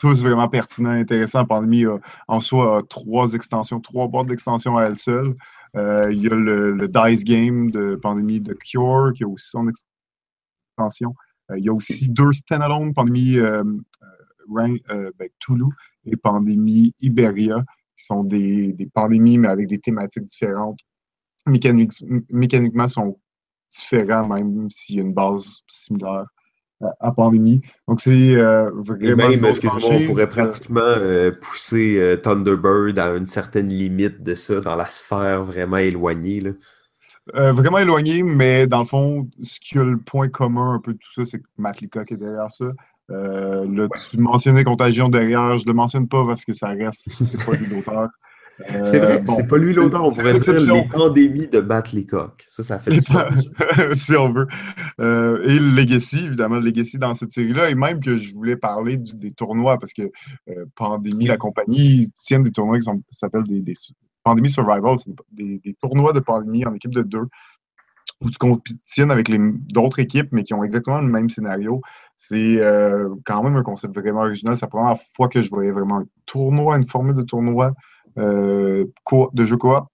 [0.00, 1.44] tous vraiment pertinent, intéressant.
[1.44, 1.84] Pandémie
[2.26, 5.34] en soi trois extensions, trois boîtes d'extensions à elle seule.
[5.76, 9.68] Euh, il y a le, Dice Game de Pandémie de Cure qui a aussi son
[9.68, 11.14] extension.
[11.50, 13.64] Euh, il y a aussi deux standalone, Pandémie euh,
[14.48, 14.78] ben,
[15.38, 15.72] Toulouse
[16.04, 17.64] et Pandémie Iberia,
[17.96, 20.78] qui sont des, des, pandémies mais avec des thématiques différentes.
[21.46, 23.18] mécaniquement, sont
[23.70, 26.26] différents, même s'il y a une base similaire
[27.00, 27.60] à pandémie.
[27.86, 29.28] Donc, c'est euh, vraiment.
[29.28, 34.60] même, excuse-moi, on pourrait pratiquement euh, pousser euh, Thunderbird à une certaine limite de ça
[34.60, 36.40] dans la sphère vraiment éloignée.
[36.40, 36.50] Là.
[37.34, 40.98] Vraiment éloignée, mais dans le fond, ce qui a le point commun un peu de
[40.98, 42.66] tout ça, c'est que Matt Leacock est derrière ça.
[43.08, 47.44] là, tu mentionnais Contagion derrière, je ne le mentionne pas parce que ça reste, c'est
[47.44, 48.08] pas du l'auteur.
[48.84, 52.44] c'est vrai, c'est pas lui l'auteur, on pourrait dire les pandémies de Matt Leacock.
[52.48, 53.48] Ça, ça fait du sens.
[53.94, 54.48] si on veut.
[55.00, 58.56] Euh, et le Legacy, évidemment, le Legacy dans cette série-là, et même que je voulais
[58.56, 60.02] parler des tournois, parce que
[60.48, 63.74] euh, Pandémie, la compagnie, tiennent des tournois qui s'appellent des, des
[64.28, 67.26] Pandémie Survival, c'est des, tournois de Pandémie en équipe de deux,
[68.20, 69.30] où tu compétitionnes avec
[69.72, 71.80] d'autres équipes, mais qui ont exactement le même scénario.
[72.16, 74.56] C'est euh, quand même un concept vraiment original.
[74.56, 77.72] C'est la première fois que je voyais vraiment un tournoi, une formule de tournoi
[78.18, 78.84] euh,
[79.32, 79.84] de jeu coop.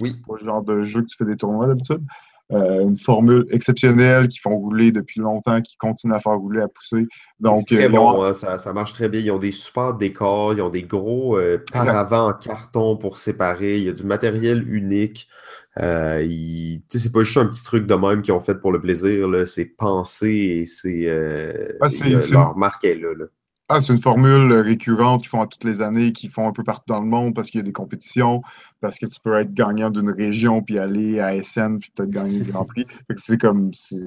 [0.00, 0.16] Oui.
[0.26, 2.04] Pas le genre de jeu que tu fais des tournois d'habitude.
[2.52, 6.68] Euh, une formule exceptionnelle qui font rouler depuis longtemps, qui continue à faire rouler, à
[6.68, 7.06] pousser.
[7.38, 9.20] Donc, très euh, bon, hein, ça, marche très bien.
[9.20, 11.38] Ils ont des super décors, ils ont des gros
[11.72, 15.28] paravents en carton pour séparer, il y a du matériel unique.
[15.78, 16.26] Euh,
[16.88, 19.66] c'est pas juste un petit truc de même qu'ils ont fait pour le plaisir, c'est
[19.66, 21.08] pensé et c'est.
[21.80, 21.86] Ah,
[22.30, 23.14] leur marque est là.
[23.16, 23.26] là.
[23.72, 26.64] Ah, c'est une formule récurrente qu'ils font à toutes les années, qu'ils font un peu
[26.64, 28.42] partout dans le monde parce qu'il y a des compétitions,
[28.80, 32.40] parce que tu peux être gagnant d'une région puis aller à SN puis peut-être gagner
[32.40, 32.84] le Grand Prix.
[33.16, 34.00] c'est comme, c'est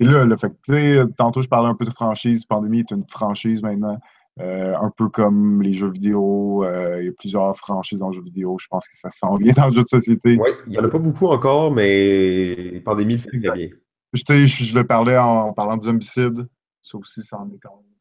[0.00, 3.62] là, le fait que, tantôt je parlais un peu de franchise, Pandémie est une franchise
[3.62, 3.96] maintenant,
[4.40, 8.22] euh, un peu comme les jeux vidéo, euh, il y a plusieurs franchises en jeux
[8.22, 10.36] vidéo, je pense que ça s'en vient dans le jeu de société.
[10.36, 13.68] Oui, il n'y en a pas beaucoup encore, mais Pandémie le fait bien.
[14.14, 16.48] Je, je, le parlais en, parlant de Zombicide,
[16.82, 17.93] ça aussi, ça en est quand même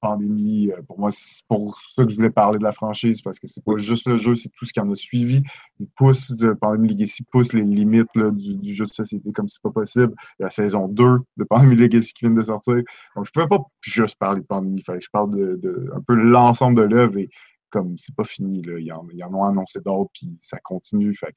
[0.00, 0.70] pandémie.
[0.70, 3.46] Euh, pour moi, c'est pour ça que je voulais parler de la franchise, parce que
[3.46, 5.42] c'est pas juste le jeu, c'est tout ce qui en a suivi.
[5.80, 9.70] Il pousse, de Pandémie Legacy pousse les limites du, jeu de société comme c'est pas
[9.70, 10.14] possible.
[10.38, 12.82] Il y a la saison 2 de Pandémie Legacy qui vient de sortir.
[13.14, 14.82] Donc, je pouvais pas juste parler de Pandémie.
[14.86, 17.28] Il je parle de, un peu l'ensemble de l'œuvre et
[17.70, 21.14] comme c'est pas fini, là, ils, en, en ont annoncé d'autres, puis ça continue.
[21.14, 21.34] Fait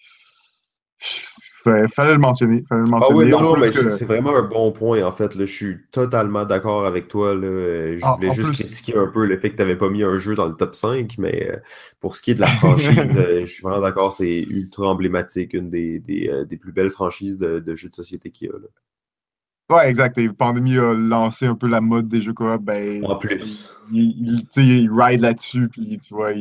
[1.64, 2.64] Fallait le mentionner.
[2.68, 3.22] Fallait le mentionner.
[3.22, 5.36] Ah oui, non, non, mais c'est vraiment un bon point, en fait.
[5.36, 5.46] Là.
[5.46, 7.36] Je suis totalement d'accord avec toi.
[7.36, 7.96] Là.
[7.96, 10.16] Je ah, voulais juste critiquer un peu le fait que tu n'avais pas mis un
[10.18, 11.58] jeu dans le top 5, mais euh,
[12.00, 14.14] pour ce qui est de la franchise, euh, je suis vraiment d'accord.
[14.14, 17.96] C'est ultra emblématique, une des, des, euh, des plus belles franchises de, de, jeux de
[17.96, 18.54] société qu'il y a.
[18.54, 19.76] Là.
[19.76, 20.18] Ouais, exact.
[20.18, 22.62] Et Pandémie a lancé un peu la mode des jeux coop.
[22.64, 23.70] Ben, en plus.
[23.92, 26.32] Il, il, il ride là-dessus, puis tu vois,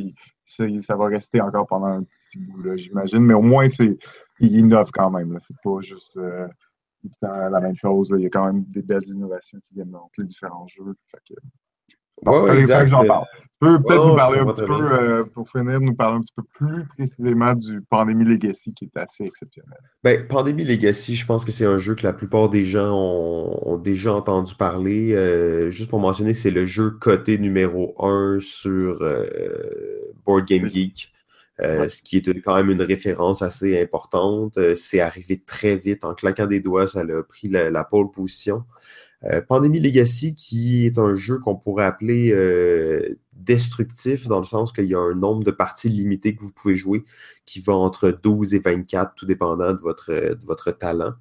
[0.47, 3.21] ça, ça, va rester encore pendant un petit bout, j'imagine.
[3.21, 3.99] Mais au moins, c'est
[4.41, 5.37] il innove quand même.
[5.41, 6.49] C'est pas juste euh,
[7.23, 8.13] la même chose.
[8.17, 10.95] Il y a quand même des belles innovations qui viennent dans les différents jeux.
[11.11, 12.89] Fait que, exact.
[12.89, 13.27] j'en parle.
[13.43, 16.33] Tu peux peut-être nous parler un petit peu, euh, pour finir, nous parler un petit
[16.37, 19.79] peu plus précisément du Pandémie Legacy qui est assez exceptionnel.
[20.05, 23.77] Ben, Pandémie Legacy, je pense que c'est un jeu que la plupart des gens ont,
[23.79, 25.13] déjà entendu parler.
[25.13, 29.01] Euh, juste pour mentionner, c'est le jeu coté numéro 1 sur
[30.25, 31.13] Board Game Geek.
[31.61, 34.59] Ce qui est quand même une référence assez importante.
[34.75, 38.65] c'est arrivé très vite, en claquant des doigts, ça a pris la, la pole position.
[39.49, 42.33] Pandémie Legacy, qui est un jeu qu'on pourrait appeler
[43.33, 46.75] destructif, dans le sens qu'il y a un nombre de parties limitées que vous pouvez
[46.75, 47.05] jouer
[47.47, 51.15] qui va entre 12 et 24, tout dépendant de votre, de votre talent.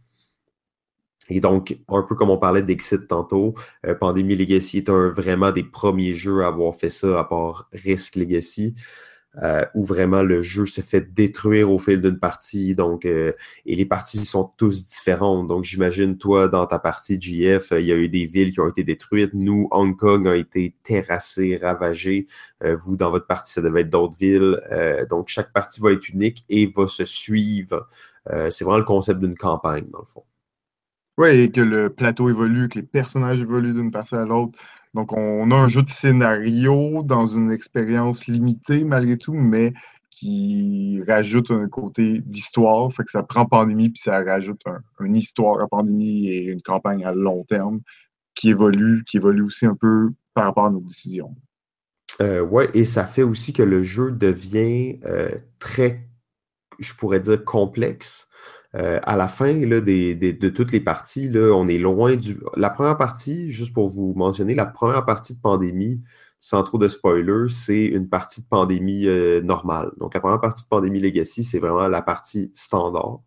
[1.30, 3.54] Et donc, un peu comme on parlait d'Exit tantôt,
[3.86, 7.70] euh, Pandémie Legacy est un, vraiment des premiers jeux à avoir fait ça, à part
[7.74, 8.74] Risk Legacy,
[9.44, 12.76] euh, où vraiment le jeu se fait détruire au fil d'une partie.
[12.76, 13.34] Donc, euh,
[13.66, 15.48] et les parties sont tous différentes.
[15.48, 18.70] Donc, j'imagine, toi, dans ta partie GF, il y a eu des villes qui ont
[18.70, 19.34] été détruites.
[19.34, 22.26] Nous, Hong Kong a été terrassé, ravagé.
[22.64, 24.60] vous, dans votre partie, ça devait être d'autres villes.
[25.10, 27.88] donc, chaque partie va être unique et va se suivre.
[28.28, 30.24] C'est vraiment le concept d'une campagne, dans le fond.
[31.18, 34.58] Oui, et que le plateau évolue, que les personnages évoluent d'une partie à l'autre.
[34.98, 39.74] Donc, on a un jeu de scénario dans une expérience limitée malgré tout, mais
[40.10, 42.92] qui rajoute un côté d'histoire.
[42.92, 44.64] Fait que ça prend pandémie, puis ça rajoute
[45.00, 47.80] une histoire à pandémie et une campagne à long terme
[48.34, 51.36] qui évolue, qui évolue aussi un peu par rapport à nos décisions.
[52.20, 55.30] Euh, oui, et ça fait aussi que le jeu devient euh,
[55.60, 56.10] très,
[56.80, 58.30] je pourrais dire, complexe
[58.76, 62.38] euh, à la fin de toutes les parties, on est loin du.
[62.56, 66.02] La première partie, juste pour vous mentionner, la première partie de pandémie,
[66.40, 69.92] sans trop de spoilers, c'est une partie de pandémie euh, normale.
[69.98, 73.22] Donc, la première partie de pandémie Legacy, c'est vraiment la partie standard.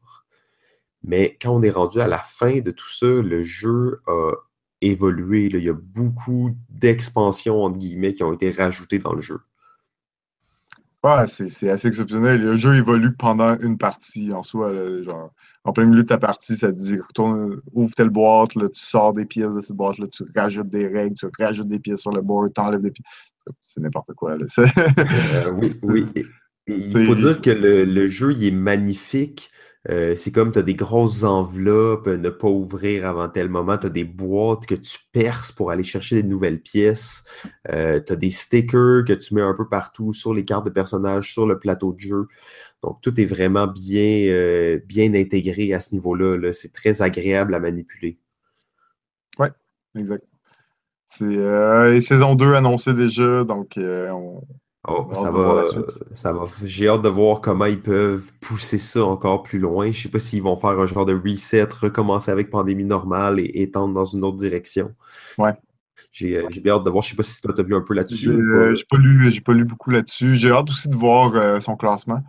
[1.02, 4.32] Mais quand on est rendu à la fin de tout ça, le jeu a
[4.80, 5.46] évolué.
[5.46, 9.40] Il y a beaucoup d'expansions, entre guillemets, qui ont été rajoutées dans le jeu.
[11.02, 12.42] Ouais, c'est assez exceptionnel.
[12.42, 14.72] Le jeu évolue pendant une partie en soi.
[15.02, 15.32] genre,
[15.64, 18.80] en plein milieu de ta partie, ça te dit retourne, ouvre telle boîte, là, tu
[18.80, 22.12] sors des pièces de cette boîte-là, tu rajoutes des règles, tu rajoutes des pièces sur
[22.12, 23.06] le board, tu enlèves des pièces.
[23.62, 24.36] C'est n'importe quoi.
[24.36, 24.44] Là.
[24.58, 26.06] Euh, oui, oui.
[26.66, 29.50] il faut dire que le, le jeu il est magnifique.
[29.88, 33.78] Euh, c'est comme tu as des grosses enveloppes, ne pas ouvrir avant tel moment.
[33.78, 37.24] Tu as des boîtes que tu perces pour aller chercher des nouvelles pièces.
[37.70, 40.70] Euh, tu as des stickers que tu mets un peu partout sur les cartes de
[40.70, 42.28] personnages, sur le plateau de jeu.
[42.82, 46.52] Donc, tout est vraiment bien, euh, bien intégré à ce niveau-là.
[46.52, 48.18] c'est très agréable à manipuler.
[49.38, 49.48] Oui,
[49.96, 50.24] exact.
[51.08, 54.42] C'est saison 2 annoncée déjà, donc on,
[54.90, 55.62] Oh, ça va,
[56.10, 56.46] ça va.
[56.64, 59.90] J'ai hâte de voir comment ils peuvent pousser ça encore plus loin.
[59.90, 63.62] Je sais pas s'ils vont faire un genre de reset, recommencer avec pandémie normale et
[63.62, 64.92] étendre dans une autre direction.
[65.38, 65.52] Ouais.
[66.12, 67.02] J'ai euh, bien hâte de voir.
[67.02, 68.24] Je sais pas si toi, tu as vu un peu là-dessus.
[68.24, 70.36] J'ai euh, pas, lu, pas lu beaucoup là-dessus.
[70.36, 72.22] J'ai hâte aussi de voir euh, son classement.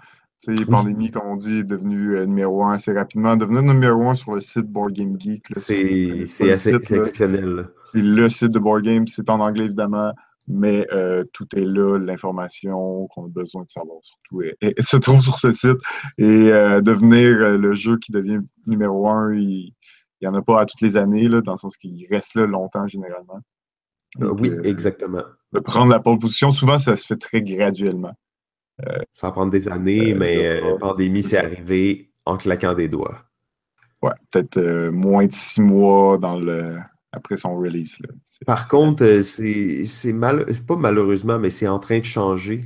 [0.70, 3.36] Pandémie, comme on dit, est devenu numéro un assez rapidement.
[3.36, 5.46] Devenir numéro un sur le site Board Game Geek.
[5.52, 7.70] C'est assez exceptionnel.
[7.84, 9.08] C'est le site de Board Game.
[9.08, 10.14] C'est en anglais, évidemment
[10.52, 15.22] mais euh, tout est là, l'information qu'on a besoin de savoir surtout et, se trouve
[15.22, 15.78] sur ce site.
[16.18, 19.74] Et euh, devenir euh, le jeu qui devient numéro un, il
[20.22, 22.46] n'y en a pas à toutes les années, là, dans le sens qu'il reste là
[22.46, 23.40] longtemps généralement.
[24.20, 25.24] oui, exactement.
[25.54, 28.14] De prendre la pole position, souvent ça se fait très graduellement.
[29.12, 33.24] ça va prendre des années, mais la pandémie, c'est arrivé en claquant des doigts.
[34.02, 36.78] Ouais, peut-être moins de six mois dans le
[37.12, 37.98] après son release.
[38.46, 42.62] Par contre, euh, c'est mal, pas malheureusement, mais c'est en train de changer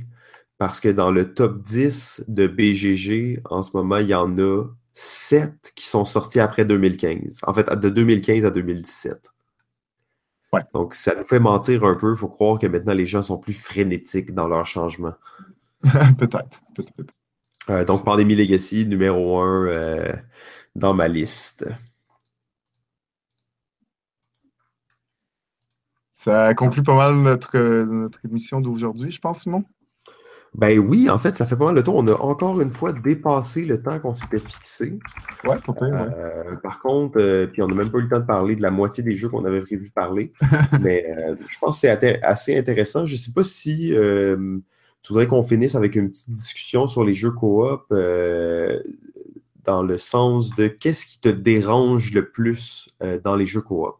[0.58, 4.64] parce que dans le top 10 de BGG, en ce moment, il y en a
[4.94, 7.40] 7 qui sont sortis après 2015.
[7.42, 9.32] En fait, de 2015 à 2017.
[10.52, 10.62] Ouais.
[10.72, 12.12] Donc, ça nous fait mentir un peu.
[12.12, 15.14] Il faut croire que maintenant, les gens sont plus frénétiques dans leur changement.
[15.82, 16.62] peut-être.
[16.74, 16.84] Peut
[17.68, 20.12] euh, donc, Pandémie Legacy, numéro 1 euh,
[20.74, 21.66] dans ma liste.
[26.26, 29.62] Ça conclut pas mal notre, notre émission d'aujourd'hui, je pense, Simon?
[30.56, 31.94] Ben oui, en fait, ça fait pas mal de temps.
[31.94, 34.98] On a encore une fois dépassé le temps qu'on s'était fixé.
[35.44, 38.56] Ouais, euh, Par contre, euh, puis on n'a même pas eu le temps de parler
[38.56, 40.32] de la moitié des jeux qu'on avait prévu de parler.
[40.80, 43.06] mais euh, je pense que c'est assez intéressant.
[43.06, 47.14] Je ne sais pas si tu voudrais qu'on finisse avec une petite discussion sur les
[47.14, 52.88] jeux coop dans le sens de qu'est-ce qui te dérange le plus
[53.22, 53.94] dans les jeux coop?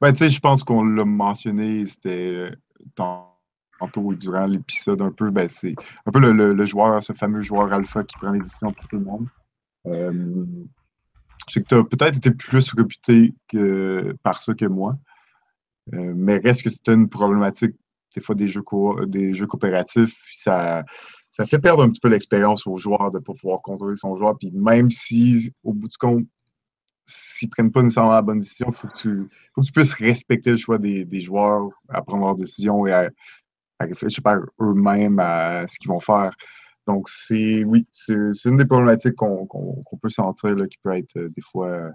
[0.00, 2.52] Ben, tu sais, je pense qu'on l'a mentionné, c'était
[2.94, 5.74] tantôt et durant l'épisode un peu, ben, c'est
[6.06, 9.04] un peu le, joueur, ce fameux joueur alpha qui prend les décisions pour tout le
[9.04, 9.26] monde.
[9.86, 10.44] Euh,
[11.48, 13.34] sais que tu as peut-être été plus réputé
[14.22, 14.96] par ça que moi,
[15.94, 17.74] euh, mais reste que c'était une problématique
[18.14, 18.62] des fois des jeux,
[19.06, 20.84] des jeux coopératifs, ça,
[21.30, 24.16] ça fait perdre un petit peu l'expérience aux joueurs de ne pas pouvoir contrôler son
[24.16, 24.36] joueur.
[24.38, 26.24] Puis même si, au bout du compte,
[27.08, 30.78] s'ils prennent pas nécessairement la bonne décision, il faut, que tu puisses respecter le choix
[30.78, 33.08] des, joueurs à prendre leurs décisions et à,
[33.80, 36.36] réfléchir par eux-mêmes à ce qu'ils vont faire.
[36.86, 38.14] Donc, c'est oui, c'est
[38.44, 39.46] une des problématiques qu'on
[40.00, 41.90] peut sentir là, qui peut être euh, des fois euh,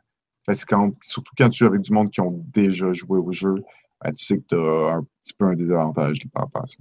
[0.45, 3.55] fatigante, surtout quand tu es avec du monde qui ont déjà joué au jeu.
[4.01, 6.77] Ben, tu sais que tu as un petit peu un désavantage par rapport à ça.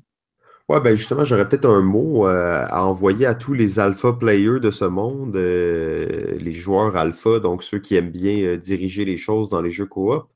[0.72, 4.58] Ouais, ben justement, j'aurais peut-être un mot euh, à envoyer à tous les alpha players
[4.58, 9.60] de ce monde, les joueurs alpha, donc ceux qui aiment bien diriger les choses dans
[9.60, 10.28] les jeux coop.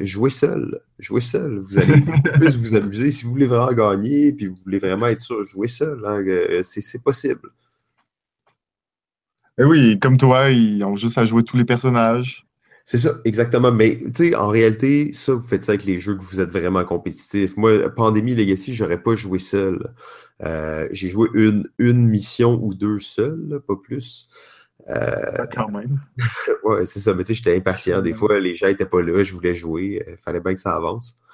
[0.00, 1.58] jouez seul, jouez seul.
[1.60, 2.02] Vous allez
[2.34, 5.68] plus vous amuser si vous voulez vraiment gagner, puis vous voulez vraiment être sûr, jouez
[5.68, 6.02] seul.
[6.04, 6.22] Hein,
[6.62, 7.48] c'est possible.
[9.58, 12.44] Et eh oui, comme toi, ils ont juste à jouer tous les personnages.
[12.84, 13.72] C'est ça, exactement.
[13.72, 16.50] Mais tu sais, en réalité, ça, vous faites ça avec les jeux que vous êtes
[16.50, 17.56] vraiment compétitifs.
[17.56, 19.94] Moi, Pandémie Legacy, j'aurais pas joué seul.
[20.42, 24.28] Euh, j'ai joué une, une mission ou deux seul, pas plus.
[24.88, 26.00] Euh, Quand même.
[26.64, 27.14] ouais, c'est ça.
[27.14, 28.02] Mais tu sais, j'étais impatient.
[28.02, 30.04] Des fois, les gens n'étaient pas là, je voulais jouer.
[30.08, 31.18] Il fallait bien que ça avance.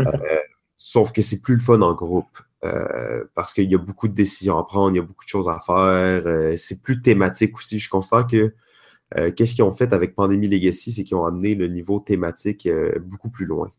[0.00, 0.36] Euh,
[0.76, 2.38] sauf que c'est plus le fun en groupe.
[2.64, 5.28] Euh, parce qu'il y a beaucoup de décisions à prendre, il y a beaucoup de
[5.28, 6.26] choses à faire.
[6.26, 7.78] Euh, c'est plus thématique aussi.
[7.78, 8.54] Je constate que
[9.16, 12.68] euh, qu'est-ce qu'ils ont fait avec Pandémie Legacy, c'est qu'ils ont amené le niveau thématique
[13.00, 13.70] beaucoup plus loin.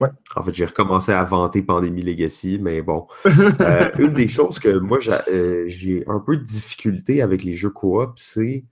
[0.00, 0.08] Ouais.
[0.34, 3.06] En fait, j'ai recommencé à vanter Pandémie Legacy, mais bon.
[3.98, 8.64] une des choses que moi, j'ai un peu de difficulté avec les jeux coop, c'est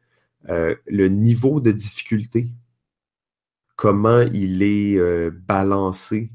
[0.48, 2.48] le niveau de difficulté.
[3.76, 6.30] Comment il est balancé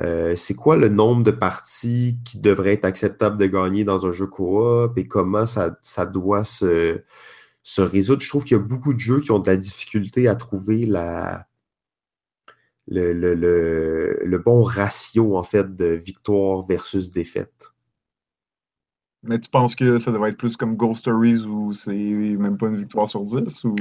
[0.00, 4.12] euh, c'est quoi le nombre de parties qui devrait être acceptable de gagner dans un
[4.12, 5.70] jeu coop et comment ça,
[6.06, 7.00] doit se,
[7.78, 8.22] résoudre.
[8.22, 10.86] Je trouve qu'il y a beaucoup de jeux qui ont de la difficulté à trouver
[10.86, 11.46] la,
[12.86, 17.70] le, bon ratio en fait de victoire versus défaite.
[19.22, 22.68] Mais tu penses que ça devrait être plus comme Ghost Stories où c'est même pas
[22.68, 23.74] une victoire sur 10 ou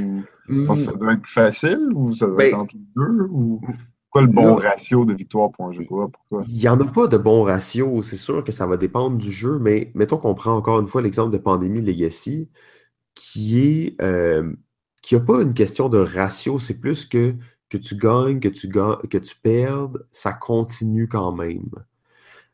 [0.47, 0.97] que ça hmm.
[0.97, 3.59] devrait être plus facile ou ça devrait ben, être entre les deux ou
[4.09, 6.43] quoi le bon ratio de victoire pour un jeu pour toi?
[6.47, 8.01] Il n'y en a pas de bon ratio.
[8.03, 11.01] C'est sûr que ça va dépendre du jeu, mais mettons qu'on prend encore une fois
[11.01, 12.47] l'exemple de Pandémie Legacy,
[13.15, 14.53] qui est euh,
[15.01, 17.35] qui n'a pas une question de ratio, c'est plus que
[17.69, 21.69] que tu gagnes, que tu gagnes, que tu perdes, ça continue quand même.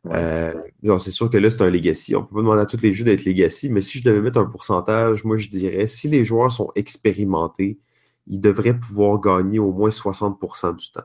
[0.07, 0.53] Euh,
[0.99, 2.15] c'est sûr que là, c'est un legacy.
[2.15, 4.22] On ne peut pas demander à tous les jeux d'être legacy, mais si je devais
[4.22, 7.80] mettre un pourcentage, moi je dirais si les joueurs sont expérimentés,
[8.27, 11.02] ils devraient pouvoir gagner au moins 60% du temps.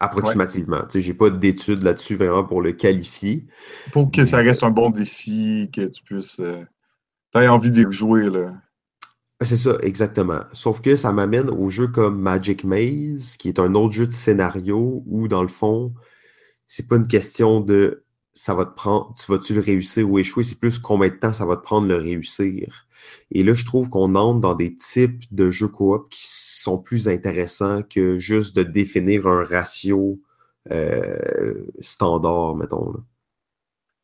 [0.00, 0.82] Approximativement.
[0.92, 3.46] Je n'ai pas d'études là-dessus vraiment pour le qualifier.
[3.92, 6.40] Pour que ça reste un bon défi, que tu puisses.
[6.40, 6.62] Euh,
[7.34, 8.28] tu envie d'y jouer.
[8.28, 8.54] Là.
[9.42, 10.40] C'est ça, exactement.
[10.52, 14.12] Sauf que ça m'amène au jeu comme Magic Maze, qui est un autre jeu de
[14.12, 15.92] scénario où, dans le fond,
[16.66, 20.44] c'est pas une question de ça va te prendre, tu vas-tu le réussir ou échouer,
[20.44, 22.85] c'est plus combien de temps ça va te prendre le réussir.
[23.30, 27.08] Et là, je trouve qu'on entre dans des types de jeux coop qui sont plus
[27.08, 30.20] intéressants que juste de définir un ratio
[30.70, 32.92] euh, standard, mettons.
[32.92, 33.00] Là.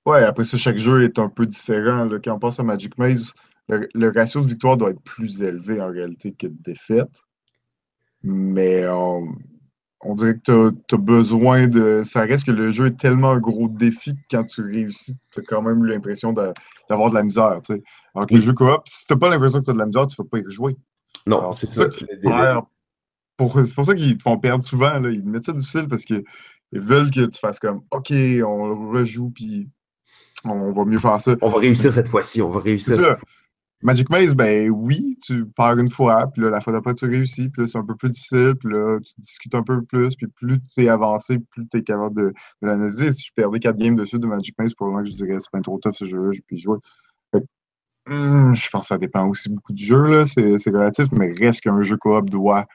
[0.05, 2.05] Ouais, après ça, chaque jeu est un peu différent.
[2.05, 2.19] Là.
[2.23, 3.35] Quand on passe à Magic Maze,
[3.69, 7.23] le, ratio de victoire doit être plus élevé en réalité que de défaite.
[8.25, 9.35] Mais on,
[10.05, 12.03] on dirait que tu as, besoin de.
[12.05, 15.41] Ça reste que le jeu est tellement un gros défi que quand tu réussis, tu
[15.41, 17.59] as quand même eu l'impression d'avoir de, la misère.
[17.63, 17.83] sais.
[18.15, 19.87] Alors que le jeu coop, si tu n'as pas l'impression que tu as de la
[19.87, 20.77] misère, tu ne vas pas y rejouer.
[21.27, 21.87] Non, c'est ça.
[21.91, 24.99] C'est pour, ça qu'ils te font perdre souvent.
[24.99, 25.11] Là.
[25.11, 26.25] Ils mettent ça difficile parce qu'ils
[26.73, 29.69] veulent que tu fasses comme OK, on rejoue, puis
[30.45, 31.37] on va mieux faire ça.
[31.41, 33.29] On va réussir cette fois-ci, on va réussir cette fois.
[33.83, 37.49] Magic Maze, ben oui, tu pars une fois, puis là, la fois d'après, tu réussis,
[37.49, 40.29] puis là, c'est un peu plus difficile, puis là, tu discutes un peu plus, puis
[40.29, 43.13] plus tu es avancé, plus tu es capable de, l'analyser.
[43.13, 45.61] Si je perdais 4 games dessus de Magic Maze, pour moi, je dirais c'est pas
[45.61, 46.79] trop tough ce jeu-là, puis jouer.
[48.07, 51.61] Hmm, je pense que ça dépend aussi beaucoup du jeu, là, c'est relatif, mais reste
[51.61, 52.67] qu'un jeu coop doit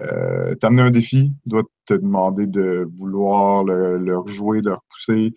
[0.00, 5.34] euh, t'amener un défi, doit te demander de vouloir le, rejouer, de le repousser,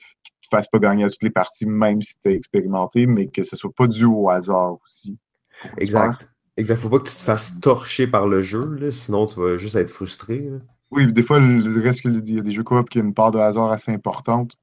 [0.52, 3.56] fasses pas gagner à toutes les parties, même si tu es expérimenté, mais que ce
[3.56, 5.18] soit pas dû au hasard aussi.
[5.78, 6.32] Exact.
[6.58, 6.78] Exact.
[6.78, 9.90] Faut pas que tu te fasses torcher par le jeu, sinon tu vas juste être
[9.90, 10.50] frustré.
[10.92, 13.32] Oui, des fois, il reste qu'il y a des jeux coop qui ont une part
[13.32, 14.58] de hasard assez importante.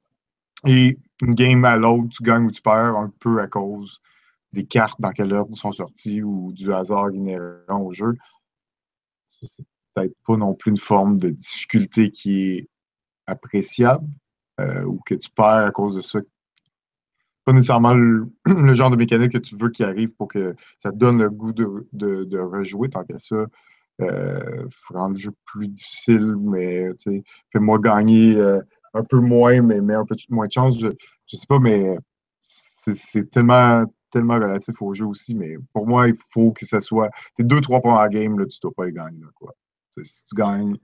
[0.67, 4.01] Et une game à l'autre, tu gagnes ou tu perds un peu à cause
[4.53, 8.15] des cartes dans quelle ordre sont sorties ou du hasard inhérent au jeu.
[9.41, 12.69] C'est peut-être pas non plus une forme de difficulté qui est
[13.25, 14.07] appréciable,
[14.59, 16.19] euh, ou que tu perds à cause de ça.
[17.45, 18.29] Pas nécessairement le,
[18.73, 21.53] genre de mécanique que tu veux qui arrive pour que ça te donne le goût
[21.53, 23.45] de, rejouer, tant qu'à ça.
[24.01, 26.87] Euh, rendre le jeu plus difficile, mais
[27.51, 28.61] fais-moi gagner euh,
[28.93, 30.79] un peu moins, mais, mais un peu moins de chance.
[30.79, 30.87] Je,
[31.27, 31.97] je sais pas, mais
[32.95, 35.35] c'est tellement, tellement relatif au jeu aussi.
[35.35, 37.09] Mais pour moi, il faut que ça soit.
[37.35, 39.21] Tes deux, trois points à game, là, tu dois pas les gagner.
[39.35, 39.53] quoi.
[40.01, 40.77] si tu gagnes.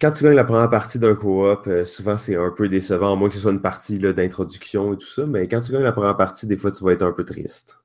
[0.00, 3.16] Quand tu gagnes la première partie d'un co-op, euh, souvent c'est un peu décevant, à
[3.16, 5.92] moins que ce soit une partie d'introduction et tout ça, mais quand tu gagnes la
[5.92, 7.80] première partie, des fois tu vas être un peu triste.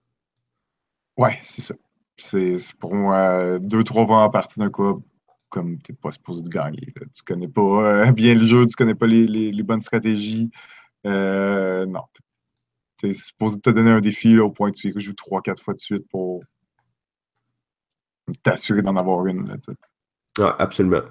[1.18, 1.76] Ouais, c'est ça.
[2.18, 5.06] C'est pour moi deux, trois premières parties d'un coop,
[5.50, 6.80] comme tu n'es pas supposé de gagner.
[6.80, 10.50] Tu Tu connais pas euh, bien le jeu, tu connais pas les, bonnes stratégies.
[11.06, 12.04] Euh, non.
[12.98, 15.74] Tu es supposé te donner un défi au point que tu joues trois, quatre fois
[15.74, 16.44] de suite pour
[18.44, 19.60] t'assurer d'en avoir une.
[20.38, 21.02] Là, absolument.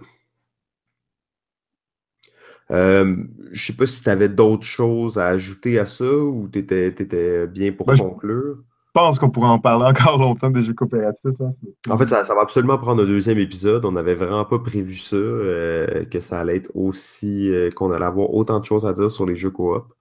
[2.71, 3.17] Euh,
[3.53, 7.47] je sais pas si tu avais d'autres choses à ajouter à ça ou tu étais,
[7.47, 8.57] bien pour ben, conclure.
[8.95, 11.41] Je pense qu'on pourrait en parler encore longtemps des jeux coopératifs.
[11.41, 11.51] Hein,
[11.91, 13.85] en fait, ça, va absolument prendre un deuxième épisode.
[13.85, 17.51] On n'avait vraiment pas prévu ça, euh, que ça allait être aussi.
[17.51, 19.93] Euh, qu'on allait avoir autant de choses à dire sur les jeux coop.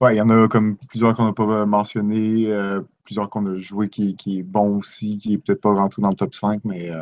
[0.00, 3.58] Ouais, il y en a comme plusieurs qu'on n'a pas mentionné, euh, plusieurs qu'on a
[3.58, 6.60] joué qui, qui, est bon aussi, qui est peut-être pas rentré dans le top 5,
[6.64, 6.92] mais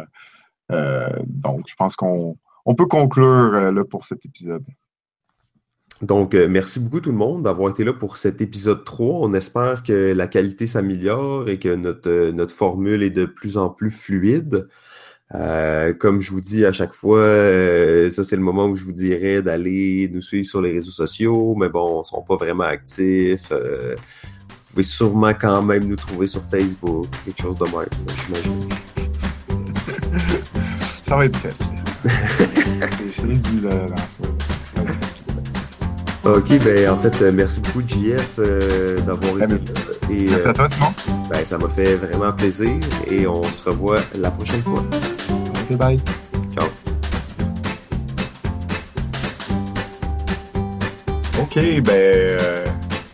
[1.26, 4.64] donc je pense qu'on on peut conclure euh, là, pour cet épisode.
[6.02, 9.20] Donc, euh, merci beaucoup tout le monde d'avoir été là pour cet épisode 3.
[9.28, 13.56] On espère que la qualité s'améliore et que notre, euh, notre formule est de plus
[13.56, 14.66] en plus fluide.
[15.98, 17.26] comme je vous dis à chaque fois,
[18.10, 21.56] ça c'est le moment où je vous dirais d'aller nous suivre sur les réseaux sociaux,
[21.56, 23.50] mais bon, on ne sont pas vraiment actifs.
[23.50, 27.88] vous pouvez sûrement quand même nous trouver sur Facebook, quelque chose de même,
[28.26, 28.68] j'imagine.
[31.08, 31.73] ça va être fait.
[36.24, 39.60] Ok, ben en fait, euh, merci beaucoup JF euh, d'avoir été là.
[40.10, 40.94] Et, merci à toi Simon.
[41.28, 42.72] Ben, ça m'a fait vraiment plaisir
[43.10, 44.82] et on se revoit la prochaine fois.
[45.70, 45.98] Ok, bye.
[46.54, 46.66] Ciao.
[51.42, 52.38] Ok, ben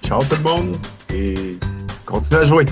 [0.04, 0.76] ciao tout le monde
[1.12, 1.58] et
[2.06, 2.66] continuez à jouer.